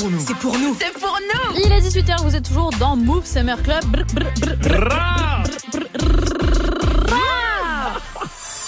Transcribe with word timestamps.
pour 0.00 0.10
nous. 0.10 0.20
C'est 0.20 0.36
pour 0.36 0.58
nous. 0.58 0.76
C'est 0.80 0.98
pour 0.98 1.18
nous. 1.20 1.62
Il 1.62 1.72
est 1.72 1.80
18h, 1.80 2.22
vous 2.22 2.34
êtes 2.34 2.48
toujours 2.48 2.70
dans 2.78 2.96
Move 2.96 3.26
Summer 3.26 3.62
Club. 3.62 3.84
Brr, 3.86 4.04
brr, 4.14 4.32
brr, 4.40 4.56
brr. 4.56 4.88
Ra 4.88 5.42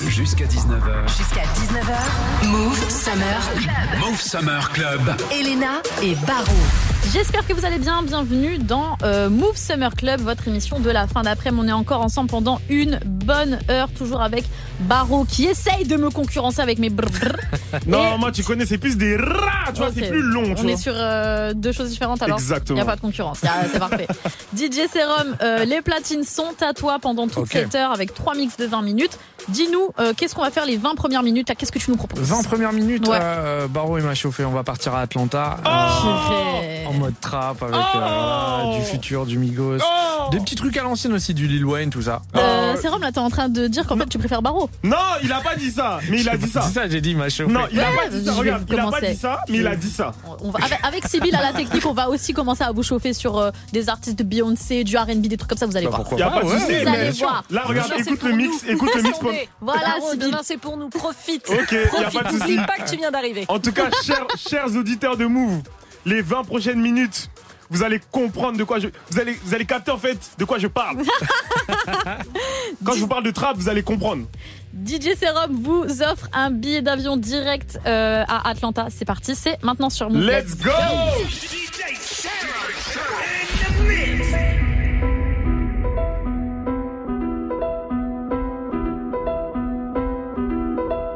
Jusqu'à 0.09 0.45
19h. 0.45 1.09
Jusqu'à 1.17 1.43
19h, 1.43 2.49
Move 2.49 2.91
Summer, 2.91 3.41
Move 4.01 4.21
Summer 4.21 4.73
Club. 4.73 5.01
Elena 5.31 5.81
et 6.03 6.15
Barou. 6.27 6.53
J'espère 7.13 7.47
que 7.47 7.53
vous 7.53 7.65
allez 7.65 7.79
bien. 7.79 8.03
Bienvenue 8.03 8.59
dans 8.59 8.99
euh, 9.05 9.31
Move 9.31 9.57
Summer 9.57 9.95
Club, 9.95 10.21
votre 10.21 10.49
émission 10.49 10.81
de 10.81 10.91
la 10.91 11.07
fin 11.07 11.23
d'après. 11.23 11.51
On 11.57 11.67
est 11.67 11.73
encore 11.73 12.03
ensemble 12.03 12.31
pendant 12.31 12.61
une 12.69 12.99
bonne 13.05 13.59
heure, 13.71 13.89
toujours 13.97 14.23
avec 14.23 14.45
Baro 14.83 15.25
qui 15.25 15.45
essaye 15.47 15.85
de 15.87 15.97
me 15.97 16.11
concurrencer 16.11 16.61
avec 16.61 16.79
mes 16.79 16.91
brr 16.91 17.07
brr. 17.11 17.37
Non, 17.87 18.15
Et- 18.17 18.19
moi 18.19 18.33
tu 18.33 18.43
connais, 18.43 18.67
c'est 18.67 18.79
plus 18.79 18.97
des 18.97 19.17
rats, 19.17 19.73
tu 19.73 19.81
vois, 19.81 19.91
c'est 19.95 20.09
plus 20.09 20.21
long, 20.23 20.45
tu 20.45 20.51
On 20.59 20.63
vois. 20.63 20.73
est 20.73 20.77
sur 20.77 20.93
euh, 20.95 21.55
deux 21.55 21.73
choses 21.73 21.89
différentes 21.91 22.21
alors. 22.23 22.39
Exactement. 22.39 22.77
Il 22.79 22.83
n'y 22.83 22.89
a 22.89 22.91
pas 22.91 22.97
de 22.97 23.01
concurrence. 23.01 23.41
C'est 23.73 23.79
parfait. 23.79 24.07
DJ 24.57 24.89
Serum, 24.93 25.37
euh, 25.43 25.65
les 25.65 25.81
platines 25.81 26.25
sont 26.25 26.55
à 26.61 26.75
toi 26.75 26.99
pendant 27.01 27.27
toute 27.29 27.39
Ok. 27.39 27.49
cette 27.53 27.75
heure 27.75 27.93
avec 27.93 28.13
trois 28.13 28.35
mix 28.35 28.57
de 28.59 28.67
20 28.67 28.83
minutes. 28.83 29.19
Dis-nous, 29.49 29.89
euh, 29.99 30.13
qu'est-ce 30.17 30.35
qu'on 30.35 30.43
va 30.43 30.51
faire 30.51 30.67
les 30.67 30.77
20 30.77 30.95
premières 30.95 31.23
minutes? 31.23 31.49
Là 31.49 31.55
Qu'est-ce 31.55 31.73
que 31.73 31.79
tu 31.79 31.91
nous 31.91 31.97
proposes? 31.97 32.21
20 32.21 32.43
premières 32.45 32.73
minutes, 32.73 33.09
Ouais. 33.09 33.19
euh, 33.21 33.67
Baro 33.69 33.99
il 33.99 34.05
m'a 34.05 34.15
chauffé, 34.15 34.45
on 34.45 34.53
va 34.53 34.63
partir 34.65 34.95
à 34.95 35.01
Atlanta. 35.01 35.57
Oh 35.65 35.69
euh, 35.69 36.87
en 36.87 36.93
mode 36.93 37.15
trap 37.21 37.63
avec 37.63 37.75
Oh 37.75 38.77
du 38.79 38.85
futur, 38.85 39.25
du 39.27 39.39
Migos. 39.39 39.79
Oh 39.83 40.31
Des 40.31 40.39
petits 40.39 40.55
trucs 40.57 40.77
à 40.77 40.83
l'ancienne 40.83 41.13
aussi, 41.15 41.33
du 41.35 41.47
Lil 41.49 41.65
Wayne, 41.65 41.91
tout 41.91 42.03
ça. 42.03 42.21
Euh, 42.37 42.51
Oh. 42.75 42.81
Serum, 42.81 43.03
là, 43.03 43.13
t'es 43.13 43.19
en 43.19 43.29
train 43.31 43.49
de 43.49 43.67
dire 43.67 43.87
qu'en 43.87 43.97
fait 43.97 44.07
tu 44.09 44.19
préfères 44.19 44.43
Baro. 44.43 44.69
Non, 44.85 44.97
il 45.23 45.33
a 45.33 45.41
pas 45.41 45.55
dit 45.55 45.71
ça, 45.71 46.01
mais 46.11 46.21
il 46.21 46.29
a 46.29 46.37
dit 46.37 46.49
ça. 46.49 46.63
C'est 46.63 46.73
ça, 46.75 46.89
j'ai 46.89 47.01
dit, 47.01 47.11
il 47.13 47.17
m'a. 47.17 47.27
Non, 47.47 47.67
il 47.71 47.79
a 47.81 47.85
pas 47.93 48.09
dit 48.09 48.25
ça. 48.25 48.33
Regarde, 48.33 48.65
il 48.69 48.79
a 48.81 48.91
pas 48.91 49.01
dit 49.01 49.17
ça, 49.17 49.41
mais 49.49 49.59
il 49.59 49.67
a 49.67 49.77
dit 49.77 49.91
ça. 49.91 50.13
On 50.41 50.51
va, 50.51 50.59
avec, 50.65 50.79
avec 50.83 51.07
Sybille 51.07 51.35
à 51.37 51.43
la 51.43 51.53
technique, 51.53 51.87
on 51.87 51.93
va 51.93 52.09
aussi 52.09 52.33
commencer 52.33 52.65
à 52.65 52.73
vous 52.73 52.83
chauffer 52.83 53.13
sur 53.13 53.39
euh, 53.39 53.51
des 53.73 53.89
artistes 53.89 54.19
de 54.19 54.25
Beyoncé, 54.25 54.83
du 54.83 54.97
R&B, 54.97 55.23
des 55.29 55.37
trucs 55.37 55.49
comme 55.51 55.59
ça, 55.59 55.67
vous 55.67 55.77
allez 55.77 55.87
Bah, 55.87 55.91
voir. 55.91 56.01
pourquoi 56.09 56.19
Y 56.19 56.23
a 56.23 56.31
pas, 56.31 56.43
de 56.43 56.49
souci, 56.49 56.65
Vous 56.65 56.73
allez 56.73 56.85
mais 56.91 57.11
voir. 57.13 57.45
là 57.51 57.63
regarde, 57.65 57.93
écoute 57.99 58.23
le 58.25 58.33
mix, 58.33 58.65
écoute 58.69 58.91
le 58.97 59.03
mix. 59.03 59.19
pour-. 59.19 59.33
Voilà, 59.61 59.95
demain 60.17 60.41
c'est 60.43 60.59
pour 60.59 60.77
nous. 60.77 60.89
Profite. 60.89 61.49
Ok, 61.49 61.73
y 61.73 62.05
a 62.05 62.11
pas 62.11 62.31
de 62.33 62.39
souci. 62.39 62.57
Pas 62.57 62.83
que 62.85 62.91
tu 62.91 62.97
viens 62.97 63.11
d'arriver. 63.13 63.45
En 63.49 63.59
tout 63.61 63.73
cas, 63.73 63.89
chers, 64.05 64.27
chers 64.37 64.75
auditeurs 64.77 65.17
de 65.17 65.27
Move, 65.27 65.61
les 66.07 66.23
20 66.23 66.43
prochaines 66.45 66.81
minutes, 66.81 67.31
vous 67.73 67.83
allez 67.83 68.01
comprendre 68.11 68.59
de 68.59 68.65
quoi 68.65 68.79
je. 68.79 68.89
Vous 69.11 69.19
allez, 69.19 69.33
vous 69.43 69.55
allez 69.55 69.65
capter 69.65 69.91
en 69.91 69.99
fait 69.99 70.19
de 70.39 70.45
quoi 70.45 70.59
je 70.59 70.67
parle. 70.67 70.99
Quand 72.85 72.93
je 72.93 73.01
vous 73.01 73.09
parle 73.09 73.25
de 73.25 73.31
trap, 73.31 73.57
vous 73.57 73.69
allez 73.69 73.83
comprendre. 73.83 74.27
DJ 74.87 75.15
Serum 75.19 75.63
vous 75.63 76.03
offre 76.03 76.29
un 76.33 76.51
billet 76.51 76.83
d'avion 76.83 77.17
direct 77.17 77.79
euh, 77.87 78.25
à 78.29 78.49
Atlanta. 78.49 78.89
C'est 78.91 79.05
parti, 79.05 79.35
c'est 79.35 79.63
maintenant 79.63 79.91
sur 79.91 80.11
Move. 80.11 80.23
Let's 80.23 80.57
go! 80.57 80.71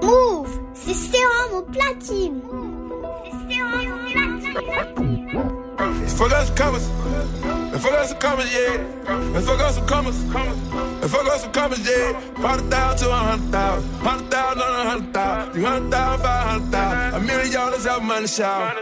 Move, 0.02 0.60
c'est 0.74 0.94
sérum 0.94 1.54
au 1.54 1.62
platine. 1.62 2.40
C'est 3.24 3.54
sérum 3.54 3.92
au 3.92 4.10
platine. 4.10 5.05
Fuck 6.08 6.32
us 6.32 6.46
some 6.46 6.56
commas. 6.56 6.88
And 7.72 7.80
fuck 7.82 7.92
us 7.92 8.08
some 8.10 8.18
commas, 8.18 8.54
yeah. 8.54 8.74
And 9.06 9.44
fuck 9.44 9.60
us 9.60 9.74
some 9.76 9.86
commas. 9.86 10.22
And 10.22 11.10
fuck 11.10 11.26
us 11.26 11.42
some 11.42 11.52
commas, 11.52 11.86
yeah. 11.86 12.12
Hundred 12.36 12.70
thousand 12.70 13.06
to 13.06 13.12
a 13.12 13.16
hundred 13.16 13.52
thousand. 13.52 13.90
Hundred 14.00 14.30
thousand 14.30 14.62
on 14.62 14.86
a 14.86 14.90
hundred 14.90 15.14
thousand. 15.14 15.52
Three 15.52 15.64
hundred 15.64 15.90
thousand, 15.90 16.22
five 16.24 16.46
hundred 16.46 16.72
thousand. 16.72 17.22
A 17.22 17.26
million 17.26 17.52
dollars 17.52 17.84
have 17.84 18.02
money 18.02 18.26
shower. 18.26 18.74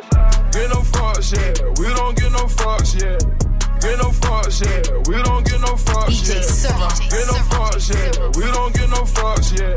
Get 0.52 0.70
no 0.70 0.80
fucks, 0.94 1.32
yeah. 1.34 1.52
We 1.80 1.92
don't 1.94 2.16
get 2.16 2.30
no 2.32 2.46
fucks, 2.46 2.94
yeah. 3.02 3.18
Get 3.80 3.98
no 3.98 4.10
fucks, 4.10 4.62
yeah. 4.62 4.80
We 5.08 5.22
don't 5.22 5.44
get 5.44 5.60
no 5.60 5.74
fucks, 5.74 6.22
yeah. 6.28 6.40
Get 7.10 7.26
no 7.26 7.34
fucks, 7.50 7.90
yeah. 7.90 8.28
We 8.38 8.50
don't 8.52 8.74
get 8.74 8.88
no 8.90 9.02
fucks, 9.02 9.58
yeah. 9.58 9.74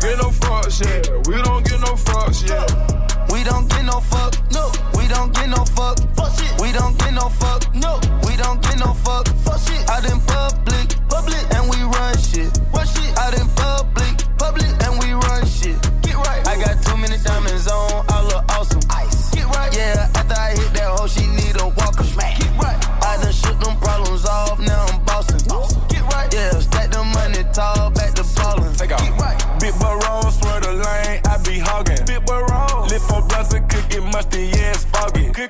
Get 0.00 0.18
no 0.18 0.30
fucks, 0.30 0.80
yeah. 0.80 1.16
We 1.28 1.42
don't 1.42 1.64
get 1.64 1.80
no 1.80 1.92
fucks, 1.94 2.48
yeah. 2.48 3.05
We 3.30 3.44
don't 3.44 3.68
get 3.68 3.84
no 3.84 4.00
fuck, 4.00 4.34
no. 4.52 4.70
We 4.96 5.08
don't 5.08 5.32
get 5.34 5.48
no 5.48 5.64
fuck. 5.64 5.98
Fuck 6.14 6.38
shit. 6.38 6.60
We 6.60 6.72
don't 6.72 6.98
get 6.98 7.12
no 7.14 7.28
fuck, 7.28 7.62
no. 7.74 8.00
We 8.26 8.36
don't 8.36 8.60
get 8.62 8.78
no 8.78 8.92
fuck. 8.94 9.28
Fuck 9.44 9.60
shit. 9.60 9.88
Out 9.90 10.04
in 10.04 10.20
public, 10.20 10.88
public, 11.08 11.44
and 11.54 11.68
we 11.70 11.78
run 11.82 12.16
shit. 12.18 12.50
Run 12.72 12.86
shit. 12.86 13.16
Out 13.18 13.38
in 13.38 13.48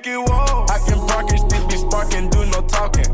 foggy. 0.06 0.12
It 0.12 0.18
wall. 0.18 0.66
I 0.70 0.78
can 0.86 1.06
park 1.06 1.32
it, 1.32 1.38
still 1.38 1.66
be 1.66 1.76
sparking, 1.76 2.30
do 2.30 2.46
no 2.46 2.60
talking. 2.62 3.04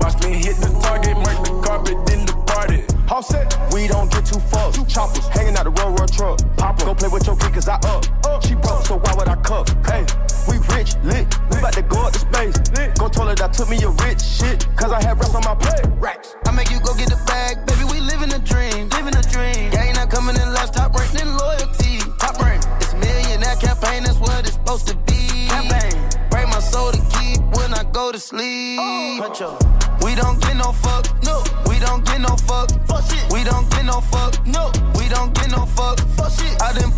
Watch 0.00 0.22
me 0.22 0.34
hit 0.34 0.56
the 0.56 0.68
target, 0.82 1.16
mark 1.16 1.44
the 1.44 1.60
carpet, 1.64 2.06
then 2.06 2.26
depart 2.26 2.70
it. 2.72 2.94
Offset, 3.10 3.56
we 3.72 3.88
don't 3.88 4.10
get 4.10 4.26
too 4.26 4.40
fucked. 4.40 4.88
Choppers 4.88 5.28
hanging 5.28 5.56
out 5.56 5.64
the 5.64 5.70
road, 5.70 5.98
road 5.98 6.12
truck. 6.12 6.38
Pop 6.56 6.78
go 6.78 6.94
play 6.94 7.08
with 7.08 7.26
your 7.26 7.36
kid, 7.36 7.54
cause 7.54 7.68
I 7.68 7.76
up. 7.76 8.11
We 29.22 30.16
don't 30.16 30.40
get 30.40 30.56
no 30.56 30.72
fuck, 30.72 31.06
no. 31.22 31.44
We 31.68 31.78
don't 31.78 32.04
get 32.04 32.20
no 32.20 32.34
fuck, 32.34 32.68
fuck 32.88 33.04
shit. 33.08 33.32
We 33.32 33.44
don't 33.44 33.70
get 33.70 33.84
no 33.84 34.00
fuck, 34.00 34.44
no. 34.44 34.72
We 34.98 35.08
don't 35.08 35.32
get 35.32 35.48
no 35.48 35.64
fuck, 35.64 36.00
fuck 36.16 36.32
shit. 36.32 36.60
Out 36.60 36.82
in 36.82 36.90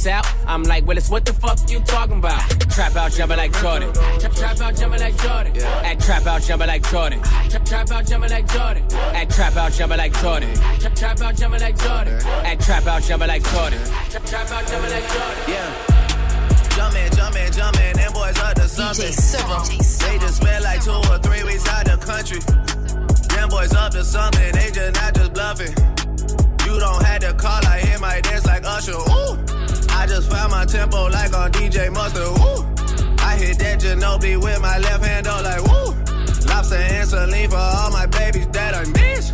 I 0.00 0.08
ain't 0.08 0.24
out, 0.24 0.34
I'm 0.46 0.62
like 0.62 0.86
Willis. 0.86 1.10
What 1.10 1.26
the 1.26 1.32
fuck 1.34 1.58
you 1.68 1.80
talking 1.80 2.18
about? 2.18 2.48
Trap 2.70 2.96
out 2.96 3.12
jumping 3.12 3.36
like 3.36 3.52
Jordan. 3.60 3.92
Trap, 3.92 4.32
trap 4.32 4.60
out 4.60 4.76
jumping 4.76 5.00
like 5.00 5.16
Jordan. 5.18 5.56
At 5.58 6.00
trap 6.00 6.26
out 6.26 6.42
jumping 6.42 6.68
like 6.68 6.90
Jordan. 6.90 7.22
Trap, 7.22 7.64
trap 7.66 7.90
out 7.90 8.06
jumping 8.06 8.30
like 8.30 8.48
Jordan. 8.50 8.82
At 8.92 9.30
trap 9.30 9.56
out 9.56 9.72
jumping 9.72 9.98
like 9.98 10.14
Jordan. 10.14 10.54
Trap, 10.54 10.94
trap 10.94 11.20
out 11.20 11.36
jumping 11.36 11.60
like 11.60 11.78
Jordan. 11.78 12.14
At 12.46 12.60
trap 12.60 12.86
out 12.86 13.02
jumping 13.02 13.28
like 13.28 13.44
Jordan. 13.44 13.80
Trap, 14.08 14.24
trap 14.24 14.50
out 14.50 14.66
jumping 14.68 14.90
like 14.90 15.08
Jordan. 15.12 15.44
Yeah. 15.48 15.86
Jumpin', 16.76 17.12
jumpin', 17.12 17.52
jumpin', 17.52 17.96
them 17.96 18.12
boys 18.12 18.38
up 18.38 18.54
to 18.54 18.68
something. 18.68 19.04
They 19.04 20.18
just 20.18 20.36
spent 20.36 20.64
like 20.64 20.82
two 20.82 20.92
or 20.92 21.18
three 21.18 21.44
weeks 21.44 21.68
out 21.68 21.84
the 21.84 21.98
country. 21.98 22.40
Them 23.36 23.48
boys 23.50 23.74
up 23.74 23.92
to 23.92 24.04
something, 24.04 24.52
they 24.52 24.70
just 24.70 24.94
not 24.94 25.14
just 25.14 25.34
bluffing. 25.34 25.74
You 26.64 26.80
don't 26.80 27.04
have 27.04 27.20
to 27.20 27.34
call, 27.34 27.60
I 27.66 27.80
hit 27.80 28.00
my 28.00 28.20
dance 28.20 28.46
like 28.46 28.64
Usher. 28.64 28.92
Ooh. 28.92 29.59
I 30.00 30.06
just 30.06 30.30
found 30.30 30.50
my 30.50 30.64
tempo 30.64 31.08
like 31.10 31.34
on 31.36 31.52
DJ 31.52 31.92
Mustard. 31.92 32.22
Ooh. 32.22 32.64
I 33.22 33.36
hit 33.36 33.58
that 33.58 33.80
Ginobili 33.80 34.42
with 34.42 34.58
my 34.62 34.78
left 34.78 35.04
hand, 35.04 35.26
though, 35.26 35.42
like 35.44 35.60
woo. 35.60 35.92
Lobster 36.48 36.76
and 36.76 37.06
saline 37.06 37.50
for 37.50 37.58
all 37.58 37.90
my 37.90 38.06
babies 38.06 38.46
that 38.48 38.74
I 38.74 38.84
miss. 38.96 39.28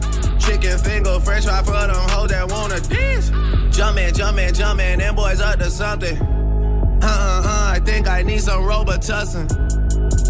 Chicken 0.45 0.77
finger, 0.79 1.21
french 1.21 1.45
fry 1.45 1.63
for 1.63 1.71
them 1.71 1.95
hoes 2.11 2.31
that 2.31 2.51
wanna 2.51 2.81
dance. 2.81 3.31
Jumpin', 3.77 4.13
jumpin', 4.13 4.55
jumpin', 4.55 4.99
them 4.99 5.15
boys 5.15 5.41
up 5.41 5.57
to 5.61 5.71
something. 5.71 6.19
Uh 6.21 7.07
uh 7.07 7.43
uh, 7.47 7.71
I 7.73 7.81
think 7.85 8.09
I 8.09 8.25
need 8.25 8.41
some 8.41 8.65
Robitussin. 8.65 9.47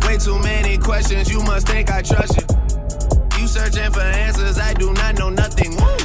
Way 0.06 0.19
too 0.19 0.38
many 0.41 0.77
questions, 0.77 1.31
you 1.31 1.43
must 1.44 1.67
think 1.67 1.91
I 1.91 2.03
trust 2.03 2.37
you. 2.37 3.41
You 3.41 3.49
searching 3.49 3.91
for 3.91 4.00
answers, 4.00 4.59
I 4.59 4.75
do 4.75 4.93
not 4.93 5.17
know 5.17 5.31
nothing. 5.31 5.71
Woo. 5.77 5.97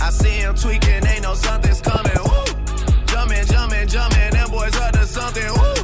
I 0.00 0.10
see 0.10 0.40
him 0.42 0.56
tweaking, 0.56 1.06
ain't 1.06 1.22
no 1.22 1.34
something's 1.34 1.80
coming. 1.80 2.18
Woo. 2.24 2.43
Jumpin', 3.24 3.46
jumpin', 3.46 3.88
jumpin', 3.88 4.30
them 4.32 4.50
boys 4.50 4.76
up 4.76 4.92
to 4.92 5.06
something. 5.06 5.48
Woo. 5.48 5.74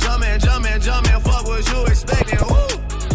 Jumpin', 0.00 0.40
jumpin', 0.40 0.80
jumpin', 0.80 1.20
fuck 1.20 1.46
what 1.46 1.68
you 1.68 1.84
expecting. 1.84 2.38
Woo. 2.48 2.66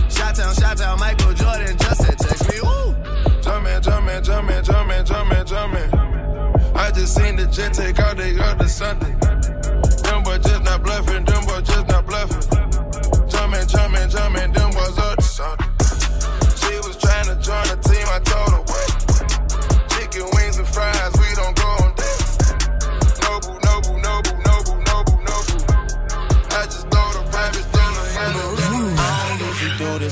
Shot 0.10 0.36
town, 0.36 0.54
shot 0.54 0.78
town, 0.78 1.00
Michael 1.00 1.34
Jordan 1.34 1.76
just 1.80 2.06
said 2.06 2.20
text 2.20 2.52
me. 2.52 2.62
Woo. 2.62 2.94
Jumpin', 3.42 3.82
jumpin', 3.82 4.24
jumpin', 4.24 4.64
jumpin', 4.64 5.06
jumpin', 5.08 5.46
jumpin'. 5.48 5.90
I 6.76 6.92
just 6.92 7.16
seen 7.16 7.36
the 7.36 7.48
jet 7.48 7.74
take 7.74 7.98
out, 7.98 8.16
they 8.16 8.36
got 8.36 8.60
the 8.60 8.70
something. 8.70 9.23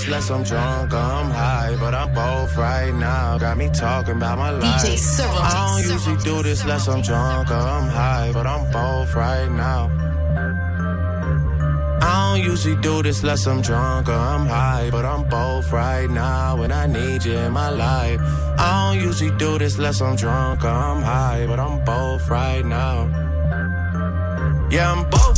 This 0.02 0.08
unless 0.08 0.30
I'm 0.32 0.44
drunk 0.44 0.94
I'm 0.94 1.30
high, 1.30 1.76
but 1.80 1.94
I'm 1.94 2.14
both 2.14 2.58
right 2.58 2.94
now. 2.94 3.38
Got 3.38 3.58
me 3.58 3.70
talking 3.70 4.16
about 4.16 4.38
my 4.38 4.52
life. 4.52 4.82
DJ 4.82 4.98
Cyril. 4.98 5.34
I 5.38 5.84
don't 5.84 5.92
usually 5.92 6.18
do 6.24 6.44
this 6.44 6.62
unless 6.64 6.88
I'm 6.88 7.02
drunk 7.02 7.52
I'm 7.52 7.88
high, 7.90 8.32
but 8.34 8.48
I'm 8.48 8.72
both 8.72 9.14
right 9.16 9.50
now. 9.50 9.90
I 12.02 12.36
don't 12.36 12.44
usually 12.44 12.76
do 12.82 13.04
this 13.04 13.22
unless 13.22 13.46
I'm 13.46 13.62
drunk 13.62 14.10
or 14.10 14.14
I'm 14.14 14.46
high, 14.46 14.90
but 14.92 15.06
I'm 15.06 15.24
both 15.30 15.72
right 15.72 16.10
now 16.10 16.58
when 16.58 16.72
I 16.72 16.88
need 16.88 17.24
you 17.24 17.38
in 17.38 17.54
my 17.54 17.70
life. 17.70 18.20
I 18.58 18.94
don't 18.94 19.04
usually 19.06 19.32
do 19.38 19.60
this 19.60 19.76
unless 19.78 20.02
I'm 20.02 20.16
drunk 20.16 20.64
or 20.64 20.70
I'm 20.70 21.02
high, 21.02 21.46
but 21.48 21.60
I'm 21.60 21.84
both 21.86 22.28
right 22.30 22.66
now. 22.66 23.08
Yeah, 24.72 24.92
I'm 24.92 25.10
both. 25.10 25.31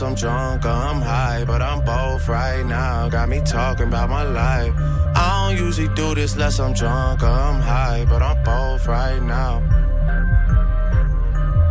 Unless 0.00 0.10
I'm 0.10 0.28
drunk 0.28 0.64
or 0.64 0.68
I'm 0.68 1.00
high, 1.00 1.44
but 1.44 1.60
I'm 1.60 1.84
both 1.84 2.28
right 2.28 2.64
now. 2.64 3.08
Got 3.08 3.28
me 3.28 3.40
talking 3.44 3.88
about 3.88 4.08
my 4.08 4.22
life. 4.22 4.72
I 5.16 5.48
don't 5.48 5.64
usually 5.64 5.88
do 5.94 6.14
this 6.14 6.34
unless 6.34 6.60
I'm 6.60 6.72
drunk 6.72 7.22
or 7.22 7.26
I'm 7.26 7.60
high, 7.60 8.04
but 8.08 8.22
I'm 8.22 8.42
both 8.44 8.86
right 8.86 9.20
now. 9.20 9.62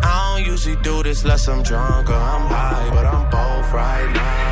I 0.03 0.35
don't 0.35 0.51
usually 0.51 0.75
do 0.77 1.03
this 1.03 1.23
unless 1.23 1.47
I'm 1.47 1.63
drunk 1.63 2.09
or 2.09 2.15
I'm 2.15 2.47
high, 2.47 2.89
but 2.89 3.05
I'm 3.05 3.29
both 3.29 3.71
right 3.73 4.11
now 4.13 4.46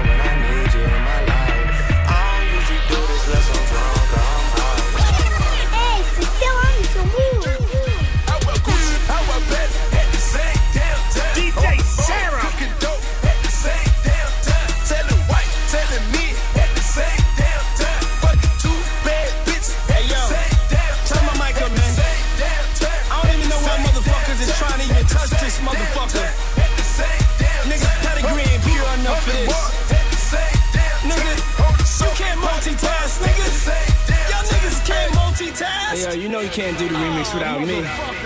know 36.35 36.41
you 36.41 36.49
can't 36.49 36.77
do 36.77 36.87
the 36.89 36.95
remix 36.95 37.33
without 37.33 37.61
me. 37.61 37.79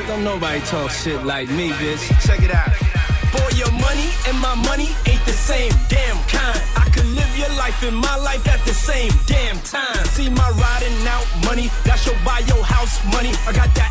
Don't 0.08 0.24
nobody 0.24 0.60
talk 0.62 0.90
shit 0.90 1.24
like 1.26 1.48
me, 1.50 1.70
bitch. 1.78 2.02
Check 2.26 2.42
it 2.42 2.50
out. 2.50 2.74
Boy, 3.30 3.50
your 3.54 3.72
money 3.86 4.10
and 4.28 4.38
my 4.42 4.56
money 4.66 4.90
ain't 5.06 5.24
the 5.26 5.38
same 5.50 5.72
damn 5.90 6.18
kind. 6.26 6.62
I 6.76 6.90
could 6.90 7.06
live 7.06 7.32
your 7.38 7.50
life 7.50 7.84
and 7.84 7.96
my 7.96 8.16
life 8.18 8.48
at 8.48 8.66
the 8.66 8.74
same 8.74 9.12
damn 9.28 9.60
time. 9.62 10.04
See 10.18 10.30
my 10.30 10.50
riding 10.58 10.98
out 11.06 11.28
money, 11.46 11.70
that 11.86 12.00
should 12.00 12.18
buy 12.26 12.40
your 12.50 12.64
house 12.64 12.98
money. 13.14 13.32
I 13.46 13.54
got 13.54 13.70
that 13.76 13.89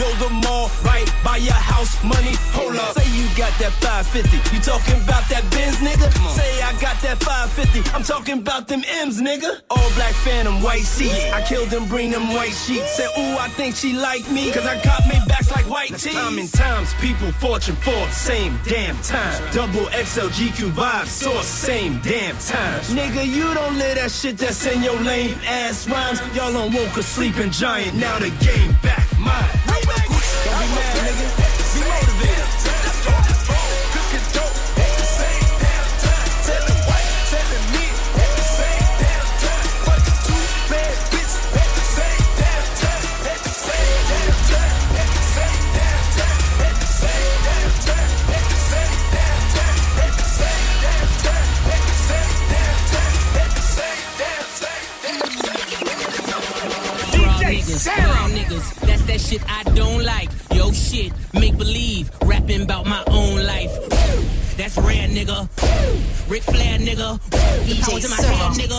build 0.00 0.16
a 0.24 0.32
mall 0.46 0.70
right 0.82 1.04
by 1.22 1.36
your 1.36 1.60
house 1.60 1.92
money. 2.02 2.32
Hold 2.56 2.76
up. 2.76 2.96
Say 2.96 3.04
you 3.12 3.28
got 3.36 3.52
that 3.60 3.72
550. 3.84 4.56
You 4.56 4.60
talking 4.62 4.96
about 5.04 5.28
that 5.28 5.44
Benz, 5.52 5.76
nigga? 5.76 6.08
Say 6.32 6.62
I 6.62 6.72
got 6.80 6.96
that 7.04 7.20
550. 7.22 7.90
I'm 7.94 8.02
talking 8.02 8.38
about 8.38 8.66
them 8.66 8.82
M's, 9.04 9.20
nigga. 9.20 9.60
All 9.68 9.90
black 9.92 10.14
phantom, 10.24 10.62
white 10.62 10.88
seats. 10.88 11.24
I 11.32 11.42
killed 11.42 11.68
them, 11.68 11.86
bring 11.86 12.10
them 12.10 12.32
white 12.32 12.56
sheets. 12.56 12.96
Said, 12.96 13.10
ooh, 13.18 13.36
I 13.36 13.48
think 13.58 13.76
she 13.76 13.92
like 13.92 14.24
me. 14.30 14.50
Cause 14.50 14.64
I 14.64 14.80
got 14.82 15.06
me 15.06 15.16
backs 15.28 15.50
like 15.50 15.68
white 15.68 15.90
tees. 15.90 16.14
Time 16.14 16.38
and 16.38 16.50
times, 16.50 16.94
people 16.94 17.30
fortune 17.32 17.76
for 17.76 18.00
same 18.08 18.58
damn 18.64 18.96
time. 19.02 19.36
Double 19.52 19.84
XL 19.92 20.32
GQ 20.32 20.70
vibe 20.72 21.06
source, 21.06 21.46
same 21.46 22.00
damn 22.00 22.36
time. 22.38 22.80
Nigga, 22.96 23.26
you 23.26 23.52
don't 23.52 23.76
live 23.76 23.96
that 23.96 24.10
shit 24.10 24.38
that's 24.38 24.64
in 24.64 24.82
your 24.82 24.98
lame 25.00 25.36
ass 25.44 25.86
rhymes. 25.88 26.20
Y'all 26.34 26.52
don't 26.52 26.72
woke 26.72 26.96
a 26.96 27.02
sleeping 27.02 27.50
giant. 27.50 27.94
Now 27.96 28.18
the 28.18 28.30
game 28.40 28.72
back 28.82 29.09
mine. 29.20 29.50
Don't 29.66 29.84
be 29.84 30.66
mad, 30.74 30.96
nigga. 31.04 31.28
Be 31.74 31.80
motivated. 31.84 32.48
Cooking 33.94 34.26
dope 34.34 34.56
at 34.80 34.92
the 34.96 35.04
same 35.04 35.48
damn 35.60 35.86
time. 36.04 36.28
Telling 36.48 36.80
white, 36.88 37.10
telling 37.30 37.66
me 37.74 37.84
at 38.16 38.30
the 38.36 38.44
same 38.58 38.88
damn 39.00 39.26
time. 39.44 39.68
Fucking 39.86 40.18
two 40.26 40.40
bad 40.70 40.96
bitches 41.12 41.36
at 41.60 41.70
the 41.76 41.84
same 41.96 42.24
damn 42.40 42.66
time. 42.80 43.04
At 43.30 43.40
the 43.44 43.52
same 43.60 44.00
damn 44.10 44.38
time. 44.50 44.74
At 45.00 45.08
the 45.10 45.22
same 45.36 45.64
damn 45.76 46.00
time. 46.16 46.40
At 46.64 46.74
the 46.80 46.88
same 47.00 47.34
damn 47.44 47.72
time. 47.86 48.08
At 48.30 48.44
the 48.50 48.58
same 48.70 48.98
damn 49.14 49.40
time. 49.54 49.80
At 50.00 50.14
the 50.16 50.28
same 50.40 50.64
damn 50.80 51.08
time. 51.20 51.48
At 51.70 51.84
the 51.84 51.96
same 52.08 52.34
damn 52.50 52.80
time. 52.90 53.14
At 53.40 53.50
the 53.52 53.64
same 53.76 54.04
damn 54.20 54.48
time. 54.60 54.84
DJ 57.50 57.76
Sarah. 57.78 58.79
That 59.10 59.20
shit 59.20 59.42
I 59.48 59.64
don't 59.74 60.04
like. 60.04 60.30
Yo, 60.54 60.70
shit, 60.70 61.12
make 61.34 61.58
believe, 61.58 62.10
rapping 62.22 62.62
about 62.62 62.86
my 62.86 63.02
own 63.08 63.42
life. 63.44 63.72
That's 64.56 64.76
rare, 64.78 65.08
nigga. 65.08 65.48
Ric 66.30 66.42
Flair, 66.44 66.78
nigga. 66.78 67.18
The 67.66 67.74
powers 67.82 68.04
in 68.04 68.10
my 68.10 68.22
hand, 68.22 68.54
nigga. 68.54 68.78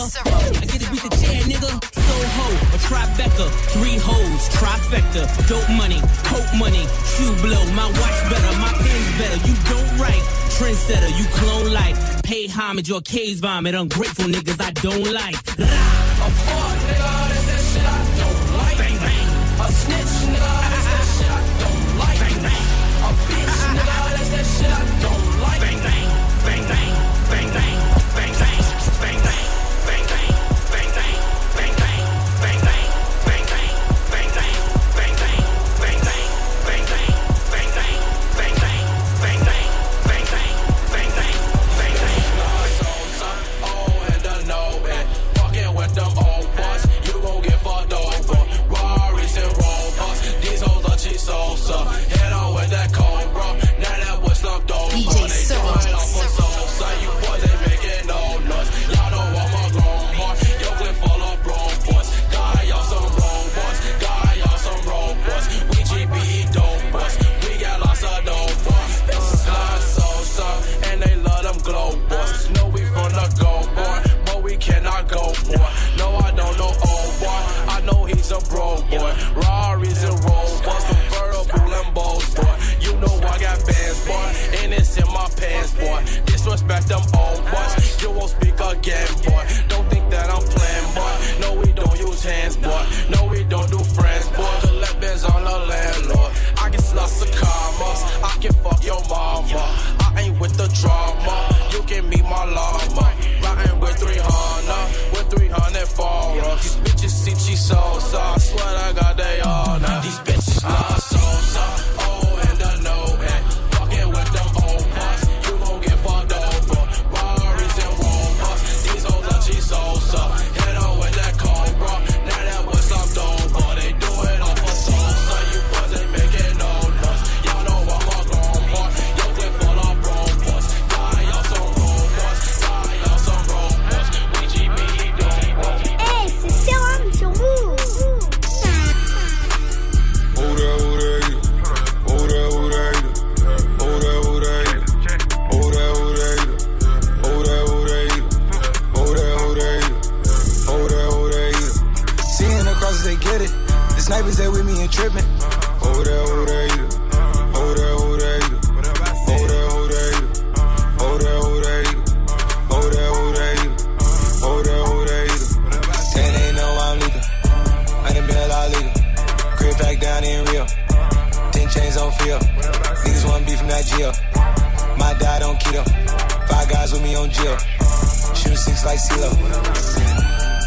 I 0.56 0.64
get 0.64 0.80
to 0.80 0.90
beat 0.90 1.02
the 1.02 1.12
chair, 1.20 1.42
nigga. 1.52 1.70
Soho, 2.06 2.46
a 2.72 2.78
Tribeca, 2.88 3.46
three 3.76 3.98
hoes, 4.00 4.48
trifecta, 4.56 5.22
dope 5.48 5.68
money, 5.76 6.00
coke 6.24 6.52
money, 6.56 6.84
shoe 7.12 7.34
blow, 7.42 7.64
my 7.76 7.86
watch 8.00 8.18
better, 8.32 8.52
my 8.58 8.72
pen's 8.72 9.10
better. 9.20 9.38
You 9.48 9.54
don't 9.68 9.98
write, 10.00 10.24
trendsetter, 10.56 11.12
you 11.18 11.26
clone 11.36 11.72
like, 11.72 11.96
pay 12.22 12.46
homage 12.46 12.90
or 12.90 13.02
case 13.02 13.40
vomit, 13.40 13.74
ungrateful 13.74 14.26
niggas 14.26 14.60
I 14.60 14.70
don't 14.70 15.12
like. 15.12 15.36
Rah. 15.58 16.71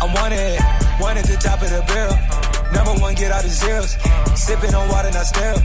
I'm 0.01 0.13
wanted, 0.13 0.60
at 1.18 1.25
the 1.25 1.38
top 1.38 1.62
of 1.62 1.70
the 1.70 1.82
barrel. 1.88 2.45
Number 2.75 2.94
one, 3.00 3.15
get 3.15 3.32
out 3.32 3.44
the 3.44 3.50
zeros. 3.50 3.96
Sipping 4.36 4.75
on 4.75 4.89
water, 4.89 5.10
not 5.12 5.25
sterile. 5.25 5.60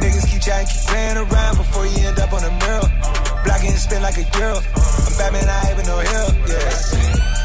Niggas 0.00 0.26
keep 0.30 0.40
chatting, 0.40 0.66
keep 0.66 0.82
playing 0.88 1.18
around 1.18 1.56
before 1.56 1.86
you 1.86 2.08
end 2.08 2.18
up 2.18 2.32
on 2.32 2.42
the 2.42 2.50
mural. 2.64 2.88
Black 3.44 3.62
and 3.62 3.76
spin 3.76 4.02
like 4.02 4.16
a 4.16 4.24
girl. 4.36 4.56
I'm 4.56 5.12
Batman, 5.18 5.48
I 5.48 5.68
ain't 5.68 5.76
with 5.76 5.86
no 5.86 5.98
hell. 5.98 6.28
Yeah. 6.48 7.35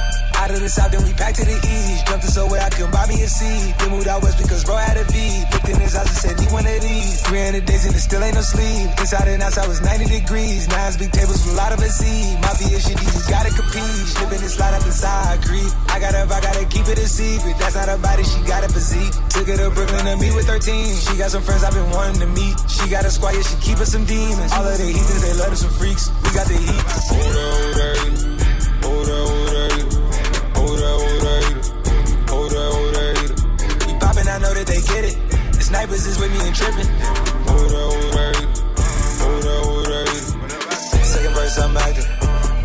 Out 0.42 0.50
of 0.50 0.58
the 0.58 0.74
south, 0.74 0.90
then 0.90 1.06
we 1.06 1.14
back 1.22 1.38
to 1.38 1.46
the 1.46 1.54
east. 1.54 2.10
Jumped 2.10 2.26
us 2.26 2.34
away, 2.34 2.58
I 2.58 2.74
couldn't 2.74 2.90
buy 2.90 3.06
me 3.06 3.22
a 3.22 3.30
seat. 3.30 3.78
Then 3.78 3.94
moved 3.94 4.10
out 4.10 4.26
west 4.26 4.42
because 4.42 4.66
bro 4.66 4.74
had 4.74 4.98
a 4.98 5.06
V. 5.06 5.46
Looked 5.54 5.70
in 5.70 5.78
his 5.78 5.94
house 5.94 6.10
and 6.10 6.18
said, 6.18 6.34
need 6.42 6.50
one 6.50 6.66
of 6.66 6.82
these. 6.82 7.22
300 7.30 7.62
days 7.62 7.86
and 7.86 7.94
it 7.94 8.02
still 8.02 8.26
ain't 8.26 8.34
no 8.34 8.42
sleep. 8.42 8.90
Inside 8.98 9.30
and 9.30 9.38
outside 9.46 9.70
was 9.70 9.86
90 9.86 10.10
degrees. 10.10 10.66
Nines, 10.66 10.98
big 10.98 11.14
tables 11.14 11.46
with 11.46 11.54
a 11.54 11.62
lot 11.62 11.70
of 11.70 11.78
a 11.78 11.90
seed. 11.94 12.42
Mafia 12.42 12.74
shit, 12.82 12.98
you 12.98 13.22
gotta 13.30 13.54
compete. 13.54 14.02
Slipping 14.18 14.42
and 14.42 14.50
slide 14.50 14.74
up 14.74 14.82
inside, 14.82 15.46
creep. 15.46 15.70
I 15.94 16.02
gotta, 16.02 16.26
I 16.26 16.42
gotta 16.42 16.66
keep 16.66 16.90
it 16.90 16.98
a 16.98 17.06
secret. 17.06 17.62
That's 17.62 17.78
not 17.78 17.94
her 17.94 18.02
body, 18.02 18.26
she 18.26 18.42
got 18.50 18.66
a 18.66 18.70
physique. 18.74 19.14
Took 19.30 19.46
her 19.46 19.62
to 19.62 19.70
Brooklyn 19.70 20.10
to 20.10 20.18
meet 20.18 20.34
with 20.34 20.50
13. 20.50 20.66
She 21.06 21.22
got 21.22 21.30
some 21.30 21.46
friends 21.46 21.62
I've 21.62 21.78
been 21.78 21.86
wanting 21.94 22.18
to 22.18 22.30
meet. 22.34 22.58
She 22.66 22.90
got 22.90 23.06
a 23.06 23.14
squad, 23.14 23.38
yeah, 23.38 23.46
she 23.46 23.62
keep 23.62 23.78
us 23.78 23.94
some 23.94 24.10
demons. 24.10 24.50
All 24.58 24.66
of 24.66 24.74
the 24.74 24.90
heathens, 24.90 25.22
they 25.22 25.38
love 25.38 25.54
us 25.54 25.62
some 25.62 25.74
freaks. 25.78 26.10
We 26.26 26.34
got 26.34 26.50
the 26.50 26.58
heat. 26.58 26.82
That, 26.82 28.26
oh, 28.26 28.31
snipers 35.72 36.06
is 36.06 36.20
with 36.20 36.32
me 36.36 36.40
and 36.48 36.56
trippin'. 36.56 36.84
That, 36.84 37.48
oh, 37.48 37.64
that, 38.12 38.36
yeah. 38.44 39.24
Oh, 39.24 39.40
that, 39.40 39.62
oh, 39.64 39.82
that, 39.88 40.06
yeah. 40.12 41.04
Second 41.16 41.34
verse, 41.34 41.58
I'm 41.64 41.78
active. 41.78 42.08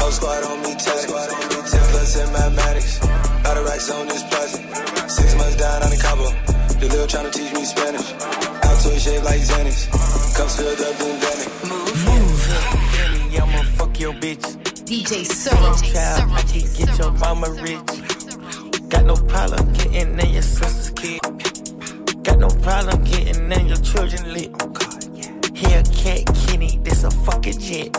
Whole 0.02 0.10
squad 0.10 0.42
on 0.42 0.58
me, 0.66 0.74
tech. 0.74 1.06
10 1.06 1.86
plus 1.94 2.16
in 2.18 2.32
mathematics. 2.34 2.98
Lot 3.46 3.56
of 3.58 3.64
racks 3.64 3.90
on 3.94 4.08
this 4.08 4.24
project. 4.26 4.66
Six 5.06 5.38
months 5.38 5.54
down 5.54 5.82
on 5.86 5.90
the 5.94 6.00
Cabo. 6.02 6.34
The 6.82 6.86
little 6.90 7.06
tryna 7.06 7.30
teach 7.30 7.52
me 7.54 7.64
Spanish. 7.64 8.10
Altoid 8.66 8.98
shaped 8.98 9.24
like 9.24 9.40
Xanax. 9.40 9.86
Cups 10.34 10.56
filled 10.58 10.80
up 10.82 11.00
in 11.06 11.14
Danny. 11.22 11.46
Baby, 12.90 13.38
I'ma 13.38 13.62
fuck 13.78 14.00
your 14.00 14.14
bitch. 14.14 14.46
DJ 14.82 15.24
Sir. 15.24 15.54
I 15.54 16.42
can 16.50 16.66
get 16.74 16.98
your 16.98 17.12
mama 17.22 17.50
rich. 17.62 17.86
Got 18.90 19.04
no 19.04 19.14
problem 19.14 19.72
getting 19.74 20.18
in 20.18 20.30
your 20.34 20.42
sister's 20.42 20.90
kid. 20.90 21.25
Got 22.38 22.52
no 22.52 22.60
problem 22.60 23.02
getting 23.04 23.50
in 23.50 23.66
your 23.66 23.78
children 23.78 24.30
lit. 24.34 24.50
Here, 25.56 25.82
cat 25.84 26.26
this 26.84 27.02
a 27.02 27.10
fucking 27.10 27.58
jet. 27.58 27.96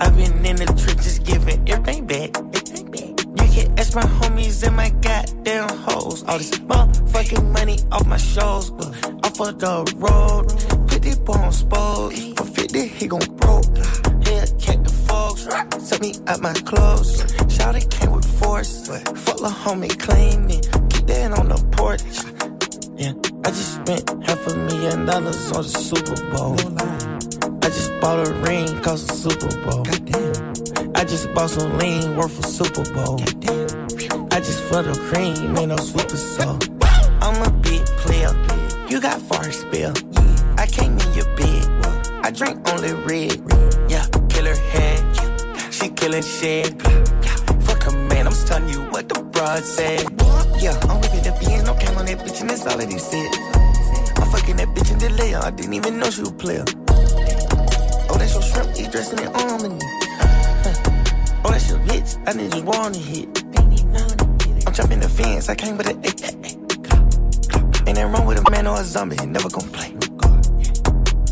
I've 0.00 0.16
been 0.16 0.46
in 0.46 0.56
the 0.56 0.66
trenches 0.66 1.18
giving 1.18 1.68
everything 1.68 2.06
back. 2.06 2.36
You 2.36 3.52
can 3.52 3.78
ask 3.80 3.96
my 3.96 4.02
homies 4.02 4.64
and 4.64 4.76
my 4.76 4.90
goddamn 4.90 5.68
hoes. 5.70 6.22
All 6.28 6.38
this 6.38 6.52
motherfucking 6.52 7.50
money 7.50 7.78
off 7.90 8.06
my 8.06 8.16
shows, 8.16 8.70
but 8.70 8.86
off 9.24 9.40
of 9.40 9.58
the 9.58 9.92
road. 9.96 10.52
It 11.04 11.28
on 11.28 11.52
spose. 11.52 12.32
For 12.34 12.44
50, 12.44 12.86
he 12.86 13.08
gon' 13.08 13.26
broke. 13.34 13.76
Here, 14.24 14.46
cat 14.60 14.84
the 14.84 15.04
folks. 15.08 15.48
Set 15.84 16.00
me 16.00 16.14
out 16.28 16.40
my 16.40 16.52
clothes. 16.52 17.24
Shout 17.52 17.74
it 17.74 17.90
came 17.90 18.12
with 18.12 18.38
force. 18.38 18.86
Fuck 18.86 19.38
the 19.38 19.52
homie 19.64 19.98
claiming. 19.98 20.60
Get 20.90 21.06
that 21.08 21.32
on 21.36 21.48
the 21.48 21.58
porch. 21.72 22.31
I 23.44 23.50
just 23.50 23.74
spent 23.74 24.08
half 24.24 24.46
a 24.46 24.54
million 24.54 25.04
dollars 25.04 25.50
on 25.52 25.62
the 25.62 25.68
Super 25.68 26.14
Bowl. 26.30 26.54
I 27.62 27.66
just 27.66 27.90
bought 28.00 28.26
a 28.26 28.32
ring, 28.46 28.80
cost 28.80 29.10
a 29.10 29.14
Super 29.14 29.48
Bowl. 29.62 29.84
I 30.94 31.04
just 31.04 31.32
bought 31.34 31.50
some 31.50 31.76
lean, 31.78 32.16
worth 32.16 32.38
a 32.38 32.46
Super 32.46 32.84
Bowl. 32.94 33.20
I 34.30 34.38
just 34.40 34.62
for 34.64 34.82
the 34.82 34.94
cream, 35.08 35.52
man, 35.52 35.68
no 35.68 35.76
super 35.76 36.16
soul. 36.16 36.58
I'm 37.20 37.42
a 37.42 37.50
big 37.50 37.84
player, 38.02 38.32
you 38.88 39.00
got 39.00 39.20
far 39.20 39.50
spill. 39.50 39.92
I 40.56 40.66
came 40.66 40.98
in 40.98 41.14
your 41.14 41.26
bed, 41.36 41.66
I 42.24 42.30
drink 42.30 42.68
only 42.70 42.92
red. 42.92 43.42
Yeah, 43.90 44.06
killer 44.28 44.54
head, 44.54 45.02
she 45.70 45.88
killing 45.88 46.22
shit. 46.22 46.80
Fuck 47.62 47.86
a 47.86 47.92
man, 47.92 48.28
I'm 48.28 48.46
telling 48.46 48.68
you 48.68 48.82
what 48.92 49.08
the 49.08 49.20
broad 49.22 49.64
said. 49.64 50.21
Yeah, 50.62 50.78
I'm 50.82 51.00
whipping 51.00 51.24
the 51.24 51.62
no 51.66 51.74
came 51.74 51.98
on 51.98 52.06
that 52.06 52.18
bitch, 52.20 52.40
and 52.40 52.48
that's 52.48 52.64
all 52.64 52.78
that 52.78 52.88
he 52.88 52.96
said. 52.96 53.34
I'm 54.22 54.30
fucking 54.30 54.54
that 54.58 54.68
bitch 54.68 54.92
in 54.92 54.98
the 55.00 55.10
layer, 55.18 55.40
I 55.42 55.50
didn't 55.50 55.74
even 55.74 55.98
know 55.98 56.08
she 56.08 56.20
was 56.20 56.30
a 56.30 56.34
player. 56.34 56.64
Oh, 58.08 58.16
that's 58.16 58.32
your 58.34 58.42
shrimp, 58.42 58.76
he 58.76 58.86
dressing 58.86 59.18
it 59.18 59.26
on. 59.26 59.80
Huh. 60.62 61.42
Oh, 61.44 61.50
that's 61.50 61.68
your 61.68 61.80
bitch, 61.80 62.14
I 62.28 62.32
need 62.34 62.52
just 62.52 62.62
warning 62.62 63.02
hit. 63.02 63.26
I'm 64.64 64.72
jumping 64.72 65.00
the 65.00 65.08
fence, 65.08 65.48
I 65.48 65.56
came 65.56 65.76
with 65.76 65.88
a 65.88 65.98
eight. 66.06 66.22
Ain't 67.88 67.96
that 67.96 68.06
wrong 68.14 68.24
with 68.24 68.38
a 68.38 68.48
man 68.48 68.68
or 68.68 68.78
a 68.78 68.84
zombie, 68.84 69.16
never 69.26 69.50
gon' 69.50 69.68
play. 69.70 69.96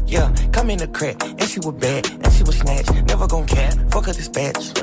Yeah, 0.08 0.34
come 0.52 0.70
in 0.70 0.78
the 0.78 0.88
crack, 0.88 1.22
and 1.22 1.48
she 1.48 1.60
was 1.60 1.74
bad, 1.74 2.10
and 2.10 2.32
she 2.32 2.42
was 2.42 2.58
snatched. 2.58 2.92
Never 3.06 3.26
gon' 3.26 3.46
cap, 3.46 3.74
fuck 3.90 4.06
her 4.06 4.12
dispatch. 4.12 4.74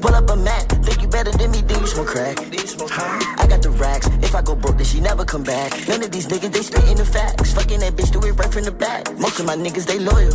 Pull 0.00 0.14
up 0.14 0.30
a 0.30 0.36
mat, 0.36 0.68
think 0.84 1.02
you 1.02 1.08
better 1.08 1.30
than 1.30 1.50
me, 1.50 1.60
then 1.62 1.80
you 1.80 1.86
smoke 1.86 2.08
crack. 2.08 2.38
I 2.38 3.46
got 3.46 3.62
the 3.62 3.70
racks, 3.70 4.06
if 4.22 4.34
I 4.34 4.42
go 4.42 4.54
broke, 4.54 4.76
then 4.76 4.86
she 4.86 5.00
never 5.00 5.24
come 5.24 5.42
back. 5.42 5.72
None 5.88 6.02
of 6.02 6.10
these 6.10 6.26
niggas, 6.26 6.52
they 6.52 6.62
spitting 6.62 6.96
the 6.96 7.04
facts. 7.04 7.52
Fucking 7.54 7.80
that 7.80 7.94
bitch, 7.94 8.12
do 8.12 8.26
it 8.26 8.32
right 8.32 8.52
from 8.52 8.64
the 8.64 8.72
back. 8.72 9.12
Most 9.18 9.40
of 9.40 9.46
my 9.46 9.56
niggas, 9.56 9.86
they 9.86 9.98
loyal. 9.98 10.34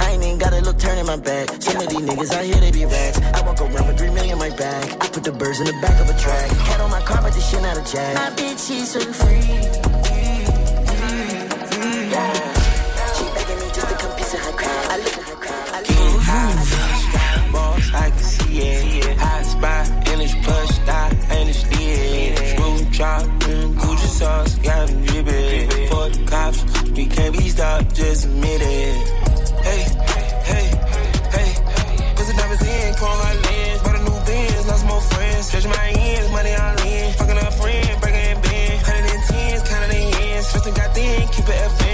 I 0.00 0.12
ain't 0.12 0.24
even 0.24 0.38
gotta 0.38 0.60
look 0.60 0.78
turning 0.78 1.06
my 1.06 1.16
back. 1.16 1.50
Some 1.62 1.80
of 1.80 1.88
these 1.88 2.00
niggas 2.00 2.32
out 2.32 2.44
here, 2.44 2.56
they 2.56 2.70
be 2.70 2.84
racks. 2.84 3.20
I 3.20 3.40
walk 3.46 3.60
around 3.60 3.86
with 3.88 3.98
three 3.98 4.10
million 4.10 4.32
in 4.32 4.38
my 4.38 4.50
bag. 4.50 4.96
I 5.00 5.08
put 5.08 5.24
the 5.24 5.32
birds 5.32 5.60
in 5.60 5.66
the 5.66 5.76
back 5.80 6.00
of 6.00 6.08
a 6.08 6.18
track. 6.18 6.50
Hat 6.50 6.80
on 6.80 6.90
my 6.90 7.00
car, 7.02 7.22
but 7.22 7.32
this 7.32 7.48
shit 7.48 7.62
not 7.62 7.76
a 7.76 7.84
jag. 7.92 8.14
My 8.14 8.30
bitch, 8.36 8.66
she's 8.66 8.90
so 8.90 9.00
free. 9.00 9.95
Be 27.46 27.50
stopped, 27.50 27.94
just 27.94 28.24
admit 28.24 28.60
it. 28.60 28.96
Hey, 29.68 29.82
hey, 30.50 30.66
hey. 31.36 31.50
Cause 32.16 32.26
the 32.28 32.34
diamonds 32.38 32.62
in, 32.62 32.94
calling 32.94 33.20
my 33.26 33.34
lens. 33.46 33.82
Bought 33.82 33.96
a 33.96 34.02
new 34.08 34.18
Benz, 34.26 34.66
lost 34.68 34.86
more 34.86 35.00
friends. 35.00 35.46
Stretching 35.46 35.70
my 35.70 35.88
ends, 35.90 36.30
money 36.32 36.54
all 36.54 36.80
in. 36.86 37.12
Fucking 37.18 37.38
a 37.38 37.50
friend, 37.60 38.00
breaking 38.00 38.26
in 38.30 38.40
bend. 38.42 38.80
Hundred 38.86 39.10
and 39.14 39.24
tens, 39.28 39.62
counting 39.68 39.90
the 39.90 40.18
ends. 40.26 40.46
Stressing 40.48 40.74
got 40.74 40.94
thin, 40.94 41.28
keep 41.28 41.48
it 41.48 41.60
FN. 41.70 41.85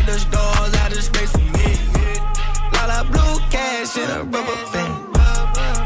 Upgrade 0.00 0.06
the 0.06 0.18
stars 0.18 0.74
out 0.74 0.92
of 0.92 1.02
space 1.02 1.32
for 1.32 1.38
me. 1.38 1.76
Of 2.90 3.10
blue 3.12 3.38
cash 3.50 3.96
in 3.96 4.10
a 4.10 4.24
rubber 4.24 4.58
band. 4.72 5.12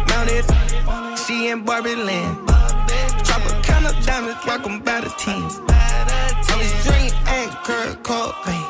Mounted, 0.08 1.18
she 1.26 1.48
in 1.48 1.64
Barbie 1.64 1.96
land. 1.96 2.46
Drop 3.24 3.42
a 3.44 3.62
count 3.62 3.86
of 3.86 4.06
diamonds, 4.06 4.46
rock 4.46 4.66
'em 4.66 4.80
by 4.80 5.00
the 5.00 5.10
teens. 5.18 5.60
Tell 6.46 6.58
this 6.58 6.74
dream 6.84 7.12
ain't 7.36 7.52
Kurt 7.66 8.02
Cobain. 8.02 8.64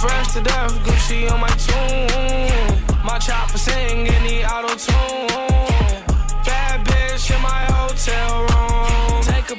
Fresh 0.00 0.32
to 0.34 0.40
death, 0.40 0.72
Gucci 0.84 1.30
on 1.30 1.40
my 1.40 1.54
tune. 1.66 3.04
My 3.04 3.18
chopper 3.18 3.58
sing 3.58 4.06
in 4.06 4.22
the 4.28 4.44
auto 4.52 4.74
tune. 4.86 6.04
Bad 6.46 6.78
bitch 6.86 7.30
in 7.34 7.40
my 7.42 7.62
hotel 7.76 8.30
room. 8.48 9.22
Take 9.22 9.50
a 9.50 9.56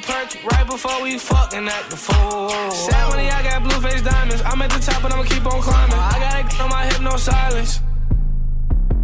right 0.50 0.55
before 0.76 1.02
we 1.02 1.16
fucking 1.16 1.66
at 1.66 1.88
the 1.88 1.96
fool. 1.96 2.50
Sad 2.70 3.08
money, 3.08 3.30
I 3.30 3.42
got 3.42 3.62
blue 3.62 3.80
face 3.80 4.02
diamonds. 4.02 4.42
I'm 4.44 4.60
at 4.60 4.70
the 4.70 4.78
top 4.78 5.02
and 5.04 5.12
I'ma 5.14 5.24
keep 5.24 5.46
on 5.46 5.62
climbing. 5.62 6.00
I 6.14 6.16
got 6.24 6.52
it 6.52 6.60
on 6.60 6.68
my 6.68 6.84
hip, 6.84 7.00
no 7.00 7.16
silence. 7.16 7.80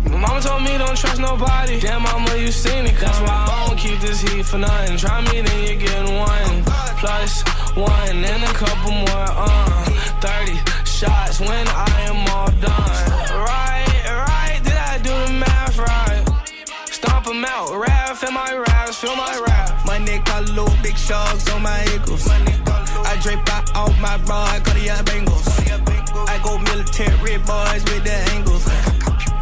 My 0.05 0.19
mama 0.19 0.41
told 0.43 0.63
me 0.65 0.77
don't 0.77 0.99
trust 1.03 1.19
nobody. 1.19 1.81
Damn, 1.81 2.03
mama, 2.03 2.37
you 2.37 2.53
seen 2.53 2.85
it. 2.85 2.97
That's 3.01 3.21
why 3.21 3.37
I 3.49 3.67
don't 3.67 3.79
keep 3.79 3.99
this 4.01 4.21
heat 4.21 4.45
for 4.45 4.59
nothing. 4.59 4.99
Try 4.99 5.19
me, 5.33 5.41
then 5.41 5.59
you're 5.67 5.81
getting 5.87 6.17
one. 6.19 6.53
Plus 7.01 7.43
one 7.75 8.17
and 8.33 8.43
a 8.45 8.53
couple 8.53 8.93
more. 8.93 9.29
Uh, 9.33 9.85
30 10.21 10.61
shots 10.85 11.41
when 11.41 11.67
I 11.69 11.95
am 12.11 12.21
all 12.37 12.51
done. 12.69 13.03
Right, 13.49 14.05
right. 14.29 14.61
Did 14.63 14.79
I 14.93 14.99
do 14.99 15.15
the 15.27 15.33
math 15.41 15.79
right? 15.79 16.23
Stomp 16.91 17.29
'em 17.29 17.45
out. 17.47 17.73
Raff 18.13 18.29
in 18.29 18.35
my 18.35 18.55
raps. 18.55 18.99
Feel 18.99 19.17
my 19.17 19.43
rap. 19.47 19.87
My 19.87 19.99
got 20.27 20.45
little 20.51 20.77
big 20.83 20.99
sharks 20.99 21.51
on 21.51 21.63
my 21.63 21.79
ankles. 21.95 22.29
I 22.29 23.19
drape 23.23 23.49
out 23.51 23.75
off 23.75 23.99
my 24.03 24.19
bra, 24.27 24.61
Cartier 24.63 25.03
bangles. 25.05 25.49
I 26.29 26.39
go 26.45 26.59
military 26.59 27.39
boys 27.39 27.83
with 27.89 28.05
the 28.05 28.19
angles. 28.35 28.65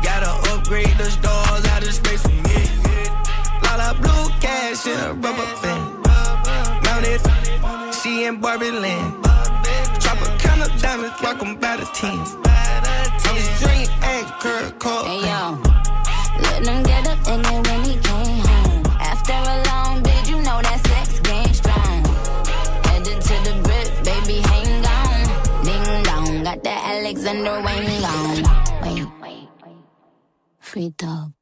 Gotta 0.04 0.30
upgrade 0.52 0.96
the 0.98 1.10
stars 1.10 1.64
out 1.66 1.82
of 1.82 1.92
space 1.92 2.22
for 2.22 2.28
me. 2.28 2.62
Of 3.88 3.96
blue 4.02 4.28
cash 4.38 4.86
in 4.86 5.00
a 5.00 5.14
rubber 5.14 5.50
band. 5.62 6.06
Mounted, 6.84 7.20
she 8.00 8.24
in 8.26 8.40
Barbie 8.40 8.70
land. 8.70 9.20
Drop 9.98 10.22
a 10.22 10.38
count 10.38 10.62
of 10.62 10.80
diamonds, 10.80 11.20
rock 11.20 11.42
'em 11.42 11.56
by 11.56 11.76
the 11.76 11.86
teens. 11.98 12.36
I 12.44 13.32
was 13.34 13.48
dream 13.58 13.88
Kurt 14.38 14.78
Cobain. 14.78 15.06
Hey 15.06 15.28
yo, 15.28 15.58
let 16.42 16.66
him 16.68 16.82
get 16.84 17.08
up 17.08 17.18
in 17.26 17.42
there 17.42 17.69
that 27.32 27.46
Alexander 27.46 27.60
Wang 27.64 28.04
on. 28.04 29.22
Wait, 29.22 29.48
free 30.58 30.90
dog. 30.96 31.32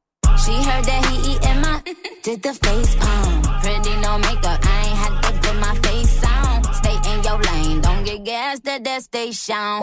She 0.45 0.53
heard 0.53 0.85
that 0.85 1.05
he 1.09 1.33
eating 1.33 1.61
my 1.61 1.81
did 2.23 2.41
the 2.43 2.53
face 2.53 2.95
palm. 2.95 3.41
Pretty 3.61 3.95
no 4.01 4.17
makeup, 4.17 4.59
I 4.63 4.77
ain't 4.87 4.97
had 4.97 5.21
to 5.21 5.47
put 5.47 5.59
my 5.59 5.75
face 5.79 6.23
on. 6.23 6.63
Stay 6.73 6.97
in 7.11 7.23
your 7.23 7.39
lane, 7.39 7.81
don't 7.81 8.03
get 8.03 8.23
gassed 8.23 8.67
at 8.67 8.83
that 8.83 9.03
station. 9.03 9.81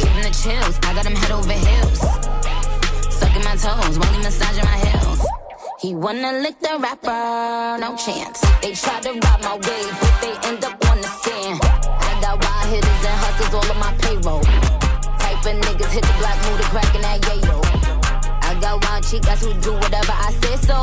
Getting 0.00 0.22
the 0.22 0.34
chills, 0.42 0.78
I 0.82 0.94
got 0.94 1.06
him 1.06 1.16
head 1.16 1.32
over 1.32 1.52
heels. 1.52 2.00
Sucking 3.14 3.44
my 3.44 3.56
toes 3.56 3.98
while 3.98 4.12
he 4.12 4.18
massaging 4.22 4.64
my 4.64 4.78
heels. 4.86 5.26
He 5.80 5.94
wanna 5.94 6.40
lick 6.40 6.58
the 6.60 6.76
rapper, 6.80 7.78
no 7.80 7.96
chance. 7.96 8.40
They 8.62 8.72
try 8.72 9.00
to 9.00 9.12
rob 9.12 9.42
my 9.42 9.54
wave, 9.54 9.94
but 10.00 10.14
they 10.20 10.48
end 10.48 10.64
up 10.64 10.90
on 10.90 11.00
the 11.00 11.08
sand. 11.22 12.07
Got 12.20 12.42
wild 12.44 12.68
hitters 12.68 13.04
and 13.06 13.18
hustlers 13.22 13.54
all 13.54 13.70
on 13.70 13.78
my 13.78 13.94
payroll. 14.02 14.42
Type 15.22 15.38
of 15.38 15.54
niggas 15.62 15.92
hit 15.94 16.02
the 16.02 16.14
block, 16.18 16.36
move 16.44 16.58
the 16.58 16.66
crack 16.74 16.94
in 16.94 17.02
that 17.02 17.20
yayo. 17.22 17.62
I 18.42 18.58
got 18.60 18.82
wild 18.84 19.04
chicas 19.04 19.38
who 19.44 19.54
do 19.62 19.72
whatever 19.74 20.12
I 20.12 20.32
say 20.42 20.56
so. 20.66 20.78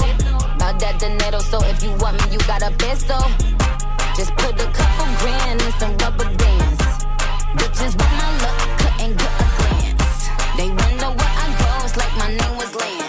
About 0.56 0.80
that 0.80 0.98
dinero, 0.98 1.40
so 1.40 1.60
if 1.66 1.84
you 1.84 1.92
want 2.00 2.24
me, 2.24 2.32
you 2.34 2.40
gotta 2.48 2.72
peso. 2.80 3.20
Just 4.16 4.32
put 4.38 4.56
a 4.56 4.68
couple 4.72 5.12
grand 5.20 5.62
in 5.62 5.72
some 5.74 5.98
rubber 5.98 6.30
bands. 6.40 6.82
Bitches 7.60 7.94
want 8.00 8.16
my 8.16 8.32
look, 8.40 8.58
couldn't 8.80 9.18
get 9.20 9.34
a 9.36 9.48
glance. 9.60 10.22
They 10.56 10.70
wonder 10.72 11.10
where 11.20 11.36
I 11.36 11.48
go, 11.60 11.86
it's 11.86 11.98
like 11.98 12.16
my 12.18 12.30
name 12.32 12.58
was 12.58 12.74
Lance. 12.76 13.05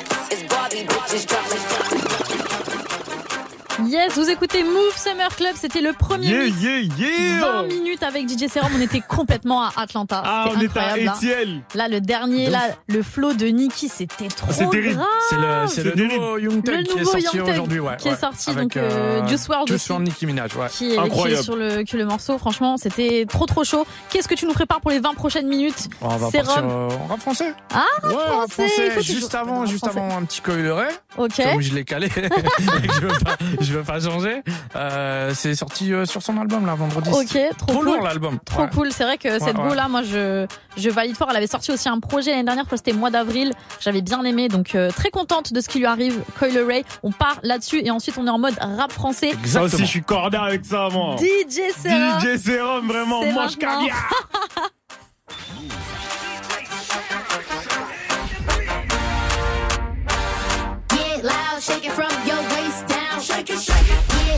Yes, 3.87 4.15
vous 4.17 4.29
écoutez 4.29 4.65
Move 4.65 4.97
Summer 4.97 5.29
Club, 5.37 5.53
c'était 5.55 5.81
le 5.81 5.93
premier 5.93 6.27
Yeah, 6.29 6.45
mix. 6.45 6.61
yeah, 6.63 6.81
yeah 6.81 7.41
20 7.63 7.63
minutes 7.69 8.03
avec 8.03 8.29
DJ 8.29 8.49
Serum, 8.51 8.71
on 8.77 8.81
était 8.81 9.01
complètement 9.01 9.63
à 9.63 9.73
Atlanta. 9.77 10.23
Ah, 10.25 10.49
on 10.51 10.61
était 10.61 10.79
à 10.79 10.83
incroyable, 10.95 11.05
là. 11.05 11.15
Etiel. 11.17 11.61
Là, 11.75 11.89
le 11.89 12.01
dernier, 12.01 12.47
De 12.47 12.53
là, 12.53 12.61
le 12.89 13.03
flow 13.03 13.35
de 13.35 13.47
Nikki, 13.47 13.89
c'était 13.89 14.29
trop 14.29 14.51
C'est 14.51 14.69
terrible. 14.71 15.01
C'est 15.29 15.37
le, 15.37 15.67
c'est 15.69 15.85
le 15.85 15.93
C'est 15.95 16.03
nouveau 16.03 16.39
Young 16.39 16.67
Le 16.67 16.83
qui 16.83 16.99
est 16.99 17.05
sorti 17.05 17.41
aujourd'hui. 17.41 17.79
Ouais, 17.81 17.97
qui 17.99 18.09
est 18.09 18.13
ouais. 18.13 18.17
sorti, 18.17 18.51
Avec, 18.51 18.63
donc, 18.63 18.77
euh, 18.77 19.27
Juice 19.29 19.47
WRLD 19.49 19.69
Juice. 19.69 19.89
WRLD, 19.89 20.05
Nicki 20.09 20.27
Minaj, 20.27 20.57
ouais. 20.57 20.67
Qui 20.71 20.93
est, 20.95 21.09
qui 21.11 21.29
est 21.29 21.43
sur 21.43 21.55
le, 21.57 21.85
que 21.85 21.97
le 21.97 22.05
morceau, 22.07 22.39
franchement, 22.39 22.77
c'était 22.79 23.25
trop 23.29 23.47
trop 23.47 23.63
chaud. 23.63 23.87
Qu'est-ce 24.11 24.27
que 24.27 24.35
tu 24.35 24.47
nous 24.47 24.55
prépares 24.55 24.81
pour 24.81 24.91
les 24.91 24.99
20 24.99 25.15
prochaines 25.15 25.47
minutes 25.49 25.89
On 26.01 26.09
va 26.09 26.31
Serum 26.31 26.45
partir 26.47 26.65
euh, 26.65 26.89
en 26.91 27.07
rap 27.07 27.21
français. 27.21 27.55
Ah, 27.73 27.85
rap 28.03 28.11
Ouais, 28.13 28.17
rap 28.17 28.51
français, 28.51 28.91
français. 28.91 29.03
Juste 29.03 29.35
avant, 29.35 29.67
juste 29.67 29.87
avant 29.87 30.17
un 30.17 30.25
petit 30.25 30.41
coileray. 30.41 30.89
Ok. 31.19 31.41
Comme 31.53 31.61
je 31.61 31.75
l'ai 31.75 31.85
calé. 31.85 32.07
et 32.07 32.11
que 32.89 32.95
je 32.95 33.01
veux 33.01 33.09
pas, 33.25 33.37
je 33.61 33.73
veux 33.73 33.83
pas 33.87 34.01
changer. 34.01 34.43
Euh, 34.75 35.33
c'est 35.35 35.55
sorti 35.55 35.93
euh, 35.93 36.05
sur 36.05 36.23
son 36.23 36.37
album 36.39 36.67
là 36.67 36.75
vendredi. 36.75 37.09
Ok, 37.11 37.27
trop, 37.57 37.67
Trop 37.67 37.77
cool. 37.79 37.85
lourd 37.87 38.03
l'album. 38.03 38.39
Trop 38.45 38.63
Ouais. 38.63 38.69
cool. 38.75 38.93
C'est 38.93 39.05
vrai 39.05 39.17
que 39.19 39.39
cette 39.39 39.57
ouais. 39.59 39.69
go 39.69 39.75
là, 39.75 39.89
moi 39.89 40.03
je 40.03 40.47
je 40.77 40.91
valide 40.91 41.17
fort. 41.17 41.29
Elle 41.31 41.37
avait 41.37 41.47
sorti 41.47 41.71
aussi 41.73 41.89
un 41.89 42.01
projet 42.01 42.31
l'année 42.33 42.45
dernière, 42.45 42.65
c'était 42.71 42.93
mois 42.93 43.11
d'avril. 43.11 43.53
J'avais 43.81 44.03
bien 44.03 44.23
aimé, 44.25 44.49
donc 44.49 44.75
euh, 44.75 44.91
très 44.91 45.11
contente 45.11 45.53
de 45.53 45.61
ce 45.61 45.69
qui 45.69 45.79
lui 45.79 45.87
arrive. 45.87 46.21
Coil 46.39 46.59
Ray, 46.67 46.85
on 47.03 47.13
part 47.13 47.39
là-dessus 47.43 47.81
et 47.85 47.91
ensuite 47.91 48.17
on 48.19 48.27
est 48.27 48.31
en 48.31 48.39
mode 48.39 48.55
rap 48.61 48.93
français. 48.93 49.33
Ça 49.45 49.63
aussi, 49.63 49.79
je 49.79 49.85
suis 49.85 50.03
corda 50.03 50.43
avec 50.43 50.65
ça, 50.65 50.89
moi. 50.93 51.17
DJ 51.17 51.73
Serum. 51.83 52.21
DJ 52.21 52.39
Serum, 52.43 52.89
vraiment, 52.89 53.23
C'est 53.23 53.33
mange 53.33 53.57
caviar. 53.57 53.97
Shake 61.59 61.87
it 61.87 61.93
from 61.93 62.11
your 62.29 62.37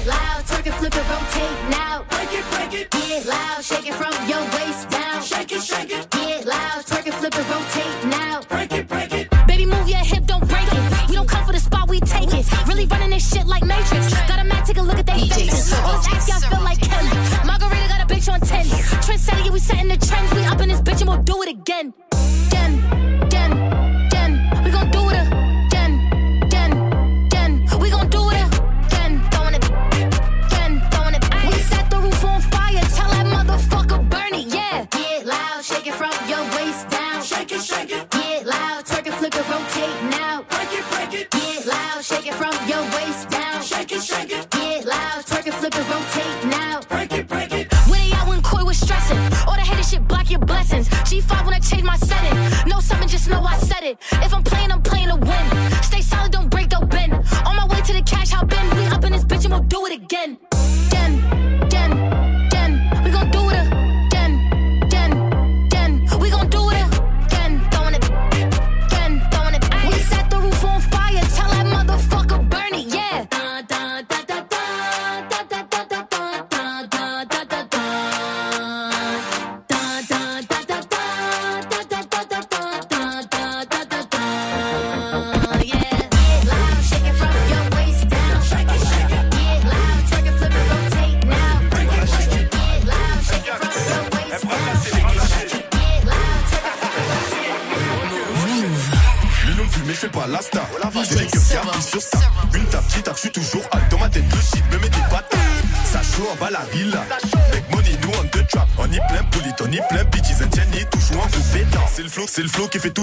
loud, 0.08 0.40
twerk 0.48 0.66
it, 0.66 0.74
flip 0.80 0.94
it, 0.96 1.06
rotate 1.12 1.58
now. 1.70 2.02
Break 2.08 2.32
it, 2.32 2.44
break 2.52 2.72
it. 2.80 2.90
Get 2.90 3.26
loud, 3.26 3.62
shake 3.62 3.86
it 3.86 3.94
from 3.94 4.14
your 4.28 4.42
waist 4.56 4.88
down. 4.88 5.22
Shake 5.22 5.52
it, 5.52 5.62
shake 5.62 5.92
it. 5.92 6.10
Get 6.10 6.46
loud, 6.46 6.80
twerk 6.88 7.06
it, 7.06 7.14
flip 7.14 7.34
it, 7.34 7.46
rotate 7.52 7.98
now. 8.08 8.40
Break 8.48 8.72
it, 8.72 8.88
break 8.88 9.12
it. 9.12 9.26
Baby, 9.46 9.66
move 9.66 9.88
your 9.88 10.04
hip, 10.10 10.24
don't 10.26 10.46
break 10.48 10.66
it. 10.72 11.08
We 11.08 11.14
don't 11.14 11.28
come 11.28 11.44
for 11.44 11.52
the 11.52 11.60
spot, 11.60 11.88
we 11.88 12.00
take 12.00 12.32
it. 12.32 12.44
Really 12.66 12.86
running 12.86 13.10
this 13.10 13.28
shit 13.30 13.46
like 13.46 13.64
Matrix. 13.64 14.12
Got 14.28 14.40
a 14.40 14.44
man, 14.44 14.64
take 14.64 14.78
a 14.78 14.82
look 14.82 14.98
at 14.98 15.06
they 15.06 15.28
faces. 15.28 15.72
All 15.84 15.98
this 15.98 16.08
ass, 16.08 16.28
y'all 16.28 16.50
feel 16.50 16.64
like 16.64 16.80
Kelly. 16.80 17.12
Margarita 17.46 17.88
got 17.88 18.00
a 18.02 18.06
bitch 18.12 18.32
on 18.32 18.40
10. 18.40 18.66
Trend 19.02 19.20
setting, 19.20 19.44
yeah, 19.44 19.52
we 19.52 19.60
setting 19.60 19.88
the 19.88 19.98
trends. 19.98 20.32
We 20.34 20.44
up 20.44 20.60
in 20.60 20.68
this 20.68 20.80
bitch 20.80 21.00
and 21.00 21.08
we'll 21.10 21.22
do 21.22 21.42
it. 21.42 21.48
Again, 21.48 21.92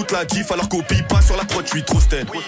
toute 0.06 0.16
la 0.16 0.24
diff. 0.24 0.50
Alors 0.50 0.68
pas 1.02 1.15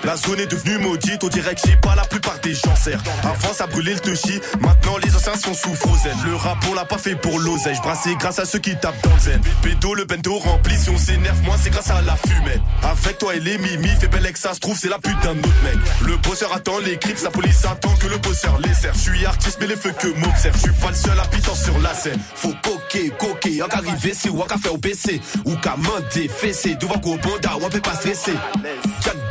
La 0.05 0.17
zone 0.17 0.41
est 0.41 0.47
devenue 0.47 0.79
maudite, 0.79 1.25
dirait 1.27 1.55
que 1.55 1.61
j'ai 1.67 1.77
pas 1.77 1.95
la 1.95 2.05
plupart 2.05 2.39
des 2.41 2.55
gens 2.55 2.75
serrent. 2.77 3.03
Avant 3.23 3.53
ça 3.53 3.67
brûlait 3.67 3.95
le 3.95 4.01
touchy, 4.01 4.41
maintenant 4.61 4.97
les 5.05 5.15
anciens 5.15 5.37
sont 5.37 5.55
sous 5.55 5.75
frozen. 5.75 6.17
Le 6.25 6.35
rap 6.35 6.59
on 6.71 6.75
l'a 6.75 6.85
pas 6.85 6.99
fait 6.99 7.15
pour 7.15 7.39
l'oseille, 7.39 7.75
je 7.75 7.83
brassais 7.83 8.15
grâce 8.15 8.39
à 8.39 8.45
ceux 8.45 8.59
qui 8.59 8.75
tapent 8.77 9.03
dans 9.03 9.15
le 9.15 9.21
zen. 9.21 9.41
Pédo, 9.63 9.95
le 9.95 10.05
bento 10.05 10.39
rempli, 10.39 10.77
si 10.79 10.89
on 10.91 10.97
s'énerve, 10.97 11.43
moi 11.43 11.57
c'est 11.63 11.71
grâce 11.71 11.91
à 11.91 12.01
la 12.03 12.17
fumée. 12.17 12.61
Avec 12.83 13.19
toi 13.19 13.35
et 13.35 13.41
les 13.41 13.59
mimi, 13.59 13.89
fait 14.01 14.09
belle 14.09 14.33
que 14.33 14.39
ça 14.39 14.55
se 14.55 14.61
trouve, 14.61 14.79
c'est 14.79 14.89
la 14.89 14.99
pute 14.99 15.21
d'un 15.23 15.39
autre 15.39 15.63
mec. 15.65 15.79
Le 16.07 16.17
bosseur 16.17 16.53
attend 16.55 16.79
les 16.79 16.97
clips, 16.97 17.23
la 17.23 17.31
police 17.31 17.65
attend 17.65 17.95
que 17.97 18.07
le 18.07 18.19
bosseur 18.19 18.59
les 18.61 18.73
sert. 18.75 18.95
Je 18.95 19.11
suis 19.11 19.27
artiste, 19.27 19.59
mais 19.61 19.67
les 19.67 19.77
feux 19.77 19.93
que 19.99 20.09
m'observe, 20.09 20.57
je 20.57 20.63
suis 20.63 20.81
pas 20.81 20.89
le 20.89 20.97
seul 20.97 21.21
habitant 21.21 21.55
sur 21.55 21.79
la 21.81 21.95
scène. 21.95 22.19
Faut 22.35 22.55
coquer, 22.63 23.13
coquer, 23.19 23.63
en 23.63 23.67
arriver, 23.67 24.15
c'est 24.15 24.31
ou 24.31 24.43
qu'à 24.43 24.57
faire 24.57 24.75
au 24.75 24.79
PC, 24.79 25.21
ou 25.45 25.55
qu'à 25.57 25.77
mander, 25.77 26.29
fessé, 26.29 26.77
devant 26.77 26.99
qu'au 26.99 27.17
bonda, 27.19 27.57
on 27.61 27.69
peut 27.69 27.81
pas 27.81 27.95
stresser. 27.95 28.35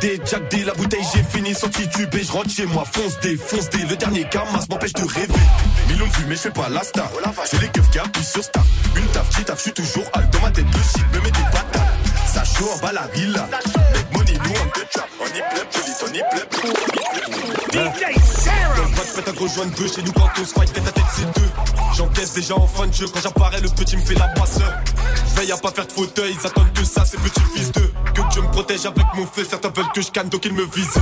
D, 0.00 0.20
Jack 0.24 0.50
D, 0.50 0.64
la 0.64 0.74
bouteille 0.74 1.04
j'ai 1.12 1.22
fini 1.22 1.54
sans 1.54 1.68
tituber, 1.68 2.22
je 2.22 2.30
rentre 2.30 2.50
chez 2.50 2.66
moi, 2.66 2.84
fonce 2.84 3.18
D, 3.20 3.36
fonce 3.36 3.68
D, 3.70 3.78
le 3.88 3.96
dernier 3.96 4.24
camas 4.24 4.64
m'empêche 4.70 4.92
de 4.92 5.02
rêver. 5.02 5.32
Millions 5.88 6.06
de 6.06 6.28
mais 6.28 6.36
je 6.36 6.40
fais 6.40 6.50
pas 6.50 6.68
la 6.68 6.82
star. 6.82 7.10
C'est 7.44 7.60
les 7.60 7.68
keufs 7.68 7.90
qui 7.90 7.98
appuient 7.98 8.22
sur 8.22 8.44
star. 8.44 8.64
Une 8.96 9.06
taf, 9.06 9.28
petite 9.28 9.46
taf, 9.46 9.58
je 9.58 9.62
suis 9.62 9.72
toujours 9.72 10.04
high. 10.14 10.30
Dans 10.30 10.40
ma 10.40 10.50
tête, 10.50 10.66
le 10.66 10.82
shit 10.82 11.04
me 11.12 11.20
met 11.20 11.30
des 11.30 11.42
patates. 11.50 11.82
Ça 12.26 12.44
chaud 12.44 12.70
en 12.74 12.78
bas 12.78 12.92
la 12.92 13.08
villa. 13.08 13.48
Make 13.92 14.12
money, 14.12 14.38
nous 14.44 14.50
on 14.50 14.66
the 14.68 14.88
trap. 14.90 15.08
On 15.20 15.26
y 15.26 15.42
police, 15.72 16.02
on 16.02 16.14
y. 16.14 16.18
Donne 16.18 16.46
pas 16.48 17.52
de 17.52 17.57
pète 19.18 19.28
à 19.28 19.40
rejoindre 19.40 19.74
deux. 19.76 19.88
Chez 19.88 20.02
nous 20.02 20.12
quand 20.12 20.28
on 20.40 20.44
se 20.44 20.52
fight 20.52 20.72
tête 20.72 20.86
à 20.86 20.92
tête 20.92 21.04
c'est 21.14 21.40
deux. 21.40 21.50
J'encaisse 21.96 22.34
déjà 22.34 22.54
en 22.54 22.66
fin 22.66 22.86
de 22.86 22.94
jeu. 22.94 23.06
Quand 23.12 23.20
j'apparais 23.20 23.60
le 23.60 23.68
petit 23.68 23.96
me 23.96 24.02
fait 24.02 24.14
la 24.14 24.28
brasseur 24.28 24.72
veille 25.38 25.52
à 25.52 25.56
pas 25.56 25.70
faire 25.70 25.86
de 25.86 25.92
fauteuil, 25.92 26.36
ils 26.38 26.46
attendent 26.46 26.72
que 26.72 26.84
ça, 26.84 27.04
ces 27.04 27.16
petits 27.18 27.40
fils 27.54 27.72
de. 27.72 27.80
Que 28.14 28.32
Dieu 28.32 28.42
me 28.42 28.48
protège 28.48 28.86
avec 28.86 29.06
mon 29.14 29.26
feu, 29.26 29.46
certains 29.48 29.70
veulent 29.70 29.92
que 29.94 30.02
je 30.02 30.10
canne 30.10 30.28
donc 30.28 30.44
ils 30.44 30.52
me 30.52 30.64
visent. 30.64 30.98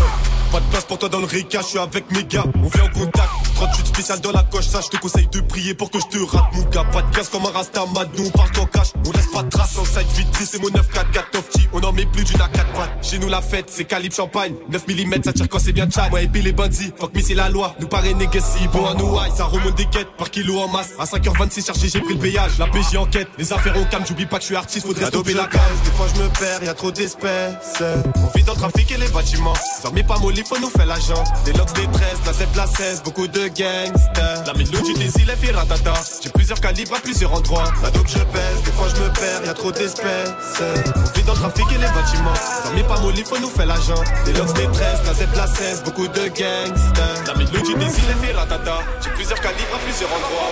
Pas 0.52 0.60
de 0.60 0.66
place 0.66 0.84
pour 0.84 0.98
toi 0.98 1.08
dans 1.08 1.20
le 1.20 1.26
Rika, 1.26 1.60
je 1.62 1.66
suis 1.66 1.78
avec 1.78 2.10
mes 2.12 2.24
gars, 2.24 2.44
on 2.54 2.68
vient 2.68 2.84
en 2.84 2.98
contact. 2.98 3.30
38 3.56 3.86
spécial 3.86 4.20
dans 4.20 4.32
la 4.32 4.42
coche, 4.42 4.66
ça 4.66 4.80
je 4.82 4.88
te 4.88 4.96
conseille 4.98 5.26
de 5.28 5.40
prier 5.40 5.74
pour 5.74 5.90
que 5.90 5.98
je 5.98 6.06
te 6.06 6.22
rate 6.22 6.44
mon 6.52 6.62
gars. 6.64 6.84
Pas 6.84 7.02
de 7.02 7.14
casse 7.14 7.28
comme 7.28 7.46
un 7.46 7.50
rastamad, 7.50 8.08
nous 8.18 8.26
on 8.26 8.30
parle 8.30 8.50
en 8.60 8.66
cash, 8.66 8.88
on 9.06 9.12
laisse 9.12 9.26
pas 9.32 9.42
de 9.42 9.48
traces 9.48 9.78
en 9.78 9.84
side 9.84 10.06
vitri, 10.14 10.44
c'est 10.46 10.60
mon 10.60 10.68
944 10.68 11.30
Tofty, 11.30 11.68
on 11.72 11.80
en 11.80 11.92
met 11.92 12.06
plus 12.06 12.24
d'une 12.24 12.40
à 12.40 12.48
4 12.48 12.72
pattes. 12.72 12.90
Chez 13.02 13.18
nous 13.18 13.28
la 13.28 13.40
fête, 13.40 13.66
c'est 13.70 13.84
calibre 13.84 14.14
champagne, 14.14 14.54
9 14.70 14.86
mm 14.86 15.22
ça 15.24 15.32
tire 15.32 15.48
quand 15.48 15.58
c'est 15.58 15.72
bien 15.72 15.88
chat. 15.88 16.08
Moi 16.10 16.22
et 16.22 16.28
les 16.28 16.52
bandits, 16.52 16.92
fuck 16.96 17.10
mais 17.14 17.22
c'est 17.22 17.34
la 17.34 17.48
loi, 17.48 17.74
nous 17.80 17.88
paraît 18.06 18.14
négatif, 18.14 18.70
bon 18.72 18.86
à 18.86 18.94
nous 18.94 19.14
high, 19.14 19.32
ça 19.34 19.44
remonte 19.44 19.74
des 19.74 19.86
quêtes 19.86 20.10
par 20.16 20.30
kilo 20.30 20.58
en 20.60 20.68
masse. 20.68 20.90
À 20.98 21.04
5h26 21.04 21.66
chargé, 21.66 21.88
j'ai 21.88 22.00
pris 22.00 22.14
le 22.14 22.20
péage, 22.20 22.58
la 22.58 22.66
PJ 22.66 22.96
enquête, 22.96 23.28
les 23.38 23.52
affaires 23.52 23.76
au 23.76 23.84
calme, 23.86 24.04
j'oublie 24.06 24.26
pas 24.26 24.36
que 24.36 24.42
je 24.42 24.46
suis 24.46 24.56
artiste, 24.56 24.86
faudrait 24.86 25.06
stopper 25.06 25.34
la 25.34 25.46
case. 25.46 25.60
Des 25.84 25.90
fois 25.90 26.06
je 26.14 26.22
me 26.22 26.28
perds, 26.28 26.64
y 26.64 26.68
a 26.68 26.74
trop 26.74 26.90
d'espèces. 26.90 27.82
On 28.16 28.36
vit 28.36 28.44
dans 28.44 28.52
le 28.52 28.58
trafic 28.58 28.90
et 28.92 28.96
les 28.96 29.08
bâtiments, 29.08 29.52
dormez 29.82 30.04
pas 30.04 30.18
molly, 30.18 30.42
faut 30.44 30.58
nous 30.58 30.70
faire 30.70 30.86
l'argent. 30.86 31.22
Des 31.44 31.52
locks, 31.52 31.72
des 31.74 31.86
tresses, 31.86 32.20
la 32.26 32.32
7, 32.32 32.48
la 32.56 32.66
16, 32.66 33.02
beaucoup 33.04 33.26
de 33.26 33.48
gangsters. 33.48 34.44
La 34.46 34.54
mélodie 34.54 34.94
des 34.94 35.22
îles 35.22 35.30
est 35.30 35.36
fait 35.36 35.52
ratata. 35.52 35.94
J'ai 36.22 36.30
plusieurs 36.30 36.60
calibres 36.60 36.96
à 36.96 37.00
plusieurs 37.00 37.32
endroits. 37.32 37.72
La 37.82 37.90
dope 37.90 38.08
je 38.08 38.18
pèse, 38.18 38.62
des 38.64 38.72
fois 38.72 38.88
je 38.94 39.02
me 39.02 39.08
perds, 39.08 39.44
y 39.44 39.48
a 39.48 39.54
trop 39.54 39.72
d'espèces. 39.72 40.32
On 40.60 41.18
vit 41.18 41.22
dans 41.24 41.34
le 41.34 41.38
trafic 41.38 41.66
et 41.72 41.78
les 41.78 41.88
bâtiments, 41.88 42.32
dormez 42.64 42.84
pas 42.84 43.00
molly, 43.00 43.24
faut 43.24 43.38
nous 43.38 43.50
faire 43.50 43.66
l'argent. 43.66 44.02
Des 44.24 44.32
locks, 44.32 44.54
des 44.54 44.66
tresses, 44.68 45.00
la 45.06 45.14
7, 45.14 45.28
la 45.36 45.46
16, 45.46 45.82
beaucoup 45.84 46.08
de 46.08 46.28
gangsters. 46.28 47.24
La 47.26 47.34
mélodie 47.34 47.74
des 47.74 47.95
ratata. 48.02 48.78
J'ai 49.02 49.10
plusieurs 49.10 49.40
calibres 49.40 49.74
à 49.74 49.78
plusieurs 49.78 50.10
endroits. 50.10 50.50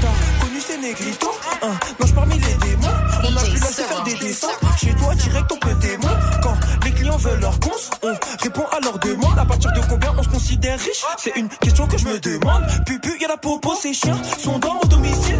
T'as 0.00 0.44
connu 0.44 0.60
ces 0.60 0.78
négritos 0.78 1.34
hein, 1.62 1.72
Mange 1.98 2.14
parmi 2.14 2.34
les 2.34 2.54
démons. 2.54 2.88
On 3.22 3.36
a 3.36 3.40
pu 3.42 3.50
laisser 3.52 3.82
faire 3.82 4.02
des 4.02 4.14
dessins 4.14 4.48
Chez 4.78 4.94
toi 4.94 5.14
direct 5.14 5.52
on 5.52 5.56
peut 5.58 5.74
démon 5.74 6.08
Quand 6.42 6.54
les 6.84 6.90
clients 6.92 7.18
veulent 7.18 7.40
leur 7.40 7.60
cons 7.60 7.70
On 8.02 8.14
répond 8.42 8.64
à 8.72 8.80
leurs 8.80 8.98
demandes 8.98 9.38
À 9.38 9.44
partir 9.44 9.70
de 9.72 9.80
combien 9.88 10.14
on 10.16 10.22
se 10.22 10.28
considère 10.28 10.78
riche? 10.78 11.04
C'est 11.18 11.36
une 11.36 11.48
question 11.48 11.86
que 11.86 11.98
je 11.98 12.06
me 12.06 12.18
demande. 12.18 12.64
Pupu 12.86 13.18
y'a 13.20 13.28
la 13.28 13.36
popo 13.36 13.74
ces 13.74 13.92
chiens 13.92 14.16
Sont 14.38 14.58
dans 14.58 14.74
mon 14.74 14.88
domicile. 14.88 15.38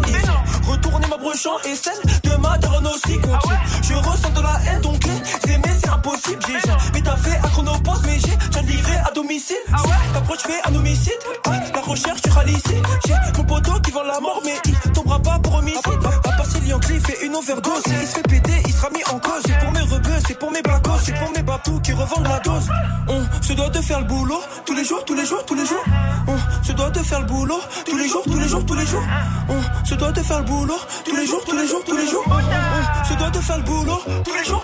Retourner 0.67 1.07
ma 1.07 1.17
brochant 1.17 1.57
et 1.65 1.75
celle 1.75 1.99
de 2.23 2.35
ma 2.37 2.57
daronne 2.59 2.87
aussi. 2.87 3.19
Je 3.81 3.93
faire 23.91 23.99
le 23.99 24.05
boulot 24.05 24.39
Tous 24.65 24.73
les 24.73 24.85
jours, 24.85 25.03
tous 25.03 25.13
les 25.13 25.25
jours, 25.25 25.45
tous 25.45 25.55
les 25.55 25.65
jours 25.65 25.83
On 26.27 26.65
se 26.65 26.71
doit 26.71 26.89
de 26.89 26.99
faire 26.99 27.19
le 27.19 27.25
boulot 27.25 27.59
Tous 27.85 27.97
les 27.97 28.07
jours, 28.07 28.23
tous 28.23 28.39
les 28.39 28.47
jours, 28.47 28.65
tous 28.65 28.75
les 28.75 28.85
jours 28.85 29.03
On 29.49 29.85
se 29.85 29.95
doit 29.95 30.11
de 30.13 30.21
faire 30.21 30.39
le 30.39 30.45
boulot 30.45 30.79
Tous 31.03 31.15
les 31.15 31.25
jours, 31.25 31.43
tous 31.45 31.57
les 31.57 31.67
jours, 31.67 31.83
tous 31.85 31.97
les 31.97 32.07
jours 32.07 32.25
On 32.27 33.09
se 33.09 33.13
doit 33.15 33.29
de 33.29 33.39
faire 33.39 33.57
le 33.57 33.63
boulot 33.63 34.01
Tous 34.23 34.33
les 34.33 34.45
jours, 34.45 34.60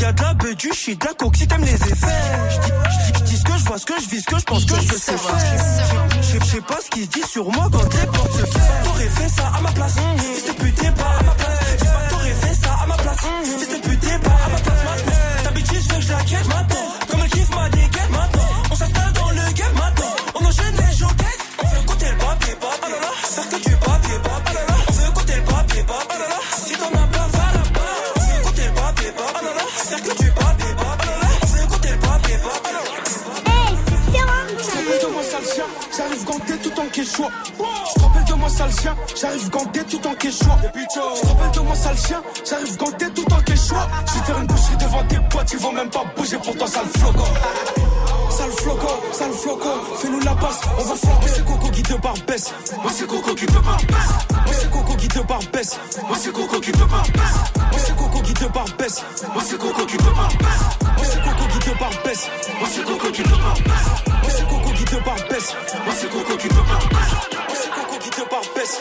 Y'a, 0.00 0.12
de 0.12 0.22
la 0.22 0.34
beuh, 0.34 0.54
du 0.54 0.72
shit, 0.72 1.00
de 1.00 1.06
la 1.06 1.14
coke 1.14 1.36
si 1.36 1.46
t'aimes 1.48 1.64
les 1.64 1.74
effets. 1.74 2.06
J'dis, 3.18 3.36
ce 3.36 3.42
que 3.44 3.52
je 3.58 3.64
vois, 3.64 3.78
ce 3.78 3.86
que 3.86 3.94
je 4.00 4.08
vis, 4.08 4.20
ce 4.20 4.26
que 4.26 4.38
je 4.38 4.44
pense, 4.44 4.64
que 4.64 4.74
je 4.76 4.80
ce 4.80 5.10
que 5.10 5.16
je 6.32 6.44
J'sais 6.44 6.60
pas 6.60 6.78
ce 6.84 6.90
qui 6.90 7.02
se 7.04 7.08
dit 7.08 7.22
sur 7.28 7.50
moi 7.50 7.68
quand 7.72 7.94
les 7.94 8.06
portes 8.06 8.32
se 8.32 8.46
ferment. 8.46 8.84
T'aurais 8.84 9.08
fait 9.08 9.28
ça 9.28 9.52
à 9.56 9.60
ma 9.60 9.70
place 9.72 9.94
Si 9.94 10.46
ce 10.46 10.52
putain 10.52 10.92
pas 10.92 11.04
à 11.18 11.22
ma 11.24 11.32
place. 11.32 12.08
T'aurais 12.10 12.32
fait 12.32 12.54
ça 12.54 12.76
à 12.82 12.86
ma 12.86 12.96
place 12.96 13.16
Si 13.44 13.50
ce 13.64 13.88
putain 13.88 14.18
pas 14.20 14.30
à 14.30 14.48
ma 14.50 14.58
place. 14.58 15.42
Ta 15.42 15.50
fait 15.50 15.62
que 15.62 16.00
je 16.00 16.12
la 16.12 16.22
quitte 16.22 16.48
maintenant 16.48 16.78
Comme 17.10 17.20
elle 17.24 17.30
kiffe 17.30 17.50
ma 17.50 17.68
dégaine 17.68 18.10
maintenant 18.10 18.37
chien, 38.80 38.96
j'arrive 39.20 39.50
ganté 39.50 39.84
tout 39.84 40.06
en 40.06 40.14
quechua. 40.14 40.58
Je 40.74 41.26
rappelle 41.26 41.50
de 41.52 41.60
moi 41.60 41.74
sale 41.74 41.96
chien, 41.96 42.22
j'arrive 42.48 42.76
ganté 42.76 43.10
tout 43.10 43.32
en 43.32 43.40
quechua. 43.42 43.88
Je 44.06 44.24
faire 44.24 44.38
une 44.38 44.46
boucherie 44.46 44.76
devant 44.76 45.04
tes 45.04 45.20
potes, 45.30 45.52
ils 45.52 45.58
vont 45.58 45.72
même 45.72 45.90
pas 45.90 46.04
bouger 46.16 46.38
pour 46.38 46.56
toi 46.56 46.66
sale 46.66 46.88
floco. 46.96 47.24
Sale 48.30 48.50
floco, 48.52 48.88
sale 49.12 49.32
floco, 49.32 49.68
fais-nous 49.96 50.20
la 50.20 50.34
passe, 50.34 50.60
on 50.78 50.82
va. 50.82 50.94
Moi 50.94 51.28
c'est 51.34 51.44
Coco 51.44 51.68
qui 51.70 51.82
te 51.82 51.94
barbesse, 51.94 52.52
moi 52.82 52.92
c'est 52.94 53.06
Coco 53.06 53.34
qui 53.34 53.46
te 53.46 53.58
barbesse. 53.58 54.12
Moi 54.46 54.54
c'est 54.60 54.70
Coco 54.70 54.94
qui 54.96 55.08
te 55.08 55.18
barbesse, 55.20 55.78
moi 56.06 56.16
c'est 56.20 56.32
Coco 56.32 56.60
qui 56.60 56.72
te 56.72 56.84
barbesse. 56.84 57.34
Moi 57.70 57.80
c'est 57.84 57.96
Coco 57.96 58.20
qui 58.22 58.34
te 58.34 58.44
barbesse, 58.44 59.02
moi 59.34 59.42
c'est 59.44 59.58
Coco 59.58 59.86
qui 59.86 59.96
te 59.96 60.02
barbesse. 60.02 60.38
Moi 60.96 61.04
c'est 61.04 61.22
Coco 61.22 61.46
qui 61.48 61.58
te 61.58 61.78
barbesse, 61.78 62.28
moi 62.58 62.68
c'est 62.70 62.84
Coco 62.84 63.10
qui 63.10 63.22
te 63.22 63.28
barbesse. 63.28 63.88
Moi 64.06 64.30
c'est 64.36 64.46
Coco 64.46 64.70
qui 64.72 64.84
te 64.84 64.96
barbesse, 65.04 65.54
moi 65.84 65.94
c'est 65.98 66.10
Coco 66.10 66.36
qui 66.36 66.48
te 66.48 66.54
barbesse. 66.54 67.47
Te 68.18 68.24
barbesse. 68.28 68.80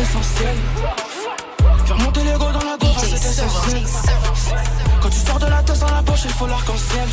Essentiel. 0.00 0.56
Faire 1.84 1.98
monter 1.98 2.24
l'ego 2.24 2.38
dans 2.38 2.64
la 2.64 2.76
gorge, 2.78 3.04
c'est 3.04 3.28
essentiel. 3.28 3.84
Quand 5.02 5.10
tu 5.10 5.18
sors 5.18 5.38
de 5.38 5.44
la 5.44 5.62
tasse 5.62 5.80
dans 5.80 5.90
la 5.90 6.02
poche, 6.02 6.20
il 6.24 6.30
faut 6.30 6.46
l'arc-en-ciel. 6.46 7.08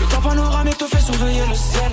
Le 0.00 0.06
temps 0.08 0.20
panoramique 0.20 0.76
te 0.76 0.84
fait 0.84 1.00
surveiller 1.00 1.46
le 1.48 1.54
ciel. 1.54 1.92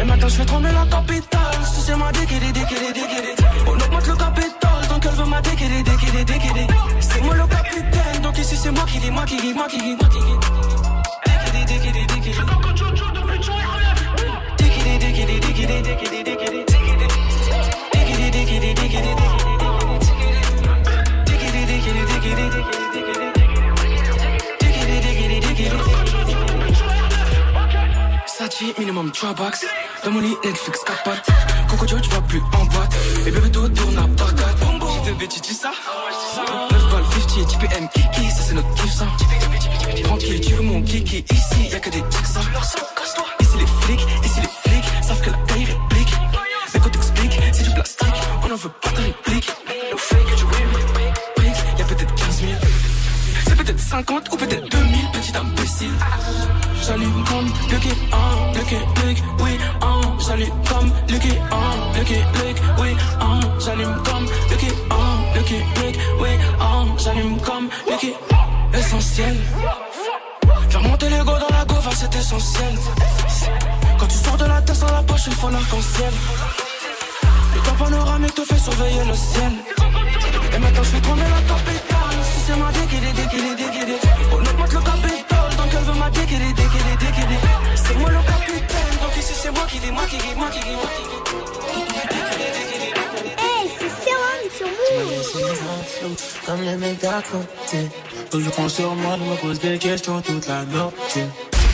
Et 0.00 0.04
maintenant 0.04 0.28
je 0.28 0.34
fais 0.34 0.46
trembler 0.46 0.72
la 0.72 0.84
capitale. 0.86 1.58
Si 1.72 1.80
c'est 1.80 1.94
ma 1.94 2.10
déguédé, 2.10 2.50
déguédé, 2.50 2.92
déguédé. 2.92 3.34
On 3.68 3.74
augmente 3.74 4.06
le 4.08 4.16
capital, 4.16 4.88
donc 4.88 5.06
elle 5.06 5.14
veut 5.14 5.26
ma 5.26 5.40
déguédé, 5.42 5.82
déguédé, 5.84 6.24
déguédé. 6.24 6.66
C'est 6.98 7.20
moi 7.22 7.36
le 7.36 7.46
capitaine, 7.46 8.22
donc 8.22 8.36
ici 8.36 8.56
c'est 8.56 8.72
moi 8.72 8.84
qui 8.84 8.98
dis, 8.98 9.12
moi 9.12 9.24
qui 9.24 9.36
dis, 9.36 9.54
moi 9.54 9.68
qui 9.68 9.78
dis, 9.78 9.94
moi 9.94 10.08
qui 10.08 10.18
dis. 10.18 10.38
Minimum 28.78 29.10
3 29.12 29.34
bucks. 29.34 29.66
Dans 30.04 30.10
mon 30.10 30.20
lit, 30.20 30.36
Netflix 30.44 30.80
4 30.84 31.02
pattes. 31.02 31.26
Coco 31.68 31.86
tu 31.86 32.08
vas 32.10 32.20
plus 32.22 32.40
en 32.52 32.64
boîte. 32.66 32.94
Et 33.26 33.30
bébé, 33.30 33.50
tout 33.50 33.68
tourne 33.68 33.98
à 33.98 34.06
Bagdad. 34.06 34.56
J'ai 35.04 35.12
bébé, 35.12 35.28
tu 35.28 35.40
dis 35.40 35.54
ça 35.54 35.72
9 36.70 36.90
balles 36.90 37.04
50, 37.28 37.48
TPM, 37.48 37.88
Kiki, 37.88 38.30
ça 38.30 38.42
c'est 38.42 38.54
notre 38.54 38.72
kiff 38.74 38.92
ça. 38.92 39.06
Tranquille, 40.04 40.40
tu 40.40 40.54
veux 40.54 40.62
mon 40.62 40.82
kiki. 40.82 41.24
Ici, 41.30 41.68
y'a 41.70 41.80
que 41.80 41.90
des 41.90 42.02
tics 42.08 42.26
ça. 42.26 42.40
Les 43.58 43.66
flics, 43.82 44.06
ici 44.24 44.40
les 44.40 44.47
on 48.48 48.52
en 48.52 48.56
veut 48.56 48.70
pas 48.80 48.90
ta 48.90 49.02
réplique. 49.02 49.50
Bricks, 51.36 51.78
y'a 51.78 51.84
peut-être 51.84 52.14
15 52.14 52.40
000. 52.40 52.52
C'est 53.46 53.56
peut-être 53.56 53.80
50 53.80 54.32
ou 54.32 54.36
peut-être 54.36 54.68
2000, 54.68 55.10
petit 55.12 55.36
imbécile. 55.36 55.92
J'allume 56.82 57.24
comme 57.24 57.46
Lucky, 57.70 57.90
ah, 58.12 58.52
Lucky, 58.54 58.76
Luke, 59.04 59.22
oui, 59.40 59.58
ah, 59.80 60.00
j'allume 60.26 60.54
comme 60.68 60.92
Lucky, 61.08 61.34
ah, 61.50 61.98
Lucky, 61.98 62.14
Luke, 62.14 62.58
oui, 62.80 62.96
ah, 63.20 63.40
j'allume 63.58 64.02
comme 64.04 64.26
Lucky, 64.50 64.68
ah, 64.90 65.36
Lucky, 65.36 65.56
Luke, 65.56 65.98
oui, 66.20 66.28
ah, 66.60 66.84
j'allume 66.98 67.40
comme 67.40 67.68
Lucky. 67.90 68.12
Essentiel. 68.72 69.36
Faire 70.70 70.82
monter 70.82 71.08
l'ego 71.10 71.32
dans 71.32 71.56
la 71.56 71.64
gauve, 71.64 71.88
c'est 71.94 72.14
essentiel. 72.14 72.74
Quand 73.98 74.06
tu 74.06 74.16
sors 74.16 74.36
de 74.36 74.44
la 74.44 74.62
tête 74.62 74.76
sans 74.76 74.92
la 74.92 75.02
poche, 75.02 75.26
il 75.26 75.34
faut 75.34 75.50
l'arc-en-ciel. 75.50 76.12
Le 77.58 77.64
temps 77.64 77.74
panoramique 77.84 78.34
te 78.34 78.42
fait 78.42 78.58
surveiller 78.58 79.04
le 79.04 79.14
ciel. 79.14 79.52
Et 80.54 80.58
maintenant 80.58 80.82
je 80.84 80.88
fais 80.90 81.00
tourner 81.00 81.22
la 81.22 81.42
capitale. 81.42 82.18
Si 82.22 82.38
c'est 82.46 82.56
ma 82.56 82.70
déguidée, 82.70 83.12
déguidée, 83.12 83.56
déguidée. 83.56 83.98
On 84.30 84.36
augmente 84.36 84.72
le 84.72 84.80
capital, 84.80 85.56
donc 85.56 85.70
elle 85.72 85.84
veut 85.88 85.98
ma 85.98 86.10
déguidée, 86.10 86.52
déguidée, 86.52 86.96
déguidée. 87.00 87.40
C'est 87.74 87.96
moi 87.98 88.10
le 88.10 88.22
capitaine, 88.32 88.94
donc 89.02 89.16
ici 89.18 89.34
c'est 89.34 89.50
moi 89.50 89.66
qui 89.68 89.78
dis, 89.80 89.90
moi 89.90 90.04
qui 90.08 90.18
dis, 90.18 90.34
moi 90.36 90.48
qui 90.50 90.60
dis, 90.60 90.76
moi 90.80 90.88
qui. 90.94 91.02
Comme 96.46 96.62
les 96.62 96.76
mecs 96.76 97.00
d'à 97.00 97.22
côté. 97.22 97.90
Prends 98.52 98.68
sur 98.68 98.94
moi, 98.94 99.16
je 99.18 99.24
me 99.30 99.36
pose 99.36 99.58
des 99.60 99.78
questions 99.78 100.20
toute 100.22 100.46
la 100.46 100.64
nuit. 100.64 100.78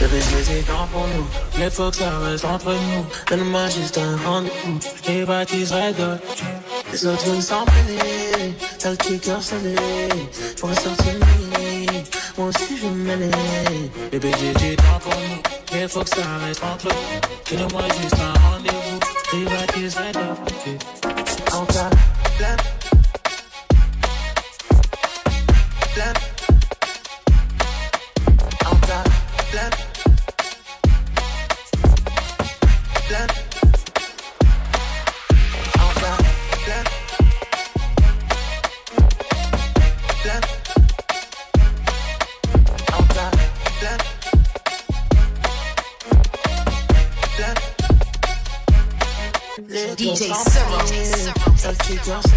Bébé, 0.01 0.21
j'ai 0.47 0.63
temps 0.63 0.89
pour 0.93 1.07
nous. 1.07 1.27
Mais 1.59 1.71
faut 1.71 1.91
que 1.91 1.97
ça 1.97 2.19
reste 2.19 2.45
entre 2.45 2.73
nous. 2.73 3.07
Donne-moi 3.29 3.69
juste 3.69 3.99
un 3.99 4.17
rendez-vous. 4.27 4.79
Je 5.07 5.13
les 5.13 5.25
baptiserai 5.25 5.93
d'autres. 5.93 6.23
Les 6.93 7.07
autres 7.07 7.25
veulent 7.27 7.43
s'en 7.43 7.65
mêler. 7.65 8.55
T'as 8.79 8.91
le 8.91 8.97
petit 8.97 9.19
cœur 9.19 9.43
salé. 9.43 9.75
J'pourrais 10.57 10.75
sortir 10.75 11.13
de 11.15 11.59
nuit. 11.59 12.05
Moi 12.37 12.49
aussi, 12.49 12.79
je 12.81 12.87
mêler. 12.87 13.31
Bébé, 14.11 14.31
j'ai 14.41 14.55
du 14.55 14.77
temps 14.77 15.01
pour 15.01 15.15
nous. 15.15 15.43
Mais 15.73 15.89
faut 15.89 16.03
que 16.03 16.11
ça 16.11 16.23
reste 16.47 16.63
entre 16.65 16.89
nous. 16.89 17.57
Donne-moi 17.59 17.83
juste 18.01 18.15
un 18.21 18.51
rendez-vous. 18.51 19.01
Je 19.33 19.37
les 19.37 19.45
baptiserai 19.45 20.13
d'autres. 20.13 20.55
Plein. 22.39 22.59
Encore 25.97 26.34
DJ 49.97 50.27
tours 52.05 52.35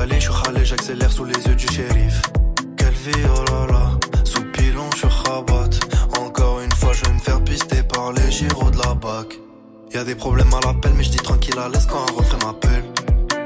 calé, 0.00 0.20
je 0.20 0.30
suis 0.30 0.64
j'accélère 0.64 1.12
sous 1.12 1.24
les 1.24 1.46
yeux 1.46 1.54
du 1.54 1.66
shérif. 1.66 2.22
Quelle 2.76 2.94
vie, 2.94 3.22
oh 3.36 3.44
là 3.50 3.66
là, 3.72 3.90
sous 4.24 4.42
pilon, 4.52 4.88
je 4.96 5.06
rabat. 5.06 5.70
Encore 6.18 6.60
une 6.60 6.72
fois, 6.72 6.92
je 6.92 7.04
vais 7.04 7.12
me 7.12 7.18
faire 7.18 7.42
pister 7.44 7.82
par 7.82 8.12
les 8.12 8.30
gyros 8.30 8.70
de 8.70 8.78
la 8.78 8.94
BAC. 8.94 9.38
Y 9.92 9.98
a 9.98 10.04
des 10.04 10.14
problèmes 10.14 10.52
à 10.54 10.66
l'appel, 10.66 10.92
mais 10.96 11.04
je 11.04 11.10
dis 11.10 11.18
tranquille 11.18 11.58
à 11.58 11.68
l'aise 11.68 11.86
quand 11.86 11.98
un 11.98 12.16
refrain 12.16 12.38
m'appelle. 12.46 12.84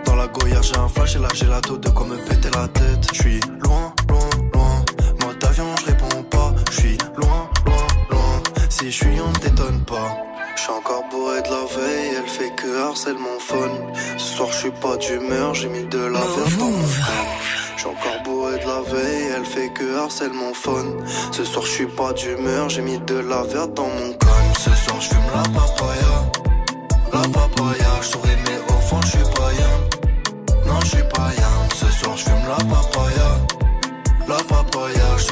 Dans 0.06 0.14
la 0.14 0.28
goya, 0.28 0.60
j'ai 0.62 0.76
un 0.76 0.88
flash 0.88 1.16
et 1.16 1.18
là 1.18 1.28
j'ai 1.34 1.46
la 1.46 1.60
taux 1.60 1.78
de 1.78 1.88
quoi 1.88 2.06
me 2.06 2.16
péter 2.16 2.50
la 2.50 2.68
tête. 2.68 3.08
Je 3.12 3.18
suis 3.20 3.40
loin. 3.62 3.93
Elle 12.24 12.30
fait 12.30 12.50
que 12.50 12.82
harcèle 12.82 13.18
mon 13.18 13.38
phone. 13.38 13.92
Ce 14.16 14.37
soir, 14.37 14.48
je 14.52 14.58
suis 14.58 14.70
pas 14.70 14.96
d'humeur, 14.96 15.54
j'ai 15.54 15.68
mis 15.68 15.84
de 15.84 15.98
la 15.98 16.20
verve 16.20 16.58
dans 16.58 16.70
mon 16.70 16.88
crâne. 16.88 17.26
Je 17.74 17.80
suis 17.80 17.88
encore 17.88 18.22
bourré 18.24 18.58
de 18.58 18.66
la 18.66 18.80
veille, 18.80 19.28
elle 19.37 19.44
fait 19.44 19.68
que 19.70 19.96
harcèle 19.98 20.32
mon 20.32 20.54
phone. 20.54 21.04
Ce 21.32 21.44
soir, 21.44 21.64
je 21.66 21.70
suis 21.70 21.87
pas 21.87 22.12
d'humeur, 22.12 22.68
j'ai 22.68 22.82
mis 22.82 22.98
de 22.98 23.16
la 23.16 23.42
verte 23.42 23.74
dans 23.74 23.88
mon 23.88 24.12
crâne. 24.14 24.54
Ce 24.58 24.70
soir, 24.70 25.00
je 25.00 25.08
fume 25.08 25.30
la 25.34 25.42
papaya. 25.42 26.14
La 27.12 27.20
papaya, 27.28 27.90
je 28.00 28.06
souris 28.06 28.38
mais 28.46 28.74
au 28.74 28.80
fond, 28.80 29.00
je 29.02 29.08
suis 29.08 29.30
pas 29.37 29.50
bien. 29.58 30.66
Non, 30.66 30.80
je 30.80 30.87
suis 30.87 31.08
pas 31.14 31.28
bien. 31.37 31.54
Ce 31.74 31.87
soir, 31.98 32.16
je 32.16 32.24
fume 32.24 32.46
la 32.48 32.64
papaya. 32.74 33.30
La 34.28 34.37
papaya, 34.37 35.08
je 35.18 35.24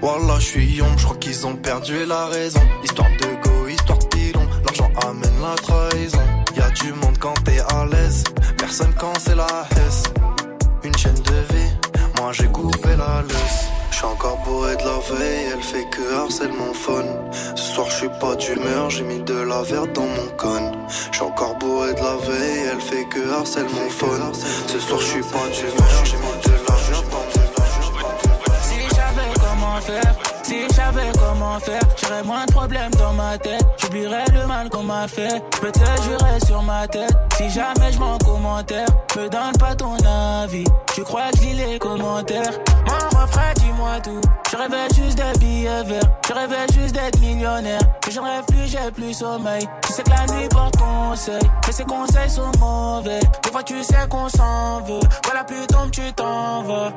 Wallah, 0.00 0.38
je 0.38 0.44
suis 0.44 0.76
yom, 0.76 0.96
je 0.96 1.04
crois 1.04 1.16
qu'ils 1.16 1.46
ont 1.46 1.56
perdu 1.56 2.04
la 2.06 2.26
raison. 2.26 2.60
Histoire 2.84 3.08
de 3.20 3.48
go, 3.48 3.66
histoire 3.68 3.98
de 3.98 4.06
pilon, 4.06 4.46
l'argent 4.64 4.90
amène 5.06 5.40
la 5.42 5.54
trahison. 5.56 6.22
Y 6.56 6.60
a 6.60 6.70
du 6.70 6.92
monde 6.92 7.18
quand 7.18 7.34
t'es 7.44 7.58
à 7.58 7.84
l'aise, 7.84 8.22
personne 8.56 8.92
quand 8.98 9.12
c'est 9.18 9.34
la 9.34 9.46
hesse. 9.72 10.04
Une 10.84 10.96
chaîne 10.96 11.14
de 11.14 11.54
vie, 11.54 11.70
moi 12.16 12.32
j'ai 12.32 12.46
coupé 12.46 12.90
la 12.96 13.22
laisse. 13.22 13.66
Je 13.90 13.96
suis 13.96 14.04
encore 14.06 14.38
bourré 14.44 14.76
de 14.76 14.82
la 14.82 14.98
veille, 15.16 15.46
elle 15.52 15.62
fait 15.62 15.86
que 15.90 16.14
harcèle 16.14 16.52
mon 16.52 16.72
phone. 16.72 17.08
Ce 17.56 17.74
soir 17.74 17.90
je 17.90 17.96
suis 17.96 18.08
pas 18.20 18.36
d'humeur, 18.36 18.90
j'ai 18.90 19.02
mis 19.02 19.18
de 19.18 19.34
la 19.34 19.62
verte 19.62 19.92
dans 19.94 20.06
mon 20.06 20.28
con. 20.36 20.70
Je 21.10 21.16
suis 21.16 21.24
encore 21.24 21.56
bourré 21.56 21.94
de 21.94 22.00
la 22.00 22.16
veille, 22.16 22.70
elle 22.72 22.80
fait 22.80 23.04
que 23.06 23.32
harcèle 23.32 23.66
mon 23.74 23.90
phone. 23.90 24.32
Ce 24.68 24.78
soir 24.78 25.00
je 25.00 25.06
suis 25.06 25.22
pas 25.22 25.48
d'humeur, 25.52 26.04
j'ai 26.04 26.16
mis 26.16 26.37
savais 29.80 30.00
comment 30.00 30.14
faire, 30.14 30.37
si 30.48 30.62
je 30.66 30.74
savais 30.74 31.12
comment 31.18 31.60
faire, 31.60 31.82
j'aurais 32.00 32.22
moins 32.22 32.46
de 32.46 32.52
problèmes 32.52 32.90
dans 32.92 33.12
ma 33.12 33.36
tête. 33.36 33.62
J'oublierais 33.78 34.24
le 34.32 34.46
mal 34.46 34.70
qu'on 34.70 34.82
m'a 34.82 35.06
fait. 35.06 35.42
Je 35.54 35.60
peux 35.60 35.70
te 35.70 35.78
jurer 35.78 36.40
sur 36.46 36.62
ma 36.62 36.88
tête. 36.88 37.14
Si 37.36 37.50
jamais 37.50 37.92
je 37.92 37.98
m'en 37.98 38.16
commentaire, 38.18 38.88
me 39.16 39.28
donne 39.28 39.52
pas 39.58 39.74
ton 39.74 39.96
avis. 40.42 40.64
Tu 40.94 41.02
crois 41.02 41.30
que 41.32 41.38
je 41.38 41.56
les 41.56 41.78
commentaires? 41.78 42.52
Mon 42.86 43.20
refrain, 43.20 43.52
dis-moi 43.56 44.00
tout. 44.02 44.20
Je 44.50 44.56
rêvais 44.56 44.88
juste 44.94 45.18
des 45.18 45.38
billets 45.38 45.84
verts. 45.84 46.10
Je 46.26 46.32
rêvais 46.32 46.66
juste 46.72 46.94
d'être 46.94 47.20
millionnaire. 47.20 47.80
Que 48.00 48.10
je 48.10 48.20
rêve 48.20 48.44
plus, 48.46 48.66
j'ai 48.66 48.90
plus 48.90 49.12
sommeil. 49.12 49.68
Tu 49.86 49.92
sais 49.92 50.02
que 50.02 50.10
la 50.10 50.26
nuit 50.34 50.48
porte 50.48 50.76
conseil. 50.78 51.42
Mais 51.66 51.72
ces 51.72 51.84
conseils 51.84 52.30
sont 52.30 52.50
mauvais. 52.58 53.20
Des 53.44 53.50
fois, 53.50 53.62
tu 53.62 53.82
sais 53.82 54.08
qu'on 54.08 54.28
s'en 54.28 54.80
veut. 54.80 55.00
La 55.34 55.44
pluie 55.44 55.66
tombe, 55.68 55.92
tu 55.92 56.12
t'en 56.14 56.62
vas. 56.62 56.92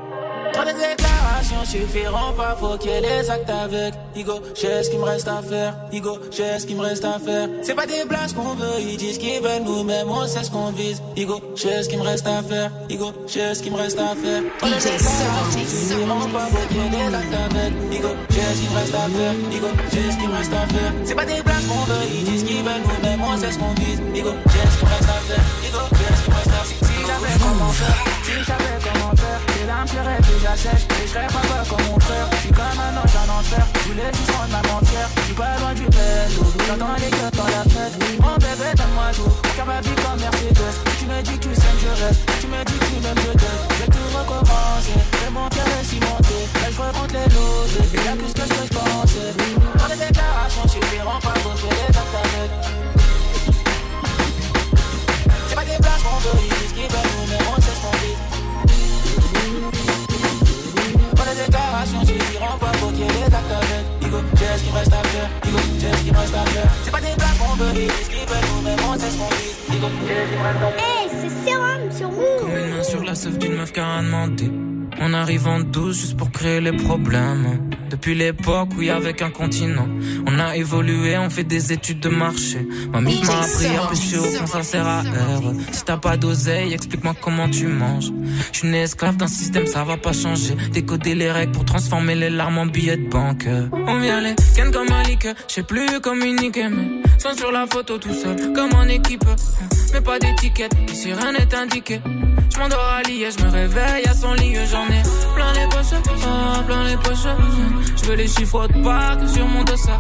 Trop 0.51 0.63
de 0.63 0.71
déclarations 0.71 1.63
suffiront 1.63 2.33
pas, 2.35 2.55
faut 2.59 2.75
qu'il 2.77 2.89
y 2.89 2.93
ait 2.95 3.01
les 3.01 3.29
actes 3.41 3.49
avec. 3.49 3.93
Igo, 4.15 4.41
j'ai 4.55 4.83
ce 4.83 4.89
qu'il 4.89 4.99
me 4.99 5.05
reste 5.05 5.27
à 5.27 5.41
faire. 5.41 5.75
Igo, 5.91 6.17
j'ai 6.31 6.59
ce 6.59 6.65
qu'il 6.65 6.75
me 6.77 6.81
reste 6.81 7.05
à 7.05 7.19
faire. 7.19 7.49
C'est 7.63 7.75
pas 7.75 7.85
des 7.85 8.03
blagues 8.07 8.33
qu'on 8.33 8.55
veut, 8.55 8.79
ils 8.79 8.97
disent 8.97 9.17
qu'ils 9.17 9.41
veulent 9.41 9.63
nous-mêmes, 9.63 10.09
on 10.09 10.27
sait 10.27 10.43
ce 10.43 10.51
qu'on 10.51 10.71
vise. 10.71 11.01
Igo, 11.15 11.41
j'ai 11.55 11.83
ce 11.83 11.89
qu'il 11.89 11.99
me 11.99 12.03
reste 12.03 12.27
à 12.27 12.41
faire. 12.43 12.71
Igo, 12.89 13.11
j'ai 13.27 13.53
ce 13.55 13.61
qu'il 13.63 13.71
me 13.71 13.77
reste 13.77 13.99
à 13.99 14.15
faire. 14.15 14.41
De 14.41 14.67
déclarations 14.67 15.65
suffiront 15.67 16.29
pas, 16.29 16.47
j'ai 16.71 16.89
des 16.89 17.15
actes 17.15 17.35
avec. 17.45 17.73
Igo, 17.91 18.09
j'ai 18.29 18.41
ce 18.41 18.61
qu'il 18.61 18.69
me 18.69 18.75
reste 18.75 18.95
à 18.95 19.07
faire. 19.09 19.33
Igo, 19.51 19.67
j'ai 19.91 20.11
ce 20.11 20.17
qu'il 20.17 20.29
me 20.29 20.35
reste 20.35 20.53
à 20.53 20.67
faire. 20.73 20.93
C'est 21.05 21.15
pas 21.15 21.25
des 21.25 21.41
places 21.41 21.65
qu'on 21.65 21.85
veut, 21.91 22.05
ils 22.13 22.23
disent 22.23 22.43
qu'ils 22.43 22.63
veulent 22.63 22.83
nous, 22.83 22.99
mais 23.03 23.17
moi 23.17 23.35
c'est 23.39 23.51
ce 23.51 23.57
qu'on 23.57 23.73
vise. 23.73 24.01
Igo, 24.15 24.31
j'ai 24.45 24.69
ce 24.71 24.77
qu'il 24.77 24.87
me 24.87 24.93
reste 24.93 25.09
à 25.09 25.19
faire. 25.27 25.45
Igo, 25.67 25.79
j'ai 25.97 26.15
ce 26.15 26.21
qu'il 26.23 26.33
me 26.33 26.37
reste 26.37 26.47
à 26.47 26.63
faire. 26.63 26.79
Si 26.81 26.95
j'avais 27.07 27.39
comment 27.39 27.71
faire, 27.71 27.97
si 28.23 28.33
j'avais 28.45 28.77
comment 28.83 29.15
faire, 29.15 29.50
les 29.61 29.67
larmes 29.67 29.87
seraient 29.87 30.21
déjà 30.21 30.55
sèches. 30.55 30.87
Et 30.89 31.07
je 31.07 31.13
pas 31.13 31.45
peur 31.45 31.65
comme 31.69 31.85
mon 31.85 31.99
frère. 31.99 32.27
Je 32.33 32.37
suis 32.37 32.51
comme 32.51 32.79
un 32.81 32.93
ange 32.97 33.15
en 33.21 33.39
enfer. 33.39 33.65
Je 33.73 33.89
voulais 33.89 34.11
juste 34.13 34.31
rendre 34.31 34.57
ma 34.57 34.87
fière. 34.87 35.09
Je 35.17 35.21
suis 35.21 35.33
pas 35.33 35.53
loin 35.59 35.73
du 35.73 35.85
pélo. 35.85 36.41
J'entends 36.67 36.97
les 36.97 37.11
gueules 37.11 37.37
dans 37.37 37.51
la 37.55 37.63
fête. 37.69 37.95
Mon 38.19 38.35
bébé, 38.41 38.69
donne-moi 38.77 39.09
tout. 39.15 39.33
Car 39.55 39.65
ma 39.65 39.81
vie 39.81 39.97
comme 40.01 40.19
Mercedes. 40.19 40.77
Tu 40.99 41.05
me 41.05 41.21
dis 41.21 41.37
que 41.37 41.43
tu 41.47 41.55
sais 41.55 41.75
je 41.81 41.91
reste. 42.01 42.21
Tu 42.41 42.47
me 42.47 42.59
dis 42.65 42.77
que 42.81 42.85
tu 42.85 42.97
m'aimes, 43.03 43.21
je 43.21 43.33
t'aime. 43.37 43.61
Je 43.69 43.77
vais 43.81 43.91
tout 43.93 44.09
recommencer. 44.17 44.97
Et 44.97 45.29
mon 45.29 45.47
cœur 45.49 45.69
est 45.79 45.85
cimenté. 45.85 46.37
Là, 46.61 46.67
je 46.73 46.79
remonte 46.81 47.11
les 47.13 47.27
loges. 47.35 47.77
Et 47.93 48.01
y'a 48.05 48.15
plus 48.17 48.33
que 48.33 48.45
ce 48.49 48.53
que 48.57 48.63
je 48.65 48.73
pensais. 48.73 49.31
Dans 49.77 49.87
les 49.87 49.99
déclarations 50.01 50.65
suffiront 50.67 51.19
pas 51.21 51.37
pour 51.43 51.53
tuer 51.55 51.69
les 51.69 51.93
actes. 51.93 52.01
C'est 55.47 55.55
pas 55.55 55.65
des 55.65 55.77
places 55.77 56.03
qu'on 56.03 56.19
veut, 56.23 56.39
ils 56.41 56.49
disent 56.49 56.73
qu'ils 56.73 56.89
veulent 56.89 57.11
nous, 57.13 57.27
mais 57.29 57.41
on 57.51 57.60
Hey, 67.73 67.77
c'est 71.09 71.29
sérum 71.45 71.89
sur 71.89 72.11
Move. 72.11 72.39
Comme 72.41 72.57
une 72.57 72.69
main 72.69 72.83
sur 72.83 73.01
la 73.01 73.15
sève 73.15 73.37
d'une 73.37 73.55
meuf 73.55 73.71
qui 73.71 73.79
a 73.79 73.93
rien 73.93 74.03
demandé. 74.03 74.51
On 74.99 75.13
arrive 75.13 75.47
en 75.47 75.61
douce 75.61 76.01
juste 76.01 76.17
pour 76.17 76.31
créer 76.31 76.59
les 76.59 76.73
problèmes. 76.73 77.69
Depuis 77.89 78.13
l'époque 78.13 78.69
où 78.77 78.81
il 78.81 78.87
y 78.87 78.89
avait 78.89 79.13
qu'un 79.13 79.29
continent, 79.29 79.87
on 80.27 80.37
a 80.37 80.57
évolué, 80.57 81.17
on 81.17 81.29
fait 81.29 81.45
des 81.45 81.71
études 81.71 82.01
de 82.01 82.09
marché. 82.09 82.67
Ma 82.91 82.99
mif 82.99 83.25
m'a 83.25 83.39
appris 83.39 83.67
à 83.67 83.87
pêcher 83.87 84.17
au 84.17 84.23
fond, 84.23 84.47
ça 84.47 84.63
sert 84.63 84.85
à 84.85 85.01
R. 85.01 85.53
Si 85.71 85.85
t'as 85.85 85.97
pas 85.97 86.17
d'oseille, 86.17 86.73
explique-moi 86.73 87.15
comment 87.21 87.47
tu 87.49 87.67
manges. 87.67 88.11
Je 88.51 88.59
suis 88.59 88.67
né 88.67 88.81
esclave 88.81 89.15
d'un 89.15 89.27
système, 89.27 89.65
ça 89.65 89.85
va 89.85 89.95
pas 89.95 90.13
changer. 90.13 90.55
Décoder 90.73 91.15
les 91.15 91.31
règles 91.31 91.53
pour 91.53 91.63
transformer 91.63 92.15
les 92.15 92.29
larmes 92.29 92.57
en 92.57 92.65
billets 92.65 92.97
de 92.97 93.07
banque. 93.07 93.47
On 93.87 93.99
vient 93.99 94.19
les 94.19 94.35
ken 94.55 94.71
comme 94.71 94.91
un 94.91 95.03
je 95.03 95.53
sais 95.53 95.63
plus 95.63 95.99
communiquer, 96.01 96.67
mais 96.69 97.00
sans 97.21 97.37
sur 97.37 97.51
la 97.51 97.67
photo 97.67 97.99
tout 97.99 98.13
seul, 98.13 98.51
comme 98.53 98.73
en 98.73 98.87
équipe. 98.87 99.23
Mais 99.93 100.01
pas 100.01 100.17
d'étiquette, 100.17 100.75
ici 100.91 101.13
rien 101.13 101.31
n'est 101.33 101.53
indiqué. 101.53 102.01
Je 102.51 102.57
m'endors 102.57 102.83
à 102.83 103.01
et 103.07 103.29
je 103.29 103.45
me 103.45 103.51
réveille 103.51 104.05
à 104.09 104.13
son 104.13 104.33
lit, 104.33 104.55
j'en 104.71 104.87
ai 104.87 105.03
plein 105.35 105.53
les 105.53 105.67
poches, 105.69 105.99
oh, 106.07 106.63
plein 106.65 106.83
les 106.85 106.97
poches. 106.97 107.27
Je 107.95 108.05
veux 108.05 108.15
les 108.15 108.27
chiffres 108.27 108.67
de 108.67 108.83
pas 108.83 109.17
sur 109.27 109.45
mon 109.45 109.63
dossard. 109.63 109.99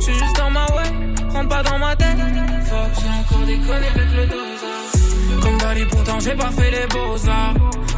Je 0.00 0.04
suis 0.04 0.14
juste 0.14 0.36
dans 0.36 0.50
ma 0.50 0.66
way, 0.66 0.90
rentre 1.32 1.48
pas 1.48 1.62
dans 1.62 1.78
ma 1.78 1.94
tête. 1.94 2.18
Fuck, 2.64 3.02
j'ai 3.02 3.34
encore 3.36 3.46
déconné 3.46 3.86
avec 3.94 4.12
le 4.16 4.26
dosage. 4.26 5.40
Comme 5.40 5.58
Dali, 5.58 5.84
pourtant 5.84 6.18
j'ai 6.18 6.34
pas 6.34 6.50
fait 6.50 6.70
les 6.72 6.86
beaux-arts. 6.88 7.54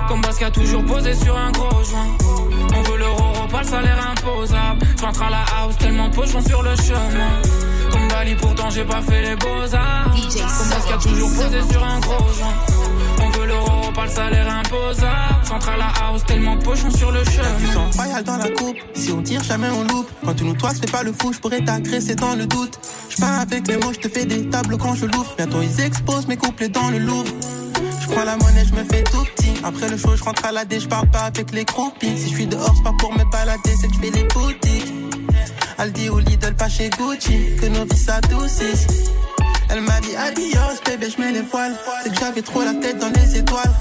Comme 0.06 0.20
Basque 0.20 0.42
a 0.42 0.50
toujours 0.50 0.84
posé 0.84 1.14
sur 1.14 1.36
un 1.36 1.50
gros 1.50 1.82
joint. 1.84 2.08
On 2.74 2.82
veut 2.82 2.98
l'euro, 2.98 3.46
pas 3.50 3.62
le 3.62 3.68
salaire 3.68 4.10
imposable. 4.10 4.80
Je 4.98 5.02
rentre 5.02 5.22
à 5.22 5.30
la 5.30 5.44
house 5.58 5.78
tellement 5.78 6.10
pochon 6.10 6.40
sur 6.42 6.62
le 6.62 6.76
chemin. 6.76 7.40
Comme 7.90 8.08
Dali, 8.08 8.34
pourtant 8.34 8.70
j'ai 8.70 8.84
pas 8.84 9.02
fait 9.02 9.22
les 9.22 9.36
beaux-arts. 9.36 10.10
Comme 10.12 10.68
Basque 10.68 10.92
a 10.92 10.98
toujours 10.98 11.30
posé 11.30 11.60
sur 11.70 11.84
un 11.84 12.00
gros 12.00 12.32
joint. 12.38 12.54
On 13.22 13.30
veut 13.38 13.46
l'euro, 13.46 13.92
pas 13.92 14.04
le 14.06 14.10
salaire 14.10 14.48
imposable. 14.48 15.44
J'entre 15.48 15.68
à 15.68 15.76
la 15.76 15.92
house 16.02 16.24
tellement 16.26 16.56
pochon 16.56 16.90
sur 16.90 17.10
le 17.10 17.24
chemin. 17.24 17.58
Du 17.58 17.66
sang 17.66 17.90
royal 17.96 18.24
dans 18.24 18.36
la 18.36 18.48
coupe, 18.48 18.76
si 18.94 19.12
on 19.12 19.22
tire 19.22 19.42
jamais 19.42 19.68
on 19.68 19.82
loupe. 19.92 20.08
Quand 20.24 20.34
tu 20.34 20.44
nous 20.44 20.54
toises, 20.54 20.78
fais 20.80 20.90
pas 20.90 21.02
le 21.02 21.12
fou, 21.12 21.32
je 21.32 21.38
pourrais 21.38 21.62
t'agresser 21.64 22.14
dans 22.14 22.34
le 22.34 22.46
doute. 22.46 22.78
Je 23.10 23.16
pars 23.16 23.40
avec 23.40 23.66
les 23.68 23.76
mots, 23.76 23.92
je 23.92 23.98
te 23.98 24.08
fais 24.08 24.24
des 24.24 24.48
tableaux 24.48 24.78
quand 24.78 24.94
je 24.94 25.06
l'ouvre. 25.06 25.34
Bientôt 25.36 25.60
ils 25.62 25.80
exposent 25.80 26.28
mes 26.28 26.36
couplets 26.36 26.68
dans 26.68 26.90
le 26.90 26.98
Louvre. 26.98 27.32
Je 28.00 28.06
prends 28.08 28.24
la 28.24 28.36
monnaie, 28.36 28.64
je 28.64 28.74
me 28.74 28.84
fais 28.84 29.02
tout 29.04 29.24
petit. 29.36 29.52
Après 29.64 29.88
le 29.88 29.96
show, 29.96 30.16
je 30.16 30.22
rentre 30.22 30.44
à 30.44 30.52
la 30.52 30.64
D, 30.64 30.80
je 30.80 30.88
parle 30.88 31.08
pas 31.08 31.20
avec 31.20 31.52
les 31.52 31.64
croupies. 31.64 32.16
Si 32.16 32.30
je 32.30 32.34
suis 32.34 32.46
dehors, 32.46 32.72
c'est 32.76 32.82
pas 32.82 32.94
pour 32.98 33.12
me 33.12 33.24
balader, 33.30 33.74
c'est 33.80 33.88
que 33.88 33.94
je 33.94 34.00
fais 34.00 34.10
les 34.10 34.24
boutiques. 34.24 34.92
Aldi 35.80 36.10
ou 36.10 36.18
Lidl, 36.18 36.54
pas 36.56 36.68
chez 36.68 36.90
Gucci, 36.90 37.56
que 37.58 37.64
nos 37.64 37.86
vies 37.86 37.96
s'adoucissent. 37.96 38.86
Elle 39.70 39.80
m'a 39.80 39.98
dit 40.00 40.14
adios, 40.14 40.78
bébé, 40.84 41.08
je 41.10 41.18
mets 41.18 41.32
les 41.32 41.40
voiles. 41.40 41.74
C'est 42.04 42.10
que 42.12 42.20
j'avais 42.20 42.42
trop 42.42 42.60
la 42.62 42.74
tête 42.74 42.98
dans 42.98 43.08
les 43.08 43.38
étoiles. 43.38 43.72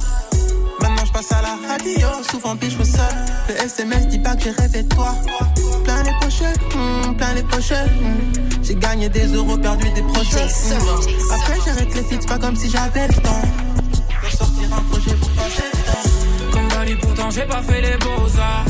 Maintenant 0.79 1.03
je 1.05 1.11
passe 1.11 1.29
à 1.33 1.41
la 1.41 1.57
radio, 1.67 2.07
souvent 2.31 2.55
biche 2.55 2.79
au 2.79 2.85
sol. 2.85 3.03
Le 3.49 3.55
SMS 3.65 4.07
dit 4.07 4.19
pas 4.19 4.33
que 4.37 4.43
j'ai 4.43 4.51
rêvé 4.51 4.83
de 4.83 4.95
toi. 4.95 5.13
Plein 5.83 6.03
les 6.03 6.13
pochettes, 6.21 6.61
hmm, 6.73 7.15
plein 7.17 7.33
les 7.33 7.43
pochettes. 7.43 7.91
hmm. 7.91 8.63
J'ai 8.63 8.75
gagné 8.75 9.09
des 9.09 9.27
euros, 9.33 9.57
perdu 9.57 9.89
des 9.91 10.03
projets. 10.03 10.45
hmm. 10.45 11.33
Après 11.33 11.59
j'arrête 11.65 11.93
les 11.95 12.03
fixes, 12.03 12.25
pas 12.27 12.37
comme 12.37 12.55
si 12.55 12.69
j'avais 12.69 13.09
le 13.09 13.13
temps. 13.15 13.41
Je 14.21 14.25
vais 14.25 14.37
sortir 14.37 14.69
un 14.71 14.81
projet 14.89 15.15
pour 15.15 15.29
passer 15.31 15.63
le 15.73 15.79
temps. 15.91 16.53
Comme 16.53 16.67
Dali, 16.69 16.95
pourtant 16.95 17.29
j'ai 17.29 17.45
pas 17.45 17.61
fait 17.61 17.81
les 17.81 17.97
beaux-arts. 17.97 18.65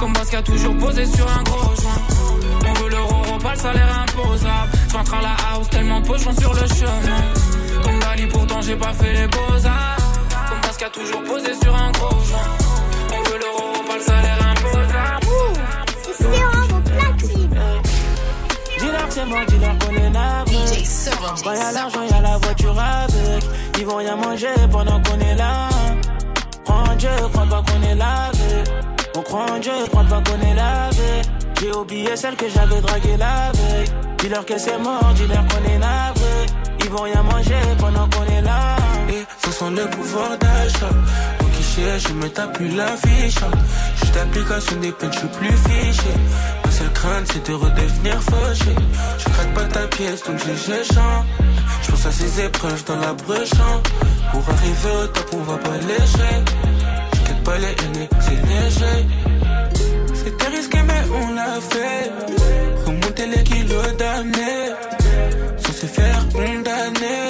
Comme 0.00 0.12
Basque 0.14 0.34
a 0.34 0.42
toujours 0.42 0.76
posé 0.78 1.06
sur 1.06 1.30
un 1.30 1.44
gros 1.44 1.76
joint. 1.80 2.11
On 2.82 2.84
veut 2.84 2.90
l'euro, 2.90 3.38
pas 3.38 3.52
le 3.52 3.58
salaire 3.58 4.00
imposable. 4.00 4.72
J'entre 4.90 5.14
à 5.14 5.22
la 5.22 5.36
house 5.52 5.68
tellement 5.70 6.02
pochon 6.02 6.32
sur 6.32 6.52
le 6.52 6.66
chemin. 6.66 7.82
Comme 7.84 7.98
Dali, 8.00 8.26
pourtant 8.26 8.60
j'ai 8.60 8.74
pas 8.74 8.92
fait 8.92 9.12
les 9.12 9.26
beaux-arts. 9.28 9.96
Comme 10.48 10.86
a 10.86 10.90
toujours 10.90 11.22
posé 11.22 11.54
sur 11.62 11.74
un 11.74 11.92
gros 11.92 12.10
joint. 12.24 12.38
On 13.12 13.30
veut 13.30 13.38
l'euro, 13.38 13.84
pas 13.86 13.96
le 13.96 14.02
salaire 14.02 14.38
imposable. 14.50 15.26
C'est 16.02 16.24
platine. 16.90 17.60
Dis-leur 18.80 19.06
que 19.06 19.14
c'est 19.14 19.26
moi, 19.26 19.40
dis-leur 19.46 19.78
qu'on 19.78 19.94
est 19.94 20.10
navré. 20.10 20.82
Quand 21.44 21.52
y'a 21.52 21.72
l'argent, 21.72 22.02
y'a 22.10 22.20
la 22.20 22.36
voiture 22.38 22.76
avec. 22.78 23.44
Ils 23.78 23.86
vont 23.86 23.96
rien 23.96 24.16
manger 24.16 24.54
pendant 24.72 25.00
qu'on 25.02 25.20
est 25.20 25.36
là. 25.36 25.68
Crois 26.64 26.82
en 26.90 26.96
Dieu, 26.96 27.10
crois 27.32 27.46
pas 27.46 27.62
qu'on 27.62 27.82
est 27.82 27.94
lavé. 27.94 28.64
On 29.14 29.22
croit 29.22 29.46
en 29.52 29.58
Dieu, 29.60 29.72
crois 29.88 30.04
pas 30.04 30.20
qu'on 30.28 30.40
est 30.40 30.54
lavé. 30.54 31.22
J'ai 31.62 31.70
oublié 31.76 32.16
celle 32.16 32.34
que 32.34 32.48
j'avais 32.48 32.80
draguée 32.80 33.16
la 33.16 33.52
veille. 33.52 33.86
Dis-leur 34.18 34.44
que 34.44 34.58
c'est 34.58 34.78
mort, 34.78 35.12
dis-leur 35.14 35.46
qu'on 35.46 35.62
est 35.70 35.78
navré. 35.78 36.46
Ils 36.80 36.90
vont 36.90 37.02
rien 37.02 37.22
manger 37.22 37.62
pendant 37.78 38.08
qu'on 38.08 38.24
est 38.24 38.42
là. 38.42 38.74
Et 39.08 39.24
ce 39.44 39.52
sont 39.52 39.70
le 39.70 39.88
pouvoir 39.90 40.36
d'achat. 40.38 40.90
Au 41.40 41.44
guichet, 41.44 42.00
je 42.00 42.12
me 42.14 42.28
tape 42.30 42.54
plus 42.54 42.66
la 42.74 42.88
fiche. 42.96 43.38
Juste 43.94 44.16
l'application 44.16 44.76
des 44.80 44.90
peines, 44.90 45.12
je 45.12 45.18
suis 45.20 45.28
plus 45.28 45.56
fiché. 45.56 46.14
Ma 46.64 46.70
seule 46.72 46.92
crainte, 46.94 47.32
c'est 47.32 47.46
de 47.46 47.54
redevenir 47.54 48.20
fauché. 48.20 48.74
Je 49.18 49.24
craque 49.30 49.54
pas 49.54 49.64
ta 49.66 49.86
pièce, 49.86 50.24
donc 50.24 50.38
j'ai 50.44 50.56
j'échange. 50.56 51.26
Je 51.82 51.90
pense 51.92 52.06
à 52.06 52.10
ces 52.10 52.40
épreuves 52.40 52.84
dans 52.86 52.98
la 52.98 53.12
brèche. 53.12 53.50
Pour 54.32 54.42
arriver 54.50 55.04
au 55.04 55.06
top, 55.06 55.30
on 55.34 55.42
va 55.44 55.58
pas 55.58 55.76
lécher. 55.76 56.42
Je 57.24 57.44
pas 57.44 57.58
les 57.58 57.66
haines, 57.66 58.08
c'est 58.20 58.30
léger. 58.48 59.06
C'était 60.24 60.46
risqué, 60.56 60.78
mais 60.82 61.02
on 61.12 61.34
l'a 61.34 61.60
fait. 61.60 62.10
Remonter 62.86 63.26
les 63.26 63.42
kilos 63.42 63.96
d'années. 63.96 64.70
Sans 65.58 65.72
se 65.72 65.86
faire 65.86 66.28
condamner. 66.32 67.24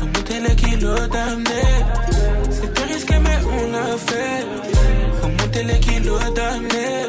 Remonter 0.00 0.40
les 0.46 0.56
kilos 0.56 1.08
d'années. 1.08 1.78
C'était 2.50 2.82
risqué, 2.92 3.14
mais 3.18 3.38
on 3.46 3.70
l'a 3.72 3.96
fait. 4.08 4.44
Remonter 5.22 5.64
les 5.64 5.80
kilos 5.80 6.24
d'années. 6.34 7.06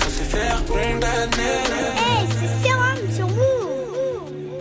Sans 0.00 0.10
se 0.18 0.24
faire 0.34 0.64
condamner. 0.66 1.58
Hey, 2.02 2.26
c'est 2.38 2.68
sérum 2.68 3.00
sur 3.14 3.28
Move. 3.28 4.60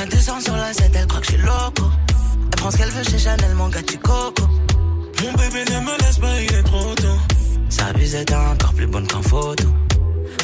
Un 0.00 0.06
200 0.06 0.40
sur 0.40 0.56
la 0.56 0.72
7, 0.72 0.92
elle 0.94 1.06
croit 1.06 1.20
que 1.20 1.26
je 1.26 1.32
suis 1.32 1.42
loco. 1.42 1.84
Elle 2.52 2.58
prend 2.60 2.70
ce 2.70 2.76
qu'elle 2.76 2.90
veut 2.90 3.04
chez 3.04 3.18
Chanel, 3.18 3.54
mon 3.56 3.68
gars, 3.68 3.82
tu 3.82 3.98
coco. 3.98 4.44
Mon 5.22 5.32
bébé 5.32 5.64
ne 5.72 5.80
me 5.80 5.98
laisse 5.98 6.18
pas, 6.18 6.40
il 6.40 6.54
est 6.54 6.62
trop 6.62 6.94
tôt. 6.94 7.18
Sa 7.76 7.92
bise 7.92 8.14
est 8.14 8.32
encore 8.32 8.72
plus 8.74 8.86
bonne 8.86 9.06
qu'en 9.08 9.20
photo. 9.20 9.64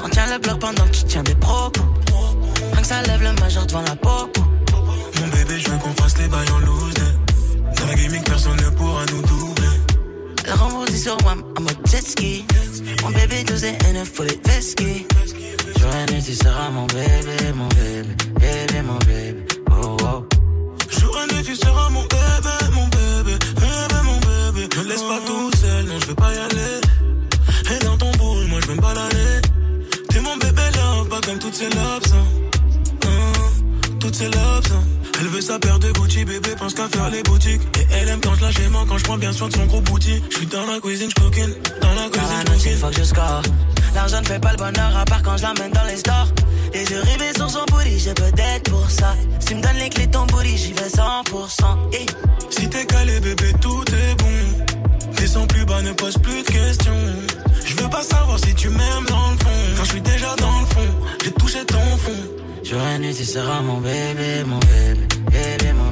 On 0.04 0.08
tient 0.08 0.26
le 0.32 0.38
bloc 0.38 0.58
pendant 0.58 0.84
que 0.84 0.96
tu 0.96 1.04
tiens 1.04 1.22
des 1.22 1.36
propos. 1.36 1.82
Rien 2.72 2.80
que 2.80 2.86
ça 2.86 3.02
lève 3.02 3.22
le 3.22 3.32
majeur 3.40 3.66
devant 3.66 3.82
la 3.82 3.94
popo. 3.94 4.42
Mon 5.20 5.28
bébé, 5.28 5.60
je 5.60 5.70
veux 5.70 5.78
qu'on 5.78 5.94
fasse 6.02 6.18
les 6.18 6.26
bails 6.26 6.50
en 6.50 6.58
loose. 6.58 6.94
Dans 7.76 7.86
la 7.86 7.94
gaming, 7.94 8.22
personne 8.24 8.56
ne 8.56 8.70
pourra 8.70 9.04
nous 9.12 9.22
doubler. 9.22 9.76
Elle 10.44 10.54
rembourse 10.54 10.92
sur 10.92 11.16
moi 11.22 11.34
en 11.56 11.60
mode 11.60 11.78
jet 11.88 12.04
ski. 12.04 12.44
Mon 13.02 13.10
bébé 13.10 13.44
12 13.44 13.64
et 13.64 13.78
N, 13.90 14.04
faut 14.04 14.24
les. 14.24 14.40
J'aurais 15.78 16.06
né, 16.06 16.20
tu 16.24 16.34
seras 16.34 16.68
mon 16.70 16.86
bébé, 16.86 17.52
mon 17.54 17.68
bébé, 17.68 18.08
bébé, 18.40 18.82
mon 18.82 18.98
bébé. 19.06 19.46
Oh, 19.70 19.96
oh. 20.02 20.24
Tu 21.44 21.56
seras 21.56 21.88
mon 21.90 22.02
bébé, 22.02 22.54
mon 22.74 22.86
bébé, 22.88 23.38
bébé, 23.54 24.00
mon 24.04 24.18
bébé. 24.18 24.68
Me 24.76 24.88
laisse 24.88 25.02
pas 25.02 25.20
tout 25.24 25.50
seul, 25.56 25.84
non, 25.84 25.94
je 26.00 26.06
veux 26.06 26.14
pas 26.14 26.34
y 26.34 26.38
aller. 26.38 26.89
Et. 28.92 30.12
T'es 30.12 30.20
mon 30.20 30.36
bébé 30.36 30.62
love, 30.76 31.08
pas 31.08 31.20
comme 31.20 31.38
toutes 31.38 31.54
ces 31.54 31.64
lobes. 31.70 32.06
hein. 32.12 32.24
Hein, 33.06 33.92
Toutes 34.00 34.14
ces 34.14 34.24
lobes. 34.24 34.66
hein. 34.72 34.82
Elle 35.20 35.26
veut 35.28 35.40
sa 35.40 35.58
paire 35.58 35.78
de 35.78 35.90
Gucci, 35.92 36.24
bébé 36.24 36.50
pense 36.58 36.74
qu'à 36.74 36.88
faire 36.88 37.10
les 37.10 37.22
boutiques. 37.22 37.60
Et 37.78 37.86
elle 38.00 38.08
aime 38.08 38.20
quand 38.22 38.34
je 38.34 38.42
lâche 38.42 38.58
les 38.58 38.68
mains, 38.68 38.84
quand 38.88 38.96
je 38.98 39.04
prends 39.04 39.18
bien 39.18 39.32
soin 39.32 39.48
de 39.48 39.54
son 39.54 39.66
gros 39.66 39.80
bouti. 39.82 40.22
Je 40.30 40.36
suis 40.38 40.46
dans 40.46 40.64
la 40.66 40.80
cuisine, 40.80 41.10
je 41.16 41.22
dans 41.80 41.94
la 41.94 42.08
cuisine, 42.10 42.72
je 42.72 42.76
faut 42.78 42.88
que 42.88 42.96
je 42.96 43.04
score. 43.04 43.42
L'argent 43.94 44.20
ne 44.20 44.26
fait 44.26 44.38
pas 44.38 44.52
le 44.52 44.56
bonheur 44.56 44.96
à 44.96 45.04
part 45.04 45.22
quand 45.22 45.36
je 45.36 45.42
l'emmène 45.42 45.72
dans 45.72 45.84
les 45.84 45.96
stores. 45.96 46.28
Les 46.72 46.84
yeux 46.84 47.00
rivés 47.02 47.32
sur 47.36 47.50
son 47.50 47.64
booty, 47.70 47.98
j'ai 47.98 48.14
peut-être 48.14 48.70
pour 48.70 48.88
ça. 48.90 49.14
Si 49.46 49.54
me 49.54 49.60
donnes 49.60 49.76
les 49.78 49.90
clés 49.90 50.06
de 50.06 50.12
ton 50.12 50.24
booty, 50.26 50.56
j'y 50.56 50.72
vais 50.72 50.88
100%. 50.88 51.92
Hey. 51.92 52.06
Si 52.50 52.68
t'es 52.70 52.86
calé, 52.86 53.20
bébé, 53.20 53.52
tout 53.60 53.84
est 53.92 54.14
bon. 54.22 55.12
Descends 55.16 55.46
plus 55.46 55.64
bas, 55.66 55.82
ne 55.82 55.92
pose 55.92 56.16
plus 56.18 56.42
de 56.42 56.46
questions. 56.48 56.92
Je 57.80 57.84
veux 57.86 57.90
pas 57.90 58.02
savoir 58.02 58.38
si 58.38 58.54
tu 58.54 58.68
m'aimes 58.68 59.06
dans 59.08 59.30
le 59.30 59.38
fond. 59.38 59.60
Quand 59.78 59.84
je 59.84 59.90
suis 59.92 60.00
déjà 60.02 60.36
dans 60.36 60.60
le 60.60 60.66
fond, 60.66 60.90
j'ai 61.24 61.32
touché 61.32 61.64
ton 61.64 61.96
fond. 61.96 62.22
Tu 62.62 63.24
seras 63.24 63.62
mon 63.62 63.80
bébé, 63.80 64.44
mon 64.46 64.58
bébé, 64.58 65.06
bébé, 65.30 65.72
mon 65.72 65.89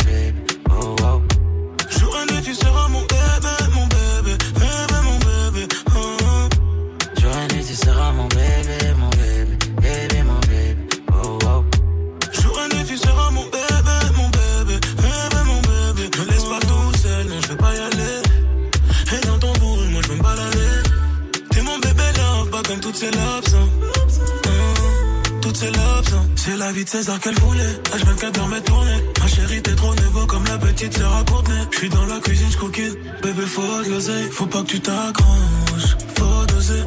C'est 26.48 26.56
la 26.56 26.72
vie 26.72 26.82
de 26.82 26.88
César 26.88 27.20
qu'elle 27.20 27.38
voulait. 27.40 27.74
H24 27.92 28.30
dans 28.32 28.46
mes 28.46 28.60
tournées. 28.62 29.04
Ma 29.20 29.26
chérie, 29.26 29.60
t'es 29.60 29.74
trop 29.74 29.94
nouveau 29.96 30.24
comme 30.24 30.44
la 30.46 30.56
petite 30.56 30.96
sœur 30.96 31.14
à 31.14 31.22
Courtenay. 31.22 31.60
Je 31.70 31.76
suis 31.76 31.88
dans 31.90 32.06
la 32.06 32.20
cuisine, 32.20 32.48
je 32.50 32.56
cooking. 32.56 32.94
Bébé, 33.22 33.42
faut 33.42 33.82
l'oseille. 33.86 34.30
Faut 34.30 34.46
pas 34.46 34.62
que 34.62 34.68
tu 34.68 34.80
t'accroches. 34.80 35.96
Faut 36.16 36.46
doser. 36.46 36.84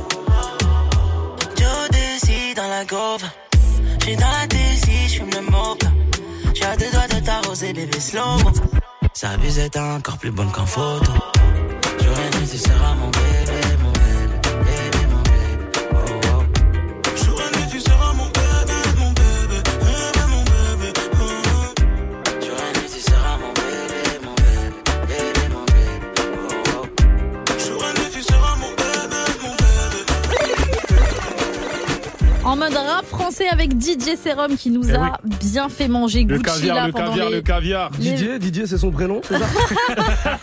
Joe 1.60 1.90
décide 1.92 2.56
dans 2.56 2.68
la 2.70 2.86
gauve. 2.86 3.24
J'suis 4.00 4.16
dans 4.16 4.32
la 4.32 4.48
DC, 4.48 4.90
j'fume 5.08 5.30
le 5.30 5.42
mocha. 5.52 5.92
J'ai 6.56 6.66
à 6.66 6.76
deux 6.76 6.90
doigts 6.92 7.20
de 7.20 7.24
t'arroser, 7.24 7.72
bébé 7.72 8.00
slow. 8.00 8.40
Sa 9.14 9.38
bise 9.38 9.60
est 9.60 9.78
encore 9.78 10.18
plus 10.18 10.32
bonne 10.32 10.52
qu'en 10.52 10.66
photo. 10.66 11.12
Seras 12.52 12.96
mon 12.96 13.10
bébé, 13.10 13.30
mon 13.46 13.46
bébé, 13.46 13.51
français 33.42 33.54
avec 33.54 33.72
DJ 33.80 34.16
Serum 34.24 34.56
qui 34.58 34.70
nous 34.72 34.90
Eh 34.90 34.94
a 34.96 35.20
bien 35.40 35.70
fait 35.70 35.88
manger 35.88 36.24
Le 36.24 36.38
Gucci 36.38 36.44
caviar, 36.60 36.76
là 36.76 36.88
le 36.88 36.92
pendant 36.94 37.08
caviar, 37.10 37.30
les- 37.30 37.36
le 37.36 37.42
caviar. 37.42 37.92
Les- 38.00 38.12
Didier, 38.12 38.40
Didier, 38.40 38.68
c'est 38.68 38.78
son 38.78 38.92
prénom, 38.92 39.22
c'est 39.24 39.38
ça 39.38 39.46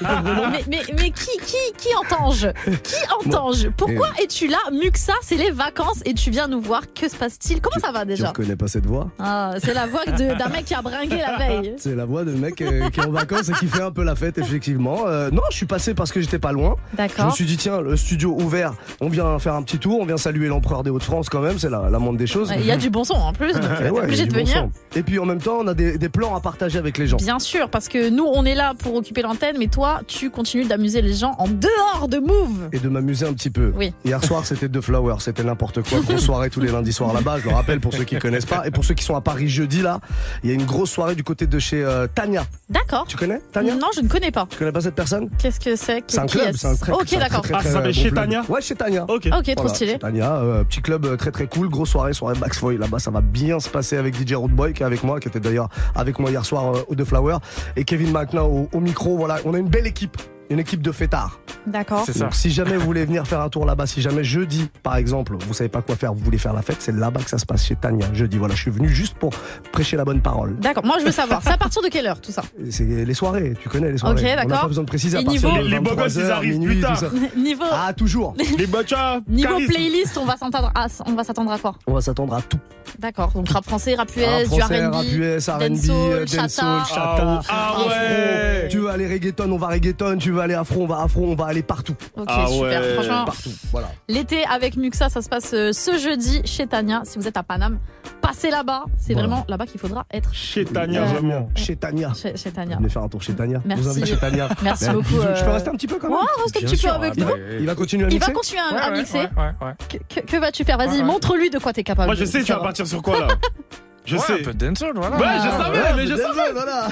mais, 0.53 0.64
mais, 0.68 0.82
mais 0.96 1.11
qui, 1.11 1.36
qui, 1.44 1.57
qui 1.76 1.88
entange 1.96 2.49
Qui 2.82 2.94
entange 3.26 3.68
Pourquoi 3.76 4.09
es-tu 4.22 4.49
là? 4.49 4.59
Muxa, 4.72 5.12
c'est 5.22 5.36
les 5.36 5.51
vacances 5.51 6.01
et 6.05 6.14
tu 6.14 6.30
viens 6.30 6.49
nous 6.49 6.61
voir. 6.61 6.82
Que 6.94 7.09
se 7.09 7.16
passe-t-il? 7.16 7.61
Comment 7.61 7.80
ça 7.84 7.92
va 7.92 8.01
Tu 8.03 8.09
déjà 8.09 8.28
reconnais 8.28 8.57
pas 8.57 8.68
cette 8.68 8.86
voix? 8.86 9.11
Ah, 9.18 9.55
C'est 9.62 9.74
la 9.74 9.86
voix 9.86 10.05
d'un 10.07 10.49
mec 10.49 10.64
qui 10.64 10.74
a 10.74 10.82
bringué 10.82 11.16
la 11.18 11.36
veille. 11.36 11.74
C'est 11.78 11.94
la 11.94 12.05
voix 12.05 12.24
de 12.24 12.32
mec 12.32 12.61
euh, 12.62 12.88
qui 12.90 13.01
est 13.01 13.05
en 13.07 13.11
vacances 13.11 13.49
et 13.49 13.53
qui 13.55 13.66
fait 13.66 13.82
un 13.82 13.90
peu 13.90 14.05
la 14.05 14.14
fête, 14.16 14.38
effectivement. 14.38 15.07
Euh, 15.07 15.30
non, 15.30 15.42
je 15.51 15.57
suis 15.57 15.66
passé 15.66 15.94
parce 15.94 16.12
que 16.12 16.20
j'étais 16.20 16.38
pas 16.38 16.53
loin. 16.53 16.76
D'accord. 16.94 17.16
Je 17.18 17.24
me 17.26 17.30
suis 17.30 17.44
dit, 17.44 17.57
tiens, 17.57 17.80
le 17.80 17.96
studio 17.96 18.34
ouvert, 18.38 18.74
on 19.01 19.09
vient 19.09 19.38
faire 19.38 19.55
un 19.55 19.62
petit 19.62 19.78
tour, 19.78 19.99
on 20.01 20.05
vient 20.07 20.16
saluer 20.16 20.49
l'empereur 20.49 20.82
des 20.82 20.90
Hauts-de-France 20.90 21.28
quand 21.28 21.40
même, 21.40 21.59
c'est 21.59 21.70
la, 21.70 21.88
la 21.90 21.99
moindre 21.99 22.18
des 22.18 22.26
choses. 22.26 22.53
Il 22.59 22.64
y 22.66 22.70
a 22.70 22.76
du 22.76 22.88
bon 22.91 23.05
son 23.05 23.14
en 23.14 23.32
plus, 23.32 23.53
donc 23.55 23.62
t'es 23.78 23.91
ouais, 23.91 24.01
obligé 24.03 24.24
de 24.24 24.30
du 24.30 24.34
bon 24.36 24.45
venir. 24.45 24.57
son. 24.93 24.99
Et 24.99 25.03
puis 25.03 25.18
en 25.18 25.24
même 25.26 25.41
temps, 25.41 25.59
on 25.61 25.66
a 25.66 25.74
des, 25.74 25.99
des 25.99 26.09
plans 26.09 26.34
à 26.34 26.41
partager 26.41 26.78
avec 26.78 26.99
les 26.99 27.07
gens. 27.07 27.16
Bien 27.18 27.39
sûr, 27.39 27.68
parce 27.70 27.89
que 27.89 28.09
nous, 28.11 28.24
on 28.24 28.45
est 28.45 28.55
là 28.55 28.74
pour 28.78 28.95
occuper 28.95 29.22
l'antenne, 29.22 29.57
mais 29.59 29.66
toi, 29.68 30.01
tu 30.07 30.30
continues 30.30 30.64
d'amuser 30.64 31.03
les 31.03 31.14
gens 31.14 31.34
en 31.39 31.49
dehors 31.49 32.09
de 32.09 32.18
Move. 32.18 32.68
Et 32.72 32.78
de 32.78 32.89
m'amuser 32.89 33.26
un 33.26 33.32
petit 33.32 33.51
peu. 33.51 33.72
Oui. 33.76 33.93
Hier 34.05 34.22
soir, 34.24 34.45
c'était 34.47 34.68
The 34.68 34.80
Flower, 34.80 35.16
c'était 35.20 35.45
n'importe 35.45 35.82
quoi. 35.89 36.01
Grosse 36.01 36.20
soirée 36.24 36.51
tous 36.51 36.61
les 36.61 36.70
lundis 36.70 36.93
soirs 36.93 37.12
là-bas, 37.12 37.39
je 37.43 37.49
le 37.49 37.55
rappelle 37.55 37.80
pour 37.80 37.93
ceux 37.93 38.05
qui 38.05 38.18
connaissent 38.18 38.47
pas. 38.47 38.66
Et 38.66 38.70
pour 38.70 38.84
ceux 38.84 38.95
qui 38.95 39.05
sont 39.05 39.16
à 39.16 39.20
Paris 39.20 39.49
jeudi, 39.49 39.82
là, 39.82 40.01
il 40.43 40.51
y 40.51 40.53
a 40.53 40.55
une 40.55 40.64
grosse 40.64 40.91
soirée 40.91 41.14
du 41.14 41.24
côté 41.24 41.47
de 41.47 41.59
chez 41.59 41.82
euh, 41.84 42.07
Tania. 42.14 42.45
D'accord. 42.70 43.05
Tu 43.09 43.16
connais 43.16 43.41
Tania? 43.53 43.74
Non, 43.74 43.89
je 43.95 44.01
ne 44.01 44.09
connais 44.09 44.30
pas. 44.30 44.47
Tu 44.51 44.57
connais 44.59 44.72
pas 44.72 44.80
cette 44.80 44.95
personne? 44.95 45.28
Qu'est-ce 45.39 45.61
que 45.61 45.76
c'est? 45.76 46.03
C'est 46.07 46.18
un 46.18 46.26
Qui 46.26 46.39
club, 46.39 46.55
c'est 46.57 46.66
un 46.68 46.74
très 46.76 46.93
Ok, 46.93 47.11
d'accord. 47.18 47.43
très, 47.43 47.55
Ah, 47.55 47.62
ça 47.62 47.70
s'appelle 47.72 47.93
bon 47.93 47.97
chez 48.01 48.03
club. 48.11 48.14
Tania 48.14 48.43
Ouais, 48.49 48.61
chez 48.61 48.74
Tania. 48.74 49.05
Ok. 49.09 49.28
Ok, 49.36 49.55
trop 49.55 49.68
stylé. 49.68 49.99
Tania, 49.99 50.36
euh, 50.36 50.64
petit 50.64 50.80
club 50.80 51.05
euh, 51.07 51.16
très 51.16 51.30
très 51.30 51.47
cool, 51.47 51.68
grosse 51.68 51.91
soirée, 51.91 52.12
soirée 52.12 52.39
Max 52.39 52.59
Foy. 52.59 52.78
Là-bas, 52.79 52.99
ça 52.99 53.11
va 53.11 53.20
bien 53.20 53.61
se 53.61 53.68
passer 53.68 53.97
avec 53.97 54.14
DJ 54.14 54.35
Roadboy 54.35 54.72
qui 54.72 54.83
est 54.83 54.87
avec 54.87 55.03
moi, 55.03 55.20
qui 55.20 55.29
était 55.29 55.41
d'ailleurs 55.41 55.68
avec 55.95 56.18
moi 56.18 56.31
hier 56.31 56.45
soir 56.45 56.74
euh, 56.74 56.83
au 56.89 56.95
The 56.95 57.05
Flower, 57.05 57.39
et 57.76 57.85
Kevin 57.85 58.12
maintenant 58.12 58.47
au, 58.47 58.68
au 58.72 58.81
micro. 58.81 59.16
Voilà, 59.16 59.39
on 59.45 59.55
a 59.55 59.59
une 59.59 59.68
belle 59.68 59.87
équipe. 59.87 60.16
Une 60.51 60.59
équipe 60.61 60.80
de 60.80 60.92
fêtards. 60.92 61.38
D'accord. 61.66 62.07
Donc, 62.18 62.34
si 62.34 62.51
jamais 62.51 62.76
vous 62.78 62.84
voulez 62.86 63.05
venir 63.05 63.26
faire 63.26 63.40
un 63.42 63.51
tour 63.51 63.66
là-bas, 63.66 63.86
si 63.86 64.01
jamais 64.01 64.24
jeudi, 64.24 64.70
par 64.82 64.96
exemple, 64.96 65.36
vous 65.38 65.53
savez 65.53 65.68
pas 65.68 65.82
quoi 65.82 65.94
faire, 65.96 66.14
vous 66.14 66.24
voulez 66.24 66.38
faire 66.38 66.55
la 66.55 66.62
fête, 66.62 66.78
c'est 66.80 66.94
là-bas 66.94 67.20
que 67.20 67.28
ça 67.28 67.36
se 67.36 67.44
passe 67.44 67.66
chez 67.66 67.76
Tania. 67.76 68.07
Jeudi, 68.14 68.38
voilà, 68.38 68.55
je 68.55 68.62
suis 68.62 68.70
venu 68.70 68.88
juste 68.88 69.14
pour 69.18 69.34
prêcher 69.72 69.99
la 69.99 70.07
bonne 70.07 70.22
parole. 70.22 70.57
D'accord, 70.59 70.86
moi 70.86 70.96
je 71.01 71.05
veux 71.05 71.12
savoir, 71.12 71.42
c'est 71.42 71.51
à 71.51 71.59
partir 71.59 71.82
de 71.82 71.88
quelle 71.88 72.07
heure 72.07 72.20
tout 72.20 72.32
ça 72.32 72.42
C'est 72.70 72.84
les 72.84 73.14
soirées, 73.14 73.53
tu 73.61 73.68
connais 73.68 73.92
les 73.92 73.99
soirées. 73.99 74.14
Ok, 74.14 74.20
On 74.24 74.28
n'a 74.36 74.36
d'accord. 74.36 74.61
pas 74.62 74.68
besoin 74.68 74.84
de 74.84 74.88
préciser 74.88 75.18
à 75.18 75.22
niveau- 75.22 75.51
de 75.51 75.57
Les- 75.59 75.68
les 75.68 75.78
beaux 75.80 75.90
23 75.90 76.05
gosses, 76.05 76.14
ils 76.14 76.20
heures, 76.22 76.36
arrivent 76.38 76.59
minuit, 76.59 76.74
plus 76.76 76.80
tard. 76.80 77.03
Niveau, 77.36 77.64
Ah, 77.70 77.92
toujours. 77.92 78.34
Les 78.59 78.66
bachas. 78.66 79.20
niveau 79.28 79.49
charisme. 79.51 79.72
playlist, 79.72 80.16
on 80.18 80.24
va 80.24 80.36
s'attendre 80.38 80.72
à, 80.74 80.86
on 81.07 81.12
va 81.14 81.24
s'attendre 81.24 81.53
à 81.53 81.59
quoi 81.59 81.74
On 81.86 81.92
va 81.92 82.01
s'attendre 82.01 82.34
à 82.34 82.40
tout. 82.40 82.59
D'accord, 82.99 83.30
donc 83.32 83.49
rap 83.51 83.64
français, 83.64 83.94
rap 83.94 84.09
US, 84.16 84.49
du 84.49 84.61
R&B, 84.62 84.92
rap 84.94 85.05
US, 85.12 85.49
R&B, 85.49 85.59
dancehall, 85.61 86.11
euh, 86.12 86.26
chata. 86.26 87.42
Ah 87.51 87.70
afro. 87.76 87.88
ouais. 87.90 88.68
Tu 88.70 88.78
veux 88.78 88.88
aller 88.88 89.07
reggaeton, 89.07 89.53
on 89.53 89.59
va 89.59 89.66
reggaeton. 89.68 90.16
Tu 90.18 90.30
veux 90.39 90.45
aller 90.45 90.55
afro, 90.55 90.82
on 90.82 90.86
va 90.86 91.03
afro. 91.03 91.24
On 91.24 91.34
va 91.34 91.47
aller 91.47 91.62
partout. 91.62 91.95
Ok, 92.16 92.26
Ah 92.28 92.47
super. 92.49 92.80
ouais. 92.80 92.95
Franchement, 92.95 93.24
Partout. 93.24 93.51
Voilà. 93.72 93.89
l'été 94.09 94.45
avec 94.45 94.76
Muxa, 94.76 95.09
ça 95.09 95.20
se 95.22 95.28
passe 95.28 95.53
euh, 95.55 95.72
ce 95.72 95.99
jeudi 95.99 96.41
chez 96.45 96.66
Tania. 96.66 97.03
Si 97.05 97.18
vous 97.18 97.26
êtes 97.28 97.36
à 97.36 97.43
Paname, 97.43 97.78
passez 98.20 98.51
là-bas. 98.51 98.84
C'est 98.97 99.12
Voilà. 99.12 99.28
vraiment 99.28 99.45
là-bas 99.49 99.66
qu'il 99.66 99.80
faudra 99.80 100.07
être 100.12 100.32
Chez 100.32 100.64
Tania, 100.64 101.03
Euh, 101.03 101.07
vraiment. 101.07 101.49
Chez 101.55 101.76
Tania. 101.76 102.12
chez, 102.14 102.36
chez 102.36 102.51
Tania. 102.51 102.76
Venez 102.76 102.89
faire 102.89 103.03
un 103.03 103.09
tour 103.09 103.22
chez 103.22 103.34
Tania. 103.34 103.61
Merci. 103.64 103.82
Vous 103.82 103.89
invite 103.91 104.07
chez 104.07 104.16
Tania. 104.16 104.49
Merci 104.62 104.86
Ben, 104.86 104.93
beaucoup, 104.95 105.09
bisous. 105.09 105.22
Je 105.22 105.43
peux 105.45 105.49
euh, 105.51 105.53
rester 105.53 105.68
un 105.70 105.74
petit 105.74 105.86
peu 105.86 105.97
quand 105.99 106.09
Ouais, 106.09 106.14
même 106.14 106.26
reste 106.45 106.57
un 106.57 106.61
petit 106.66 106.76
peu 106.86 106.89
avec 106.91 107.16
nous. 107.16 107.26
Il 107.61 107.66
va 107.66 107.74
continuer 107.74 108.05
à 108.05 108.09
Il 108.09 108.14
mixer 108.14 108.30
va 108.30 108.34
continuer 108.34 108.61
à, 108.61 108.74
Ouais, 108.74 108.80
à 108.80 108.91
ouais, 108.91 108.99
mixer. 108.99 109.18
ouais, 109.18 109.28
ouais, 109.36 109.66
ouais. 109.66 109.74
Que, 109.89 110.20
que- 110.20 110.26
que 110.26 110.36
vas-tu 110.36 110.64
faire? 110.64 110.78
Vas-y, 110.78 110.89
Ouais, 110.89 110.97
ouais. 110.99 111.03
montre-lui 111.05 111.51
de 111.51 111.59
quoi 111.59 111.72
t'es 111.72 111.82
capable. 111.82 112.07
Moi, 112.07 112.14
je 112.14 112.24
sais, 112.24 112.43
tu 112.43 112.53
vas 112.53 112.59
partir 112.61 112.86
sur 112.86 113.03
quoi 113.03 113.20
là 113.20 113.28
Je 114.09 114.16
Ouais, 114.16 114.22
sais. 114.22 114.32
un 114.32 114.36
peu 114.44 114.54
de 114.54 114.66
dancehall, 114.66 114.92
voilà. 114.94 115.16
Ouais, 115.16 115.22
je 115.22 115.48
Ah, 115.52 115.59
savais, 115.64 115.78
Ouais, 115.78 115.84
mais 115.96 116.06
je 116.06 116.12
dancehall, 116.14 116.34
savais. 116.34 116.52
voilà. 116.52 116.88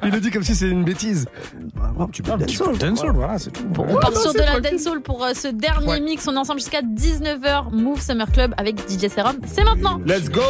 Il 0.04 0.10
le 0.10 0.20
dit 0.20 0.30
comme 0.30 0.42
si 0.42 0.54
c'est 0.54 0.68
une 0.70 0.82
bêtise. 0.84 1.26
Bah, 1.76 1.92
ouais, 1.96 2.06
tu 2.10 2.22
peux 2.22 2.32
Un 2.32 2.38
petit 2.38 2.56
peu 2.56 2.72
de 2.72 2.78
dancehall, 2.78 3.12
voilà, 3.14 3.38
c'est 3.38 3.50
tout. 3.50 3.64
Bon, 3.66 3.84
on 3.88 3.94
Ouais, 3.94 4.00
part 4.00 4.12
non, 4.12 4.20
sur 4.20 4.32
de 4.32 4.38
la 4.38 4.58
dancehall 4.60 5.00
pour 5.02 5.22
euh, 5.22 5.32
ce 5.34 5.48
dernier 5.48 5.86
Ouais. 5.86 6.00
mix. 6.00 6.26
On 6.26 6.34
est 6.34 6.38
ensemble 6.38 6.60
jusqu'à 6.60 6.80
19h. 6.82 7.70
Move 7.72 8.00
Summer 8.00 8.30
Club 8.32 8.54
avec 8.56 8.78
DJ 8.88 9.08
Serum. 9.14 9.36
C'est 9.46 9.64
maintenant. 9.64 10.00
Let's 10.06 10.30
go. 10.30 10.40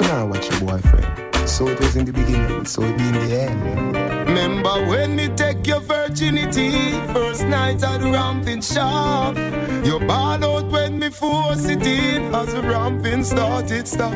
Now 0.00 0.26
watch 0.26 0.48
your 0.50 0.60
boyfriend. 0.60 1.06
So 1.48 1.68
it 1.68 1.78
was 1.80 1.96
in 1.96 2.04
the 2.04 2.12
beginning, 2.12 2.64
so 2.64 2.82
it 2.82 2.96
be 2.96 3.04
in 3.04 3.12
the 3.12 3.40
end. 3.40 4.19
Remember 4.40 4.86
when 4.86 5.16
me 5.16 5.28
take 5.36 5.66
your 5.66 5.80
virginity, 5.80 6.92
first 7.12 7.44
night 7.44 7.82
at 7.84 8.00
the 8.00 8.10
ramping 8.10 8.62
shop. 8.62 9.36
You 9.84 9.98
ball 10.00 10.42
out 10.42 10.64
when 10.72 10.98
me 10.98 11.10
force 11.10 11.66
it 11.66 11.86
in, 11.86 12.34
as 12.34 12.54
the 12.54 12.62
ramping 12.62 13.22
started 13.22 13.86
stop. 13.86 14.14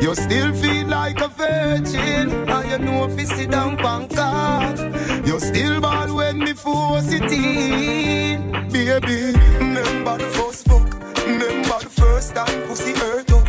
You 0.00 0.14
still 0.14 0.54
feel 0.54 0.86
like 0.86 1.20
a 1.20 1.26
virgin, 1.26 2.30
and 2.48 2.70
you 2.70 2.78
know 2.78 3.06
if 3.06 3.18
you 3.18 3.26
sit 3.26 3.50
down 3.50 3.76
pancart. 3.76 4.78
You 5.26 5.40
still 5.40 5.80
ball 5.80 6.14
when 6.14 6.38
me 6.38 6.52
force 6.52 7.10
it 7.12 7.32
in, 7.32 8.52
baby. 8.70 9.36
Remember 9.58 10.16
the 10.16 10.28
first 10.36 10.64
fuck, 10.68 10.86
remember 11.26 11.78
the 11.80 11.90
first 11.90 12.36
time 12.36 12.68
pussy 12.68 12.92
hurt 12.92 13.32
up. 13.32 13.44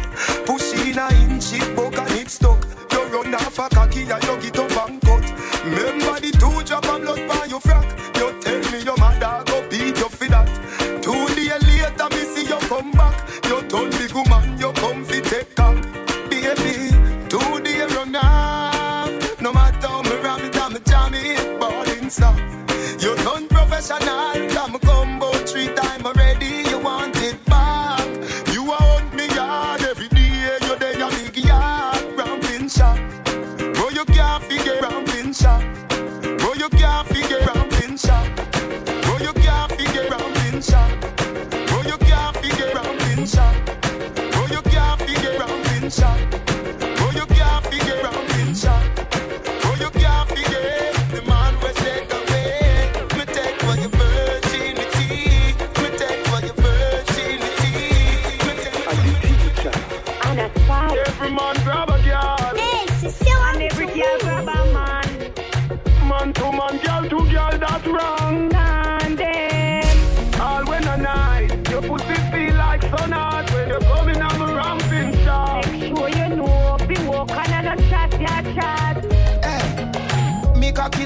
Push 0.47 0.73
in 0.73 0.97
a 0.97 1.13
inch, 1.29 1.53
it 1.53 1.75
broke 1.75 1.95
and 1.99 2.11
it 2.13 2.29
stuck. 2.31 2.65
You 2.91 3.03
run 3.03 3.35
off 3.35 3.59
a 3.59 3.69
cocky 3.69 4.01
and 4.01 4.23
you 4.23 4.41
get 4.41 4.54
and. 4.54 4.54
Remember 6.45 6.63
the 6.63 6.94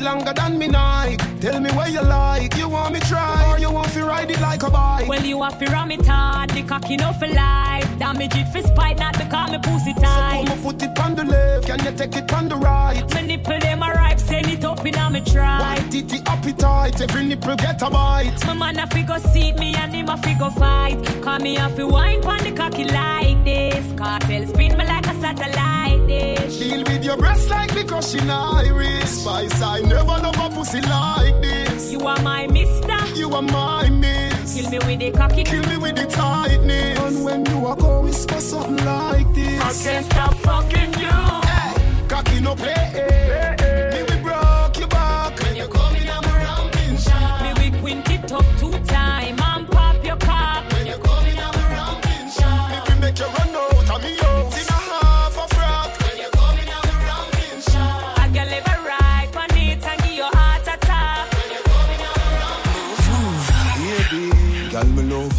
longer 0.10 0.34
than 0.34 0.58
me 0.58 0.68
Nike. 0.68 1.18
Tell 1.40 1.60
me 1.60 1.70
where 1.72 1.90
you 1.90 2.02
like. 2.02 2.56
You 2.58 2.68
want 2.68 2.94
me 2.94 3.00
try 3.02 3.46
or 3.50 3.60
you 3.60 3.72
want 3.72 3.92
to 3.94 4.04
ride 4.04 4.32
it 4.32 4.42
like 4.42 4.64
a 4.64 4.70
bike? 4.70 5.08
Well, 5.08 5.24
you 5.24 5.42
have 5.44 5.60
to 5.60 5.66
ram 5.72 5.92
it 5.92 6.06
hard, 6.06 6.50
the 6.50 6.64
cocky 6.64 6.98
no 6.98 7.14
for 7.14 7.28
life. 7.28 7.88
Damage 8.00 8.36
it 8.36 8.48
for 8.54 8.62
spite, 8.62 8.98
not 8.98 9.18
because 9.18 9.52
me 9.52 9.60
pussy 9.62 9.94
tight. 9.94 10.32
So 10.32 10.40
put 10.40 10.50
my 10.50 10.58
foot 10.64 10.84
it 10.84 11.00
on 11.00 11.16
the 11.16 11.26
left, 11.26 11.68
can 11.68 11.80
you 11.86 11.92
take 12.00 12.16
it 12.16 12.34
on 12.34 12.50
the 12.50 12.56
right? 12.56 13.04
My 13.14 13.22
nipple 13.22 13.60
them 13.60 13.84
a 13.84 13.88
ripe, 13.88 13.99
send 14.30 14.48
it 14.48 14.64
up 14.64 14.86
in 14.86 14.96
a 14.96 15.10
me 15.10 15.22
try. 15.22 15.60
White 15.60 15.92
titty 15.92 16.20
appetite, 16.26 17.02
every 17.02 17.26
nipple 17.26 17.56
get 17.56 17.82
a 17.82 17.90
bite. 17.90 18.46
My 18.46 18.54
man 18.54 18.80
a 18.80 18.88
fi 18.88 19.02
go 19.02 19.18
seat 19.18 19.58
me 19.58 19.74
and 19.76 19.94
him 19.94 20.10
a 20.10 20.18
fi 20.18 20.34
go 20.34 20.50
fight. 20.52 20.98
Call 21.24 21.40
me 21.40 21.58
a 21.58 21.68
fi 21.70 21.84
wine 21.84 22.22
pon 22.22 22.44
the 22.44 22.52
cocky 22.52 22.86
like 22.86 23.44
this. 23.44 23.86
Cartel 23.98 24.48
spin 24.48 24.78
me 24.78 24.86
like 24.86 25.08
a 25.08 25.16
satellite 25.22 26.08
dish. 26.08 26.60
Deal 26.60 26.84
with 26.84 27.04
your 27.04 27.18
breast 27.18 27.50
like 27.50 27.74
me 27.76 27.84
crushing 27.84 28.30
iris. 28.30 29.22
Spice, 29.22 29.62
I 29.62 29.82
never 29.82 30.18
love 30.26 30.40
a 30.40 30.50
pussy 30.56 30.82
like 30.82 31.42
this. 31.42 31.92
You 31.92 32.02
are 32.08 32.22
my 32.22 32.48
mister. 32.48 33.00
You 33.16 33.34
are 33.34 33.42
my 33.42 33.90
miss. 33.90 34.56
Kill 34.56 34.70
me 34.70 34.80
with 34.86 35.00
the 35.00 35.12
cocky. 35.12 35.44
Kill 35.44 35.64
me 35.68 35.78
with 35.78 35.96
the 35.96 36.06
tightness. 36.06 37.00
And 37.00 37.26
when 37.26 37.46
you 37.48 37.66
are 37.66 37.76
go 37.76 38.02
whisper 38.02 38.40
something 38.40 38.86
like 38.86 39.34
this. 39.34 39.62
I 39.62 39.72
can't 39.84 40.06
stop 40.06 40.34
fucking 40.36 40.94
you. 41.04 41.18
Hey, 41.50 42.08
cocky 42.08 42.40
no 42.42 42.56
play. 42.56 42.90
Me 42.94 43.06
we 43.06 43.79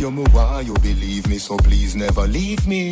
you, 0.00 0.10
me 0.10 0.24
want 0.32 0.66
you 0.66 0.74
believe 0.74 1.28
me, 1.28 1.36
so 1.38 1.56
please 1.58 1.94
never 1.94 2.26
leave 2.26 2.66
me. 2.66 2.90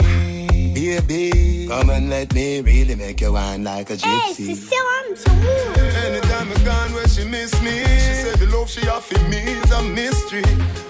Baby, 0.74 1.66
come 1.66 1.90
and 1.90 2.10
let 2.10 2.34
me 2.34 2.60
really 2.60 2.94
make 2.94 3.20
you 3.20 3.32
wine 3.32 3.64
like 3.64 3.90
a 3.90 3.94
gypsy. 3.94 4.04
Hey, 4.04 4.34
c'est 4.34 4.54
Serum 4.54 5.16
sur 5.16 5.32
Move. 5.32 5.96
Anytime 6.06 6.52
I 6.52 6.64
gone 6.64 6.92
where 6.92 7.08
she 7.08 7.24
miss 7.24 7.52
me, 7.62 7.82
she 8.04 8.14
said 8.22 8.38
the 8.38 8.46
love 8.46 8.68
she 8.68 8.86
offer 8.88 9.18
me 9.30 9.38
is 9.38 9.70
a 9.72 9.82
mystery. 9.82 10.44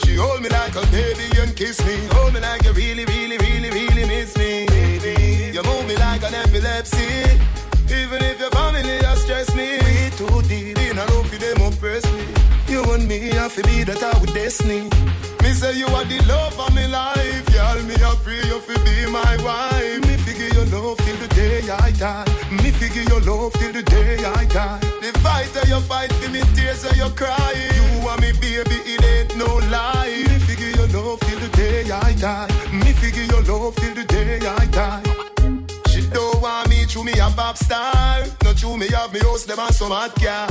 She 0.05 0.17
hold 0.17 0.43
me 0.43 0.49
like 0.49 0.75
a 0.75 0.85
baby 0.91 1.29
and 1.41 1.55
kiss 1.57 1.79
me, 1.87 1.97
hold 2.13 2.35
me 2.35 2.41
like 2.41 2.65
you 2.65 2.73
really, 2.73 3.05
really, 3.05 3.39
really, 3.39 3.71
really 3.71 4.05
miss 4.07 4.37
me. 4.37 4.67
Baby, 4.67 5.53
you 5.55 5.63
move 5.63 5.87
me 5.87 5.97
like 5.97 6.23
an 6.25 6.35
epilepsy. 6.35 7.07
Even 7.95 8.23
if 8.23 8.41
your 8.41 8.51
family 8.51 8.99
has 9.07 9.23
stressed 9.23 9.55
me, 9.55 9.79
we 9.79 10.11
too 10.17 10.43
deep 10.49 10.79
in 10.79 10.99
a 10.99 11.05
love 11.13 11.29
for 11.29 11.39
them 11.39 11.61
oppress 11.63 12.05
me. 12.13 12.25
You 12.67 12.83
and 12.93 13.07
me 13.07 13.31
have 13.31 13.55
to 13.55 13.63
be 13.63 13.85
that 13.85 14.03
our 14.03 14.27
destiny. 14.27 14.91
Me 15.49 15.55
say 15.55 15.79
you 15.79 15.87
are 15.87 16.05
the 16.05 16.21
love 16.27 16.61
of 16.61 16.75
my 16.75 16.85
life, 16.89 17.47
girl. 17.55 17.83
Me 17.85 17.95
I 17.95 18.15
pray 18.23 18.37
you 18.49 18.61
fi 18.61 18.75
be 18.85 19.11
my 19.11 19.35
wife. 19.43 20.07
Me 20.07 20.19
figure 20.19 20.53
your 20.55 20.67
love 20.67 20.99
till 20.99 21.17
the 21.17 21.29
day 21.29 21.63
I 21.71 21.91
die. 21.93 22.27
Me 22.51 22.71
figure 22.71 23.05
your 23.05 23.23
love 23.23 23.55
till 23.55 23.73
the 23.73 23.83
day 23.83 24.23
I 24.23 24.45
die. 24.45 24.79
The 25.01 25.19
fight 25.21 25.51
that 25.55 25.67
you 25.67 25.81
fight 25.81 26.13
for 26.13 26.29
me, 26.29 26.43
tears 26.55 26.83
that 26.83 26.99
you 26.99 27.09
cry. 27.17 27.55
You 27.77 28.09
and 28.11 28.21
me, 28.21 28.33
baby, 28.33 28.77
it 28.93 29.03
ain't 29.03 29.37
no 29.39 29.57
lie. 29.73 30.23
Me 30.29 30.39
figure 30.41 30.69
your 30.69 30.89
love 30.89 31.21
till 31.21 31.41
the 31.41 31.49
day 31.57 31.91
I 31.91 32.13
die. 32.13 32.49
Me 32.71 32.93
figure 32.93 33.25
your 33.25 33.43
love 33.45 33.75
till 33.77 33.95
the 33.95 34.05
day 34.05 34.47
I 34.47 34.67
die. 34.67 35.38
Don't 36.13 36.41
want 36.41 36.69
me 36.69 36.87
to 36.87 37.05
me 37.05 37.13
a 37.13 37.31
pop 37.31 37.57
star. 37.57 38.25
Not 38.43 38.57
true 38.57 38.77
me 38.77 38.89
have 38.89 39.13
me 39.13 39.21
house 39.21 39.45
them 39.45 39.59
and 39.59 39.75
some 39.75 39.91
hot 39.91 40.15
car. 40.17 40.49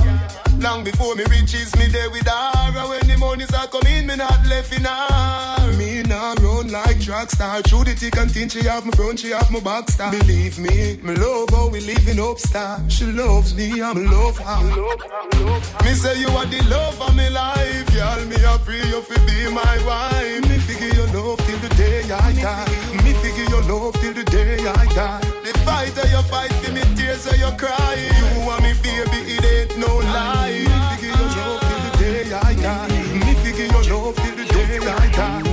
Long 0.59 0.83
before 0.83 1.15
me 1.15 1.23
riches 1.25 1.75
me 1.77 1.87
there 1.87 2.09
with 2.09 2.27
her. 2.27 2.51
And 2.55 2.89
when 2.89 3.07
the 3.07 3.17
monies 3.17 3.53
are 3.53 3.67
coming, 3.67 4.07
me 4.07 4.15
not 4.15 4.45
left 4.47 4.73
in 4.75 4.85
her. 4.85 5.77
Me 5.77 6.01
now 6.03 6.33
run 6.35 6.69
like 6.71 6.99
track 6.99 7.29
star. 7.29 7.61
Through 7.61 7.85
the 7.85 7.93
thick 7.93 8.17
and 8.17 8.31
thin, 8.31 8.49
she 8.49 8.63
have 8.63 8.85
my 8.85 8.91
front, 8.91 9.19
she 9.19 9.31
have 9.31 9.51
my 9.51 9.59
back 9.59 9.89
star. 9.89 10.11
Believe 10.11 10.57
me, 10.57 10.97
me 11.03 11.15
love 11.15 11.49
how 11.51 11.69
we 11.69 11.81
living 11.81 12.19
up 12.19 12.39
star. 12.39 12.79
She 12.89 13.05
loves 13.05 13.53
me, 13.53 13.81
I'm 13.81 14.05
love 14.05 14.37
her. 14.39 14.75
Love, 14.75 15.01
love 15.39 15.85
Me 15.85 15.93
say 15.93 16.19
you 16.19 16.29
are 16.29 16.45
the 16.45 16.61
love 16.69 17.01
of 17.01 17.15
me 17.15 17.29
life, 17.29 17.93
girl. 17.93 18.25
Me 18.25 18.35
a 18.43 18.57
pray 18.59 18.81
you 18.89 19.01
fi 19.01 19.17
be 19.25 19.53
my 19.53 19.77
wife. 19.85 20.49
Me 20.49 20.57
figure 20.57 20.93
your 20.95 21.07
love 21.13 21.37
till 21.45 21.59
the 21.59 21.69
day 21.75 22.01
I 22.11 22.33
die. 22.33 23.03
Me 23.03 23.13
figure 23.13 23.45
your 23.45 23.61
love 23.63 23.93
till 24.01 24.13
the 24.13 24.23
day 24.23 24.57
I 24.65 24.85
die. 24.93 25.56
Fight 25.67 25.93
that 25.95 26.09
you 26.13 26.21
fight 26.31 26.53
for 26.61 26.71
me, 26.71 26.81
tears 26.95 27.23
that 27.25 27.37
you 27.43 27.51
cry. 27.61 27.93
You 28.19 28.49
and 28.51 28.61
me, 28.63 28.71
baby, 28.83 29.19
it 29.35 29.43
ain't 29.53 29.71
no 29.83 29.91
lie. 30.13 30.63
Me 30.63 30.77
figure 30.91 31.15
your 31.17 31.29
love 31.37 31.61
till 31.67 31.81
the 31.85 31.91
day 32.01 32.33
I 32.33 32.53
die. 32.65 32.87
Me 33.25 33.33
figure 33.43 33.69
your 33.73 33.83
love 33.91 34.15
till 34.21 34.35
the 34.39 34.45
day 34.53 34.73
I 35.03 35.07
die. 35.19 35.43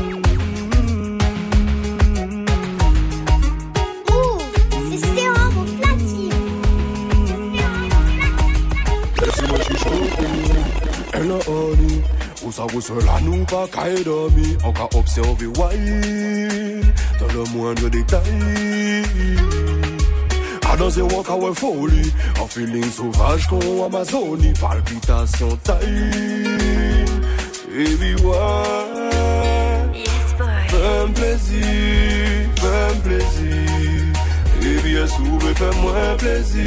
Move, 4.09 4.47
c'est 4.89 5.03
Serum 5.15 5.55
au 5.61 5.67
platine. 5.79 6.43
Laisse-moi 9.21 9.59
chuchoter, 9.67 10.35
elle 11.15 11.33
a 11.33 11.41
honey 11.51 12.03
Usa 12.47 12.67
la 13.07 13.21
nous 13.23 13.45
pas 13.47 13.67
qu'à 13.73 14.03
dormir 14.05 14.59
On 14.65 14.73
qu'a 14.73 14.89
observé 14.99 15.47
wine 15.47 16.83
Dans 17.19 17.33
le 17.33 17.45
moindre 17.55 17.89
détail 17.89 19.03
Danser 20.77 21.03
on 21.03 21.23
qu'a 21.23 21.37
ouais 21.37 21.55
folie 21.55 22.13
En 22.41 22.47
feeling 22.47 22.91
sauvage 22.91 23.47
qu'on 23.47 23.85
Amazonie 23.87 24.53
Palpitation 24.61 25.57
taille 25.63 26.11
Baby 27.69 28.15
ouais 28.23 29.15
Fais-moi 30.75 31.15
plaisir, 31.15 31.67
fais-moi 32.57 32.95
plaisir. 33.05 33.65
Baby 34.61 34.97
est 34.97 35.55
fais-moi 35.55 36.17
plaisir 36.19 36.65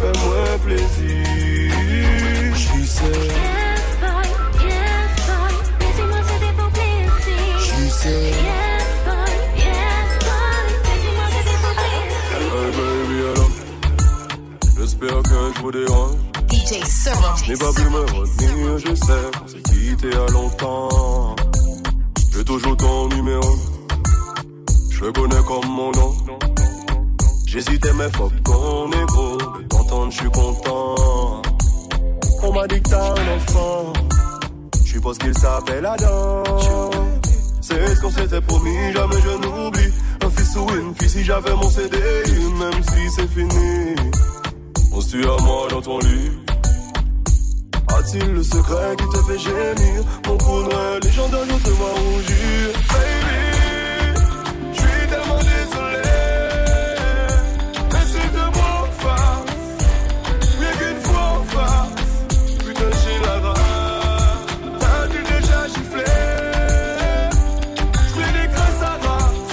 Fais-moi 0.00 0.58
plaisir. 0.64 2.56
She 2.56 2.86
said 2.86 3.47
vous 15.68 15.72
dérange 15.72 16.14
DJ 16.50 16.84
Serum. 16.84 17.34
N'ai 17.46 17.56
pas 17.56 17.72
pu 17.72 17.82
me 17.90 18.00
retenir, 18.00 18.78
je 18.78 18.94
sais 18.94 19.38
qu'on 19.38 19.48
s'est 19.48 19.62
quitté 19.62 20.14
à 20.14 20.32
longtemps. 20.32 21.36
J'ai 22.32 22.44
toujours 22.44 22.76
ton 22.76 23.08
numéro. 23.08 23.58
Je 24.90 25.04
le 25.04 25.12
connais 25.12 25.42
comme 25.46 25.66
mon 25.66 25.90
nom. 25.92 26.14
J'hésitais 27.46 27.92
mais 27.94 28.10
fuck 28.10 28.32
ton 28.44 28.90
ego 28.90 29.38
De 29.58 29.68
t'entendre 29.68 30.12
je 30.12 30.16
suis 30.18 30.30
content. 30.30 31.42
On 32.42 32.52
m'a 32.52 32.66
dit 32.66 32.80
que 32.80 32.88
t'as 32.88 33.12
un 33.12 33.36
enfant. 33.36 33.92
Je 34.84 34.92
suppose 34.92 35.18
qu'il 35.18 35.36
s'appelle 35.36 35.84
Adam. 35.84 36.42
C'est 37.60 37.94
ce 37.94 38.00
qu'on 38.00 38.10
s'était 38.10 38.40
promis, 38.40 38.92
jamais 38.94 39.20
je 39.22 39.46
n'oublie. 39.46 39.92
Un 40.24 40.30
fils 40.30 40.56
ou 40.56 40.66
une 40.70 40.94
fille 40.94 41.10
si 41.10 41.24
j'avais 41.24 41.54
mon 41.54 41.68
CD 41.68 41.98
Même 42.58 42.82
si 42.82 43.10
c'est 43.14 43.28
fini 43.28 43.94
On 44.98 45.00
se 45.00 45.10
tue 45.10 45.22
à 45.22 45.42
moi 45.44 45.68
dans 45.70 45.80
ton 45.80 46.00
lit. 46.00 46.32
A-t-il 47.96 48.32
le 48.32 48.42
secret 48.42 48.96
qui 48.98 49.04
te 49.04 49.22
fait 49.28 49.38
gémir? 49.38 50.02
Mon 50.26 50.36
coup 50.38 50.60
noir, 50.62 50.98
légendaire, 51.00 51.44
je 51.48 51.54
te 51.54 51.70
vois 51.70 51.92
rougir 51.92 52.72
Baby, 52.90 53.40
je 54.72 54.78
suis 54.80 55.06
tellement 55.08 55.38
désolé. 55.38 56.02
Mais 57.92 58.06
c'est 58.10 58.32
de 58.32 58.44
mon 58.56 58.76
face 58.98 59.78
Rien 60.58 60.72
qu'une 60.80 61.00
fois 61.02 61.26
en 61.30 61.44
face 61.44 62.08
Putain, 62.66 62.90
j'ai 63.04 63.18
la 63.24 63.36
rage 63.38 64.50
T'as-tu 64.80 65.20
déjà 65.22 65.68
giflé? 65.68 66.10
Je 68.02 68.14
fais 68.18 68.32
des 68.32 68.48
creux, 68.52 68.74
ça 68.80 68.92
rase 69.06 69.46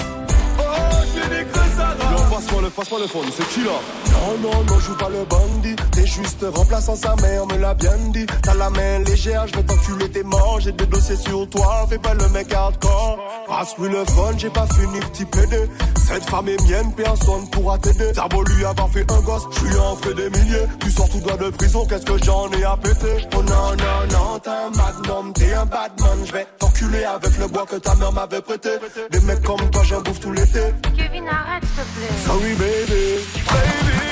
Oh, 0.58 0.64
je 1.02 1.20
fais 1.20 1.30
des 1.38 1.46
creux, 1.52 1.70
ça 1.78 1.86
rase 1.86 2.30
Passe-moi 2.32 2.62
le, 2.64 2.70
passe-moi 2.72 3.00
téléphone, 3.00 3.28
c'est 3.38 3.48
qui 3.50 3.64
là? 3.64 4.05
Non, 4.16 4.38
non, 4.42 4.64
non, 4.64 4.80
joue 4.80 4.96
pas 4.96 5.10
le 5.10 5.24
bandit. 5.26 5.76
T'es 5.92 6.06
juste 6.06 6.46
remplaçant 6.56 6.96
sa 6.96 7.16
mère, 7.18 7.46
me 7.48 7.58
l'a 7.58 7.74
bien 7.74 7.96
dit. 8.12 8.26
T'as 8.42 8.54
la 8.56 8.70
main 8.70 9.00
légère, 9.06 9.48
je 9.48 9.56
vais 9.56 9.64
t'enculer 9.64 10.10
tes 10.10 10.24
morts. 10.24 10.60
J'ai 10.62 10.72
des 10.72 10.86
dossiers 10.86 11.18
sur 11.18 11.50
toi, 11.50 11.86
fais 11.90 11.98
pas 11.98 12.14
le 12.14 12.28
mec 12.30 12.52
hardcore. 12.54 13.20
Passe-lui 13.48 13.90
le 13.90 14.06
fun, 14.06 14.32
j'ai 14.38 14.50
pas 14.50 14.68
fini, 14.68 15.00
petit 15.00 15.26
PD. 15.26 15.70
Cette 16.08 16.30
femme 16.30 16.48
est 16.48 16.62
mienne, 16.64 16.94
personne 16.96 17.50
pourra 17.50 17.78
t'aider. 17.78 18.12
T'as 18.14 18.28
beau 18.28 18.44
lui 18.44 18.64
avoir 18.66 18.90
fait 18.90 19.12
un 19.12 19.22
gosse, 19.22 19.44
je 19.58 19.66
lui 19.66 19.78
en 19.78 19.96
ferai 19.96 20.14
des 20.14 20.30
milliers. 20.30 20.66
Tu 20.80 20.92
sors 20.92 21.10
tout 21.10 21.20
droit 21.20 21.38
de 21.38 21.50
prison, 21.50 21.86
qu'est-ce 21.86 22.06
que 22.06 22.24
j'en 22.24 22.50
ai 22.52 22.64
à 22.64 22.78
péter? 22.78 23.28
Oh 23.36 23.44
non, 23.44 23.72
non, 23.76 24.08
non, 24.12 24.40
t'es 24.40 24.50
un 24.50 24.70
magnum, 24.70 25.34
t'es 25.34 25.54
un 25.54 25.66
badman. 25.66 26.20
Je 26.26 26.32
vais 26.32 26.48
t'enculer 26.60 27.04
avec 27.04 27.38
le 27.38 27.48
bois 27.48 27.66
que 27.66 27.78
ta 27.78 27.96
mère 27.96 28.12
m'avait 28.12 28.42
prêté. 28.42 28.70
Des 29.12 29.20
mecs 29.22 29.42
comme 29.42 29.70
toi, 29.72 29.82
j'en 29.84 30.02
bouffe 30.02 30.20
tout 30.20 30.32
l'été. 30.32 30.62
Kevin, 30.96 31.28
arrête, 31.28 31.64
s'il 31.64 31.84
te 31.84 31.90
plaît. 31.98 32.24
Sorry, 32.26 32.54
baby. 32.54 33.20
Baby, 33.48 34.05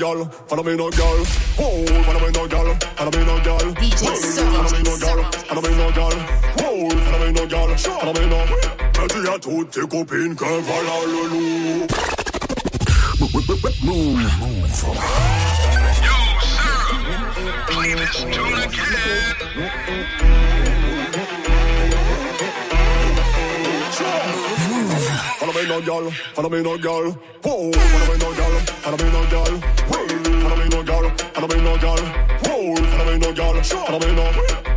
girl, 0.00 0.24
follow 0.48 0.62
me 0.62 0.74
no 0.76 0.88
girl. 0.90 1.20
Oh, 1.58 1.84
follow 2.04 2.20
me 2.20 2.30
no 2.32 2.48
girl, 2.48 2.74
follow 2.96 3.10
me 3.10 3.24
no 3.26 3.38
girl. 3.44 3.58
Follow 3.58 4.72
me 4.72 4.80
no 4.82 4.96
girl, 4.96 5.20
follow 5.46 5.62
me 5.62 5.70
no 5.76 5.92
girl. 5.92 6.14
Oh, 6.58 6.88
follow 7.04 7.20
me 7.26 7.32
no 7.32 7.46
girl, 7.46 7.76
follow 7.76 8.14
me 8.14 8.24
no. 8.26 8.40
Dis 9.08 9.28
à 9.28 9.38
toutes 9.38 9.70
tes 9.70 9.86
copines 9.86 10.34
que 10.34 10.44
voilà 10.44 10.96
le 11.06 11.22
loup. 11.28 11.86
Follow 25.38 25.52
me 25.52 25.62
no 25.68 25.80
girl, 25.82 26.10
follow 26.34 26.48
me 26.48 26.62
no 26.62 26.78
girl. 26.78 27.16
Oh, 27.44 27.70
follow 27.72 28.06
me 28.12 28.18
no 28.18 28.32
girl, 28.32 28.39
follow 28.80 28.96
me 28.96 29.10
no 29.10 29.22
girl. 29.30 29.60
Oh, 29.92 30.06
follow 30.42 30.56
me 30.56 30.68
no 30.68 30.82
girl, 30.82 31.10
follow 31.34 31.48
me 31.48 31.60
no 31.62 31.76
girl. 31.78 32.02
Oh, 32.48 32.76
follow 32.76 33.12
me 33.12 33.18
no 33.18 33.32
girl, 33.32 33.62
follow 33.62 33.98
me 34.00 34.14
no. 34.14 34.24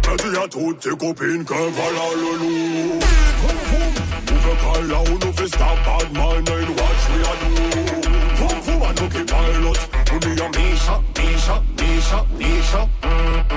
Mais 0.07 0.17
dis 0.17 0.37
à 0.37 0.47
toutes 0.47 0.79
tes 0.79 0.89
copines 0.89 1.45
que 1.45 1.53
voilà 1.53 2.05
le 2.15 2.31
loup. 2.37 2.99
Ouvre 4.31 4.55
call 4.61 4.87
là 4.87 4.99
où 5.01 5.17
nous 5.25 5.33
fait 5.33 5.47
stop 5.47 5.77
bad 5.85 6.11
mind 6.13 6.49
and 6.49 6.69
watch 6.77 7.03
we 7.09 7.19
a 7.21 7.33
do. 7.39 7.49
Boom, 8.37 8.57
boom, 8.65 8.83
I 8.83 8.93
don't 8.93 9.09
keep 9.09 9.27
pilot. 9.27 9.79
We 10.11 10.17
be 10.19 10.31
a 10.41 10.49
Misha, 10.49 10.95
Misha, 11.17 11.63
Misha, 11.77 12.25
Misha. 12.37 13.52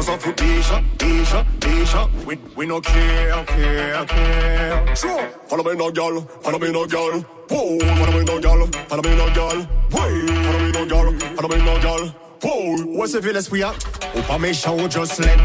On 0.00 0.02
s'en 0.02 0.18
fout, 0.18 0.40
Misha, 0.40 0.82
Misha, 1.02 1.44
Misha. 1.62 2.08
We, 2.26 2.38
we 2.56 2.66
no 2.66 2.80
care, 2.80 3.44
care, 3.44 4.06
care. 4.06 4.96
Sure. 4.96 5.28
Follow 5.46 5.62
me 5.62 5.76
no 5.76 5.90
girl, 5.90 6.22
follow 6.40 6.58
me 6.58 6.72
no 6.72 6.86
girl. 6.86 7.20
Whoa, 7.50 7.78
follow 7.78 8.18
me 8.18 8.24
no 8.24 8.40
girl, 8.40 8.66
follow 8.88 9.02
me 9.02 9.14
no 9.14 9.28
girl. 9.34 9.58
Wait, 9.92 10.30
follow 10.46 10.58
me 10.58 10.72
no 10.72 10.86
girl, 10.86 11.18
follow 11.36 11.48
me 11.50 11.62
no 11.62 11.78
girl. 11.82 12.14
Whoa, 12.42 12.82
où 12.96 13.04
est-ce 13.04 13.18
que 13.18 13.28
l'esprit 13.28 13.62
a? 13.62 13.74
Ou 14.16 14.22
pas 14.22 14.38
méchant 14.38 14.74
ou 14.78 14.88
just 14.88 15.18
let. 15.18 15.36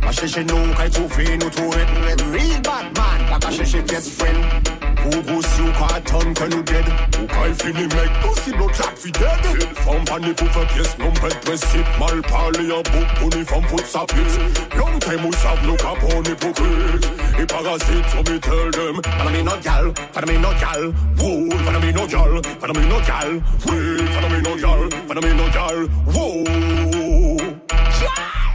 Pas 0.00 0.10
chercher 0.10 0.42
nous, 0.42 0.74
quand 0.74 1.08
fais 1.08 1.36
nous 1.36 1.46
it. 1.46 2.20
Real 2.32 2.60
bad 2.60 2.98
man, 2.98 3.38
pas 3.38 3.50
chercher 3.52 3.82
best 3.82 4.10
friend. 4.18 4.81
Ou 5.06 5.22
gros 5.22 5.42
si 5.42 5.60
ou 5.60 5.72
quand 5.78 5.94
attendre 5.94 6.32
que 6.34 6.44
nous 6.54 6.62
dead. 6.62 6.84
Ou 7.20 7.26
quand 7.26 7.46
il 7.46 7.54
finit 7.54 7.88
mec, 7.88 8.10
possible 8.22 8.62
au 8.62 8.66
clap 8.66 8.96
fi 8.96 9.10
dead? 9.12 9.68
Femme 9.84 10.04
panique 10.04 10.36
pour 10.36 10.48
faire 10.50 10.66
pièce, 10.68 10.96
non 10.98 11.10
pète 11.12 11.40
principe. 11.40 11.86
Mal 11.98 12.22
parler 12.22 12.70
en 12.72 12.82
boucle, 12.82 13.14
pour 13.18 13.28
ni 13.36 13.44
femme 13.44 13.64
fout 13.68 13.84
sa 13.86 14.00
pisse. 14.06 14.38
Long 14.76 14.98
time 15.00 15.24
ou 15.26 15.32
savent 15.32 15.66
nous 15.66 15.76
capons 15.76 16.22
hypocrite. 16.22 17.10
Et 17.38 17.46
parasites, 17.46 18.08
so 18.10 18.18
me 18.18 18.38
tell 18.38 18.70
them. 18.70 19.00
Follow 19.18 19.30
me 19.30 19.42
no 19.42 19.56
gal, 19.62 19.92
follow 20.12 20.26
me 20.26 20.38
no 20.38 20.50
gal. 20.60 20.92
Whoa, 21.18 21.50
follow 21.64 21.80
me 21.80 21.92
no 21.92 22.06
gal, 22.06 22.40
follow 22.60 22.74
me 22.74 22.86
no 22.86 23.00
gal. 23.00 23.42
Wait, 23.66 24.08
follow 24.14 24.28
me 24.28 24.40
no 24.40 24.56
gal, 24.56 24.88
follow 25.08 25.22
me 25.22 25.34
no 25.34 25.48
gal. 25.50 25.88
Whoa. 26.06 26.44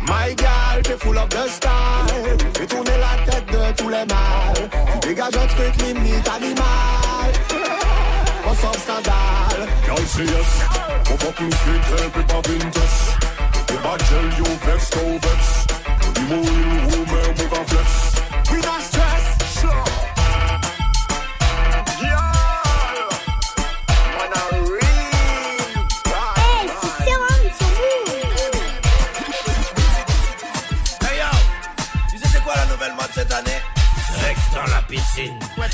My 0.08 0.34
gal, 0.36 0.82
t'es 0.84 0.96
full 0.98 1.18
of 1.18 1.28
the 1.30 1.50
style. 1.50 2.38
Fais 2.54 2.66
tourner 2.66 2.98
la 2.98 3.16
tête 3.30 3.46
de 3.48 3.76
tous 3.76 3.90
les 3.90 4.06
mâles. 4.06 4.57
Tu 5.08 5.14
dégages 5.14 5.38
un 5.42 5.48
truc 5.48 5.76
limite 5.84 6.28
animal. 6.28 7.32
On 8.46 8.54
sort 8.56 8.76
scandale. 8.76 9.70
Girl, 9.86 9.98
say 10.00 10.26
yes. 10.26 10.66
Go 11.08 11.16
fucking 11.16 11.52
straight, 11.52 11.84
help 12.02 12.18
it 12.18 12.28
pas 12.28 12.42
vintage. 12.42 12.98
The 13.68 13.74
bad 13.84 14.00
gel, 14.04 14.26
you 14.38 14.44
vex, 14.66 14.92
no 14.96 15.18
vex. 15.18 15.66
The 16.14 16.22
more 16.24 16.40
in 16.40 16.92
woman, 16.92 17.08
move 17.38 17.54
and 17.54 17.68
flex. 17.70 18.07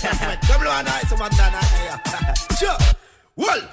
piscine. 0.09 0.37
Comme 0.47 0.63
Loana 0.63 0.91
et 1.01 1.07
son 1.07 1.15
bandana. 1.15 1.59
Hey, 1.59 1.87
yo. 1.87 1.95
Tiens, 2.57 2.77
well. 3.37 3.63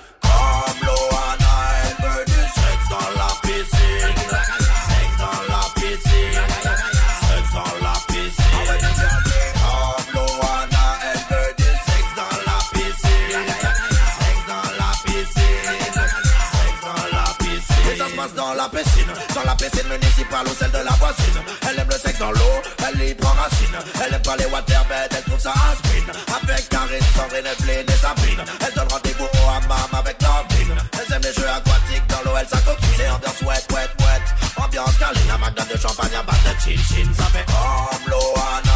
Veut 2.03 2.24
du 2.24 2.33
sexe 2.33 2.87
dans 2.89 3.11
la 3.18 3.28
piscine. 3.43 4.14
Sexe 4.89 5.16
dans 5.18 5.41
la 5.53 5.62
piscine. 5.74 6.47
Sexe 7.28 7.53
dans 7.53 7.74
la 7.83 7.95
piscine. 8.07 8.45
Sexe 8.47 8.74
dans 8.74 8.95
la 8.95 9.14
piscine. 18.31 18.35
Dans 18.37 18.55
la 18.55 18.68
piscine. 18.68 19.09
Dans 19.35 19.45
la 19.45 19.55
piscine. 19.57 19.89
Municipale 19.89 20.47
ou 20.47 20.55
celle 20.59 20.70
de 20.70 20.78
la 20.78 20.93
voisine. 20.93 21.43
Elle 21.68 21.78
aime 21.78 21.89
le 21.91 21.99
sexe 21.99 22.18
dans 22.18 22.31
l'eau, 22.31 22.62
elle 22.87 23.09
y 23.09 23.14
prend 23.14 23.31
racine. 23.31 23.76
Elle 24.05 24.14
aime 24.14 24.22
pas 24.22 24.37
les 24.37 24.47
waterbeds, 24.47 25.09
elle 25.11 25.22
trouve 25.24 25.41
ça. 25.41 25.53
Avec 26.91 27.03
Karine, 27.03 27.14
Sandrine, 27.14 27.47
Evelyne 27.47 27.86
et 27.86 27.99
Sabine. 28.01 28.45
Elle 28.66 28.74
donne 28.74 28.88
rendez-vous 28.91 29.24
au 29.24 29.49
hammam 29.49 29.91
avec 29.93 30.20
Nordine. 30.20 30.74
Elle 30.93 31.14
aime 31.14 31.22
les 31.22 31.32
jeux 31.32 31.49
aquatiques 31.49 32.07
dans 32.09 32.22
l'eau, 32.24 32.36
elle 32.36 32.49
s'acoquine. 32.49 32.95
C'est 32.97 33.09
ambiance 33.11 33.43
wet, 33.43 33.64
wet, 33.70 33.91
wet. 34.01 34.24
Ambiance 34.57 34.99
câline, 34.99 35.30
un 35.32 35.38
magnum 35.38 35.66
de 35.72 35.78
champagne, 35.78 36.11
un 36.18 36.24
bat 36.24 36.32
de 36.32 36.61
chin 36.61 36.82
chin. 36.88 37.09
Ça 37.16 37.26
fait 37.26 37.47
comme 37.47 38.11
Loana, 38.11 38.70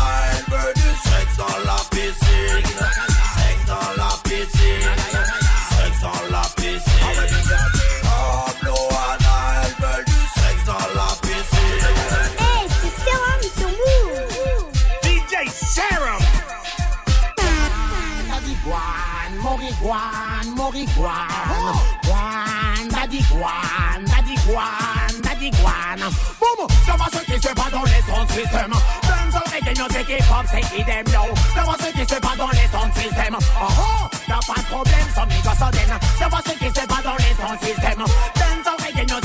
pop, 30.45 30.61
c'est 30.70 30.78
idem, 30.78 31.05
yo. 31.12 31.34
D'avoir 31.55 31.76
ce 31.78 31.92
qui 31.92 32.01
se 32.01 32.20
passe 32.20 32.36
dans 32.36 32.49
les 32.51 32.68
sons 32.72 33.01
système. 33.01 33.36
Oh 33.61 33.66
oh, 33.68 34.09
y'a 34.28 34.38
pas 34.47 34.61
de 34.61 34.66
problème, 34.66 35.09
sans 35.14 35.26
mi 35.26 35.34
gossodène. 35.42 35.99
D'avoir 36.20 36.42
ce 36.47 36.53
qui 36.53 36.66
se 36.66 36.86
passe 36.86 37.03
dans 37.03 37.16
les 37.16 37.34
sons 37.34 37.66
système. 37.66 37.99
Dans 37.99 38.72
le 38.72 38.84
reggae, 38.84 39.11
nos 39.11 39.20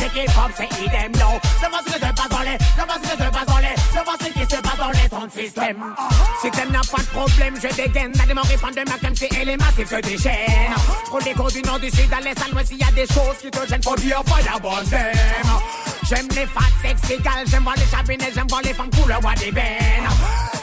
c'est 0.55 0.83
idem, 0.83 1.11
yo. 1.15 1.39
D'avoir 1.61 1.81
ce 1.85 1.93
qui 1.93 1.93
se 1.93 2.13
passe 2.13 2.29
dans 2.29 2.39
les, 2.39 2.57
d'avoir 2.77 2.97
ce 2.97 3.09
qui 3.09 3.23
se 3.23 3.29
passe 3.29 3.45
dans 3.45 3.57
les, 3.57 3.75
ce 4.19 4.33
qui 4.33 4.55
se 4.55 4.61
passe 4.61 4.77
dans 4.77 4.89
les 4.89 5.09
sons 5.09 5.29
système. 5.29 5.83
Si 6.41 6.51
t'aimes 6.51 6.71
n'a 6.71 6.81
pas 6.81 7.01
de 7.01 7.07
problème, 7.07 7.55
je 7.61 7.75
dégaine. 7.75 8.11
T'as 8.11 8.25
des 8.25 8.33
morts 8.33 8.45
répandent 8.45 8.75
de 8.75 8.83
ma 8.89 9.09
MC 9.09 9.27
et 9.39 9.45
les 9.45 9.57
massifs 9.57 9.89
se 9.89 10.01
déchaînent. 10.01 10.75
Pour 11.05 11.19
les 11.19 11.33
cours 11.33 11.51
du 11.51 11.61
nord, 11.61 11.79
du 11.79 11.89
sud, 11.89 12.11
à 12.13 12.21
l'est, 12.21 12.39
à 12.41 12.47
l'ouest, 12.51 12.67
s'il 12.67 12.77
y 12.77 12.83
a 12.83 12.91
des 12.91 13.07
choses 13.07 13.37
qui 13.41 13.51
te 13.51 13.67
gênent, 13.67 13.83
faut 13.83 13.95
dire 13.95 14.23
pas 14.23 14.41
la 14.45 14.59
bonne. 14.59 14.85
J'aime 16.09 16.27
les 16.29 16.47
fat 16.47 16.61
sex 16.81 17.09
égales, 17.11 17.45
j'aime 17.47 17.63
voir 17.63 17.75
les 17.75 17.85
chabinets, 17.85 18.31
j'aime 18.33 18.47
voir 18.49 18.61
les 18.63 18.73
femmes 18.73 18.89
couleur 18.89 19.21
bois 19.21 19.35
des 19.35 19.51
bennes. 19.51 20.09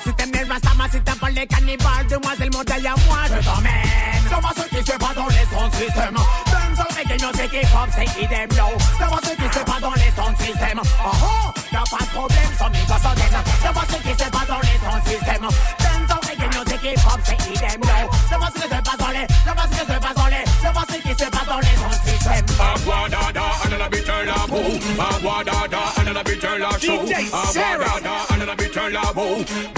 Si 0.07 0.15
t'aimes 0.15 0.31
les 0.35 0.45
rastamas, 0.45 0.89
si 0.93 1.01
t'aimes 1.01 1.17
pas 1.17 1.31
les 1.31 1.47
cannibales, 1.49 2.07
demoiselles, 2.09 2.53
modèle, 2.53 2.87
à 2.87 2.95
moi, 3.09 3.19
je 3.27 3.45
t'emmène. 3.45 4.31
D'avoir 4.31 4.55
ce 4.55 4.63
qui 4.71 4.79
se 4.87 4.97
passe 4.97 5.15
dans 5.17 5.27
les 5.27 5.47
sons 5.51 5.71
système. 5.73 6.15
Dans 6.15 6.85
le 6.87 6.95
reggae, 6.95 7.21
nos 7.23 7.33
équipes 7.43 7.71
pop, 7.73 7.89
c'est 7.91 8.23
idem, 8.23 8.49
yo. 8.55 8.67
D'avoir 9.01 9.21
ce 9.25 9.31
qui 9.35 9.49
se 9.51 9.65
passe 9.65 9.81
dans 9.81 9.95
les 9.95 10.13
sons 10.15 10.37
système. 10.39 10.81
Oh 10.85 11.11
oh, 11.11 11.51
y'a 11.73 11.83
pas 11.91 12.05
de 12.05 12.11
problème, 12.15 12.53
sans 12.57 12.71
mi 12.71 12.79
gossodène. 12.87 13.39
D'avoir 13.65 13.85
ce 13.91 13.97
qui 13.97 14.11
se 14.11 14.31
passe 14.31 14.47
dans 14.47 14.63
les 14.63 14.79
sons 14.79 15.03
système. 15.11 15.43
Dancehall 15.43 16.23
reggae 16.23 16.49
music 16.55 16.83
hip 16.87 17.03
hop 17.03 17.21
c'est 17.27 17.41
idem 17.51 17.81
yo. 17.83 18.11
Je 18.31 18.37
vois 18.37 18.51
ce 18.55 18.61
que 18.63 18.69
se 18.71 18.81
passe 18.87 18.99
dans 18.99 19.11
les, 19.11 19.27
je 19.27 19.51
vois 19.51 19.67
ce 19.67 19.75
que 19.75 19.93
se 19.93 19.99
passe 19.99 20.15
dans 20.15 20.27
les, 20.27 20.45
je 20.63 20.71
vois 20.71 20.87
ce 20.87 20.97
qui 21.03 21.15
se 21.19 21.31
passe 21.35 21.47
dans 21.51 21.59
les 21.67 21.77
autres 21.83 22.03
systèmes. 22.07 22.47
Aguadada, 22.63 23.47
another 23.65 23.91
bit 23.91 24.05
turn 24.05 24.27
la 24.27 24.47
boo. 24.47 24.71
Aguadada, 25.03 25.83
another 25.99 26.25
bit 26.25 26.41
turn 26.41 26.61
la 26.61 26.71
show. 26.79 27.03
Aguadada, 27.03 28.15
another 28.31 28.57
bit 28.57 28.73
turn 28.73 28.93
la 28.93 29.13
boo. 29.13 29.43
Wadadada, 29.43 29.76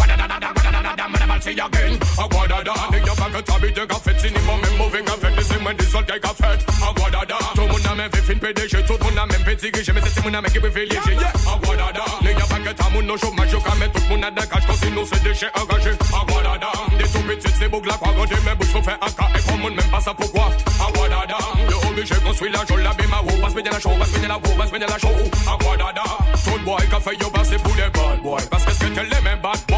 wadadada, 1.39 1.39
madame, 1.39 1.43
see 1.43 1.53
again. 1.53 1.99
Aguadada, 2.18 2.74
nigga, 2.91 3.07
y'a 3.07 3.14
pas 3.14 3.30
que 3.30 3.41
ta 3.43 3.59
bite 3.59 3.86
qu'a 3.86 3.99
fait. 3.99 4.18
Cinéma, 4.20 4.53
même 4.62 4.76
mauvais 4.76 5.03
qu'a 5.03 5.12
fait. 5.12 5.36
Laissez 5.36 5.59
moi 5.61 5.74
des 5.74 5.84
soldats 5.84 6.18
qu'a 6.18 6.28
fait. 6.28 6.59
Aguadada, 6.82 7.39
tout 7.55 7.61
le 7.61 7.66
monde 7.68 7.86
a 7.91 7.95
même 7.95 8.11
fait 8.11 8.22
fin 8.22 8.39
PDG. 8.39 8.84
Tout 8.84 8.93
le 8.99 9.05
monde 9.05 9.18
a 9.18 9.26
même 9.26 9.45
fait 9.45 9.57
diriger. 9.57 9.93
Mais 9.93 10.01
c'est 10.03 10.24
mon 10.24 10.34
ami 10.34 10.49
qui 10.51 10.59
privilégié. 10.59 10.99
Aguadada, 10.99 12.05
nigga, 12.22 12.45
pas 12.49 12.59
que 12.59 12.72
ta 12.74 12.91
moun 12.91 13.11
au 13.11 13.16
chômage. 13.16 13.53
Yo, 13.53 13.61
quand 13.61 13.76
même, 13.76 13.91
tout 13.93 14.03
le 14.03 14.09
monde 14.09 14.24
a 14.24 14.30
des 14.30 14.47
cash. 14.47 14.66
Quand 14.66 14.74
sinon, 14.82 15.05
c'est 15.05 15.22
déchets 15.22 15.51
engagés. 15.55 15.97
Aguadada, 16.12 16.72
des 16.99 17.05
tout 17.05 17.22
petites, 17.26 17.57
c'est 17.59 17.68
beau 17.68 17.80
que 17.80 17.89
la 17.89 17.95
croix. 17.95 18.12
Quand 18.16 18.45
mes 18.45 18.55
bouches, 18.57 18.72
faut 18.72 18.82
faire 18.82 18.99
un 19.01 19.11
cas. 19.11 19.28
Et 19.36 19.51
comme 19.51 19.64
on 19.64 19.70
même 19.70 19.91
pas 19.91 20.01
ça 20.01 20.14
pourquoi. 20.14 20.51
Aguadada, 20.86 21.39
le 21.68 21.89
obligé 21.89 22.14
construit 22.16 22.51
la 22.51 22.64
jolie, 22.66 22.82
la 22.82 22.93
bima, 22.95 23.22
ou 23.22 23.41
passe 23.41 23.55
bien 23.55 23.70
la 23.70 23.80
show, 23.80 23.91
passe 23.99 24.11
bien 24.12 24.28
la 24.28 24.34
show, 24.34 24.55
passe 24.57 24.70
bien 24.70 24.86
la 24.86 24.99
show. 24.99 25.14
Aguadada, 25.47 26.03
tout 26.45 26.64
boy 26.64 26.89
qu'a 26.91 27.01
fait 27.01 27.16
yo 27.20 27.30
passer 27.30 27.57
pour 27.59 27.74
les 27.76 27.91
bad 27.91 28.22
boys. 28.22 28.39
Parce 28.51 28.64
que 28.64 28.72
c'est 28.72 28.93
qu'elle 28.93 29.09
les 29.09 29.20
mêmes 29.22 29.41
bad 29.41 29.59
boys. 29.68 29.78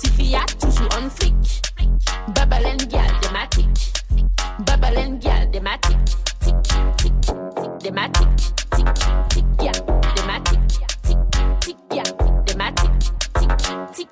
Tiffy 0.00 0.34
a 0.34 0.44
toujours 0.58 0.88
on 0.98 1.10
flic. 1.10 1.34
Bubble 2.34 2.66
and 2.66 2.88
gal, 2.88 3.10
dématique. 3.20 3.92
Bubble 4.64 4.98
and 4.98 5.20
gal, 5.20 5.50
dématique. 5.50 5.98
Tic, 6.40 6.54
tic, 6.96 7.12
tic, 7.20 7.70
dématique. 7.80 8.28
Tic, 8.74 8.86
tic, 9.28 9.44
ya, 9.62 9.72
dématique. 10.16 10.60
Tic, 11.02 11.18
tic, 11.60 11.76
ya, 11.92 12.02
dématique. 12.46 12.90
Tic, 13.38 13.50
tic, 13.94 14.08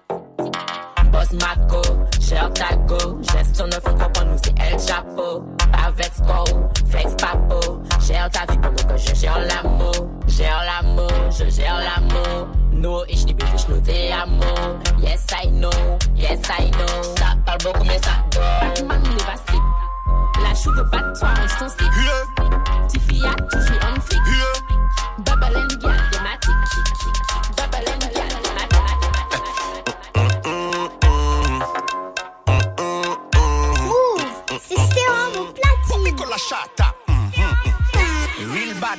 Boss 1.11 1.32
Mako, 1.32 1.82
cher 2.20 2.53
Tago, 2.53 3.18
gestion 3.22 3.66
neuf, 3.68 3.82
on 3.86 3.95
comprend 3.95 4.24
nous 4.26 4.36
c'est 4.45 4.55
El 4.61 4.78
Chapeau. 4.78 5.43
Pas 5.72 5.91
vex 5.97 6.20
go, 6.20 6.45
flex 6.91 7.14
papo, 7.14 7.82
gère 8.07 8.28
ta 8.30 8.41
vie 8.53 8.59
pendant 8.59 8.95
que 8.95 8.97
je 8.99 9.14
gère 9.14 9.39
l'amour. 9.39 10.09
Gère 10.26 10.62
l'amour, 10.66 11.11
je 11.30 11.49
gère 11.49 11.78
l'amour. 11.78 12.49
No, 12.78 13.04
ich 13.08 13.24
liebe 13.26 13.44
dich 13.44 13.66
nur 13.66 13.82
te 13.82 14.12
amo. 14.12 14.78
Yes, 15.00 15.26
I 15.32 15.48
know, 15.48 15.98
yes, 16.14 16.40
I 16.48 16.70
know. 16.70 17.02
Ça 17.16 17.34
parle 17.44 17.58
beaucoup, 17.64 17.84
mais 17.84 17.98
ça 17.98 18.22
go. 18.32 18.40
Batman, 18.60 19.02
va 19.26 19.34
slip. 19.48 19.62
La 20.40 20.54
chou 20.54 20.70
veut 20.70 20.88
pas 20.88 20.98
de 20.98 21.18
toi, 21.18 21.28
range 21.30 21.58
ton 21.58 21.68
slip. 21.68 21.90
Tiffy 22.88 23.20
a 23.26 23.34
toujours 23.34 23.80
on 23.82 24.00
flic. 24.00 24.20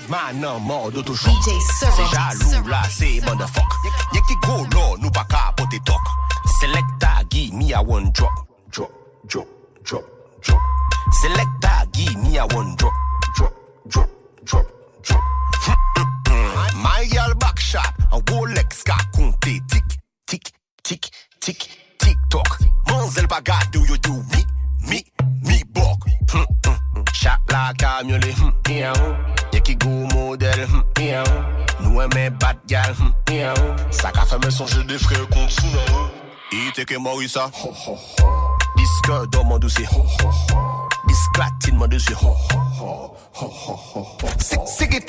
Man 0.09 0.39
nan 0.41 0.61
mord 0.63 0.91
toujours 1.05 1.39
C'est 1.79 1.87
jaloux 2.11 2.67
là, 2.67 2.81
c'est 2.89 3.21
motherfuck 3.25 3.63
Y'a 4.13 4.21
qui 4.21 4.35
go 4.43 4.65
là, 4.73 4.95
nous 4.99 5.11
pas 5.11 5.25
capoter 5.25 5.79
talk. 5.85 6.01
Selecta, 6.59 7.23
give 7.29 7.53
me 7.53 7.73
a 7.73 7.81
one 7.81 8.11
drop. 8.11 8.31
Drop, 8.71 8.91
drop, 9.27 9.47
drop, 9.83 10.03
drop. 10.41 10.59
Selecta, 11.21 11.85
give 11.93 12.17
me 12.17 12.37
a 12.37 12.45
one 12.47 12.75
drop. 12.75 12.91
Drop, 13.35 13.53
drop, 13.87 14.09
drop, 14.43 14.65
drop. 15.03 15.21
My 16.75 17.05
girl 17.07 17.33
back 17.35 17.59
shot 17.59 17.93
Un 18.11 18.19
Rolex 18.31 18.83
ka 18.83 18.97
compter 19.13 19.59
Tic, 19.67 19.83
tic, 20.25 20.51
tic, 20.83 21.09
tic, 21.39 21.69
tic 21.99 22.17
toc 22.29 22.59
Manzel 22.87 23.27
pa 23.27 23.41
gade 23.41 23.77
ou 23.77 23.85
yo 23.85 23.97
do 23.97 24.13
mi, 24.31 24.45
mi, 24.89 25.03
mi 25.43 25.63
bok. 25.73 26.07
Chat 27.13 27.39
la 27.51 27.73
kamyole, 27.77 28.33
hum, 28.41 28.53
miaou 28.67 29.15
Y'a 29.35 29.38
qui 29.69 29.75
go 29.75 29.89
miaou 30.97 31.23
Nous 31.81 32.01
aimons 32.01 32.37
bad 32.39 32.57
gal, 32.67 32.95
hum, 32.99 33.13
miaou 33.29 33.75
Ça 33.91 34.11
qu'a 34.11 34.25
fait 34.25 34.43
me 34.43 34.49
songer 34.49 34.83
des 34.83 34.97
frères 34.97 35.27
contre 35.29 35.51
Sunao 35.51 36.09
Ite 36.51 36.85
Disque 38.77 39.29
dans 39.31 39.43
mon 39.43 39.59
dossier. 39.59 39.85
Disclatine 41.07 41.75
mon 41.75 41.87
dossier. 41.87 42.15
C'est 44.39 44.59
c'est 44.65 44.87
qui 44.89 44.99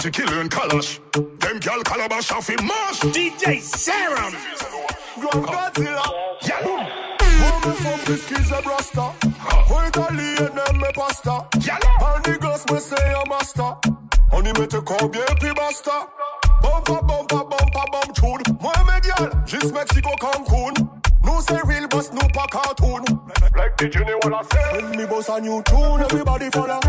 tout 0.00 0.08
It's 0.08 0.10
bound 0.10 0.10
to 0.10 0.10
kill 0.10 0.34
you 0.34 0.40
in 0.40 0.48
colors. 0.48 1.00
Them 1.12 1.58
gal 1.60 1.82
calabash 1.82 2.32
off 2.32 2.50
in 2.50 2.66
mash. 2.66 3.00
DJ 3.00 3.60
Serum. 3.60 4.34
Grand 5.20 5.46
Godzilla. 5.46 6.06
Yeah. 6.42 6.60
Mama 7.40 7.74
from 7.74 8.00
the 8.06 8.16
skis 8.16 8.50
a 8.50 8.62
brasta. 8.62 9.12
Who 9.68 9.78
Italian 9.86 10.54
them 10.54 10.76
me 10.78 10.90
pasta. 10.94 11.46
And 11.52 12.24
the 12.24 12.38
girls 12.40 12.64
me 12.70 12.78
say 12.78 13.12
a 13.12 13.28
master. 13.28 13.76
Honey 14.30 14.52
me 14.58 14.66
te 14.66 14.80
call 14.80 15.08
bien 15.08 15.54
basta. 15.54 16.06
Bumpa 16.62 17.00
bumpa 17.06 17.44
bumpa 17.50 17.84
bum 17.92 18.14
tune. 18.14 18.58
Moi 18.60 18.72
me 18.86 19.00
gal, 19.00 19.30
juste 19.46 19.72
Mexico 19.72 20.10
Cancun. 20.20 20.74
Nous 21.24 21.40
c'est 21.46 21.62
real 21.66 21.86
boss, 21.88 22.10
nous 22.12 22.28
pas 22.32 22.46
cartoon. 22.50 23.02
Like 23.56 23.76
the 23.76 23.88
Jimmy 23.88 24.12
wanna 24.22 24.42
say. 24.50 24.82
When 24.82 24.96
me 24.96 25.06
boss 25.06 25.28
a 25.28 25.40
new 25.40 25.62
tune, 25.64 26.00
everybody 26.00 26.50
follow. 26.50 26.80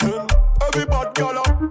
Then 0.00 0.26
everybody 0.68 1.10
gala. 1.14 1.61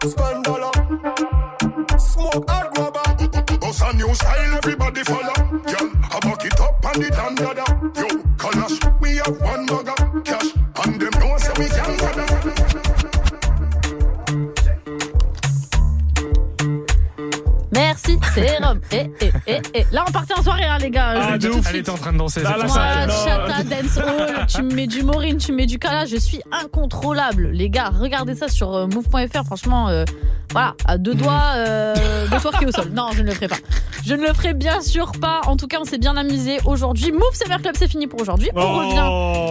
Bring 0.00 0.12
honey, 0.12 0.12
spend 0.12 0.44
dollar. 0.44 1.98
Smoke 1.98 2.50
hard 2.50 2.74
grabber. 2.74 3.58
Boss 3.58 3.80
a 3.82 3.92
new 3.96 4.14
style, 4.14 4.56
everybody 4.56 5.04
follow. 5.04 5.34
Girl, 5.34 5.92
I 6.10 6.20
back 6.22 6.44
it 6.44 6.60
up 6.60 6.84
and 6.84 7.04
it 7.04 7.18
and 7.18 7.36
dada. 7.36 7.64
Yo, 7.96 8.29
Merci, 18.06 18.18
c'est 18.34 18.64
Rome. 18.64 18.80
Et, 18.92 19.10
et, 19.20 19.32
et, 19.46 19.60
et. 19.74 19.86
Là, 19.92 20.04
on 20.08 20.12
partait 20.12 20.34
en 20.38 20.42
soirée, 20.42 20.64
hein, 20.64 20.78
les 20.80 20.90
gars. 20.90 21.14
je 21.14 21.20
Ah, 21.34 21.38
de 21.38 21.46
tout 21.46 21.52
de 21.54 21.58
ouf. 21.58 21.64
suite. 21.64 21.66
Elle 21.74 21.80
était 21.80 21.90
en 21.90 21.96
train 21.96 22.12
de 22.12 22.18
danser. 22.18 22.42
Là, 22.42 22.54
pour 22.60 22.68
ça-. 22.70 23.08
Chata 23.08 23.62
Dance 23.64 23.96
Hall, 23.98 24.46
tu 24.46 24.62
me 24.62 24.74
mets 24.74 24.86
du 24.86 25.02
Maureen, 25.02 25.36
tu 25.38 25.52
me 25.52 25.58
mets 25.58 25.66
du 25.66 25.78
Kala, 25.78 26.06
je 26.06 26.16
suis 26.16 26.40
incontrôlable. 26.52 27.48
Les 27.52 27.70
gars, 27.70 27.90
regardez 27.92 28.34
ça 28.34 28.48
sur 28.48 28.74
euh, 28.74 28.86
move.fr, 28.86 29.44
franchement, 29.44 29.88
euh, 29.88 30.04
voilà, 30.52 30.74
à 30.86 30.98
deux 30.98 31.14
doigts, 31.14 31.52
euh, 31.56 31.94
deux 32.30 32.38
doigts 32.38 32.52
qui 32.58 32.66
au 32.66 32.72
sol. 32.72 32.90
Non, 32.92 33.08
je 33.12 33.22
ne 33.22 33.26
le 33.28 33.32
ferai 33.34 33.48
pas. 33.48 33.56
Je 34.04 34.14
ne 34.14 34.26
le 34.26 34.32
ferai 34.32 34.54
bien 34.54 34.80
sûr 34.80 35.12
pas. 35.20 35.40
En 35.46 35.56
tout 35.56 35.66
cas, 35.66 35.78
on 35.80 35.84
s'est 35.84 35.98
bien 35.98 36.16
amusé 36.16 36.58
aujourd'hui. 36.64 37.12
Move 37.12 37.34
Summer 37.34 37.60
Club, 37.60 37.74
c'est 37.78 37.88
fini 37.88 38.06
pour 38.06 38.20
aujourd'hui. 38.20 38.48
On 38.54 38.74
revient. 38.74 39.50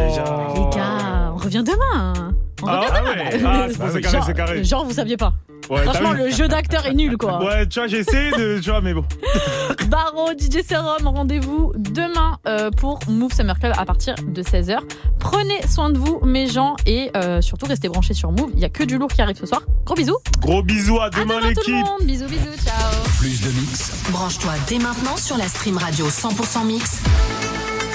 Les 0.56 0.76
gars, 0.78 1.32
on 1.34 1.38
revient 1.38 1.64
demain. 1.64 2.34
Ah, 2.68 2.82
ah 2.92 3.00
demain. 3.00 3.10
ouais. 3.12 3.42
Ah, 3.46 3.66
c'est 3.70 3.78
bon, 3.78 3.86
c'est 3.94 4.02
carré, 4.02 4.18
Genre- 4.18 4.26
c'est 4.26 4.34
carré. 4.34 4.64
Genre, 4.64 4.86
vous 4.86 4.94
saviez 4.94 5.18
pas. 5.18 5.34
Ouais, 5.70 5.84
Franchement, 5.84 6.14
le 6.14 6.32
jeu 6.32 6.48
d'acteur 6.48 6.86
est 6.88 6.96
nul, 6.96 7.16
quoi. 7.16 7.44
Ouais, 7.44 7.68
tu 7.68 7.78
vois, 7.80 7.88
j'ai 7.88 8.00
essayé 8.00 8.32
de. 8.32 8.60
Tu 8.60 8.72
vois, 8.72 8.82
mais 8.82 8.94
bon. 8.94 9.04
Baro, 9.88 10.32
DJ 10.38 10.64
Serum, 10.68 11.08
rendez-vous 11.08 11.72
demain 11.78 12.38
euh, 12.48 12.72
pour 12.72 13.00
Move 13.08 13.32
Summer 13.34 13.58
Club 13.60 13.74
à 13.78 13.86
partir 13.86 14.16
de 14.26 14.42
16h. 14.42 14.80
Prenez 15.20 15.62
soin 15.68 15.92
de 15.92 16.00
vous, 16.00 16.20
mes 16.24 16.48
gens, 16.48 16.76
et 16.88 17.12
euh, 17.16 17.42
surtout 17.42 17.68
restez 17.68 17.88
branchés 17.88 18.16
sur 18.16 18.32
Move. 18.32 18.50
Il 18.56 18.60
y 18.60 18.66
a 18.66 18.70
que 18.70 18.84
du 18.84 18.98
lourd 18.98 19.10
qui 19.10 19.22
arrive 19.22 19.38
ce 19.38 19.46
soir. 19.46 19.62
Gros 19.86 19.94
bisous. 19.96 20.18
Gros 20.40 20.64
bisous, 20.64 21.00
à 21.00 21.06
À 21.06 21.10
demain, 21.12 21.40
demain 21.40 21.54
tout 21.54 21.62
le 21.70 21.76
l'équipe. 21.76 22.08
Bisous, 22.08 22.26
bisous, 22.28 22.66
ciao. 22.66 23.04
Plus 23.20 23.42
de 23.42 23.50
mix. 23.60 23.92
Branche-toi 24.10 24.54
dès 24.68 24.80
maintenant 24.80 25.18
sur 25.18 25.38
la 25.38 25.48
stream 25.48 25.78
radio 25.78 26.08
100% 26.08 26.66
mix 26.66 27.02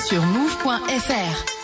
sur 0.07 0.23
move.fr. 0.23 1.64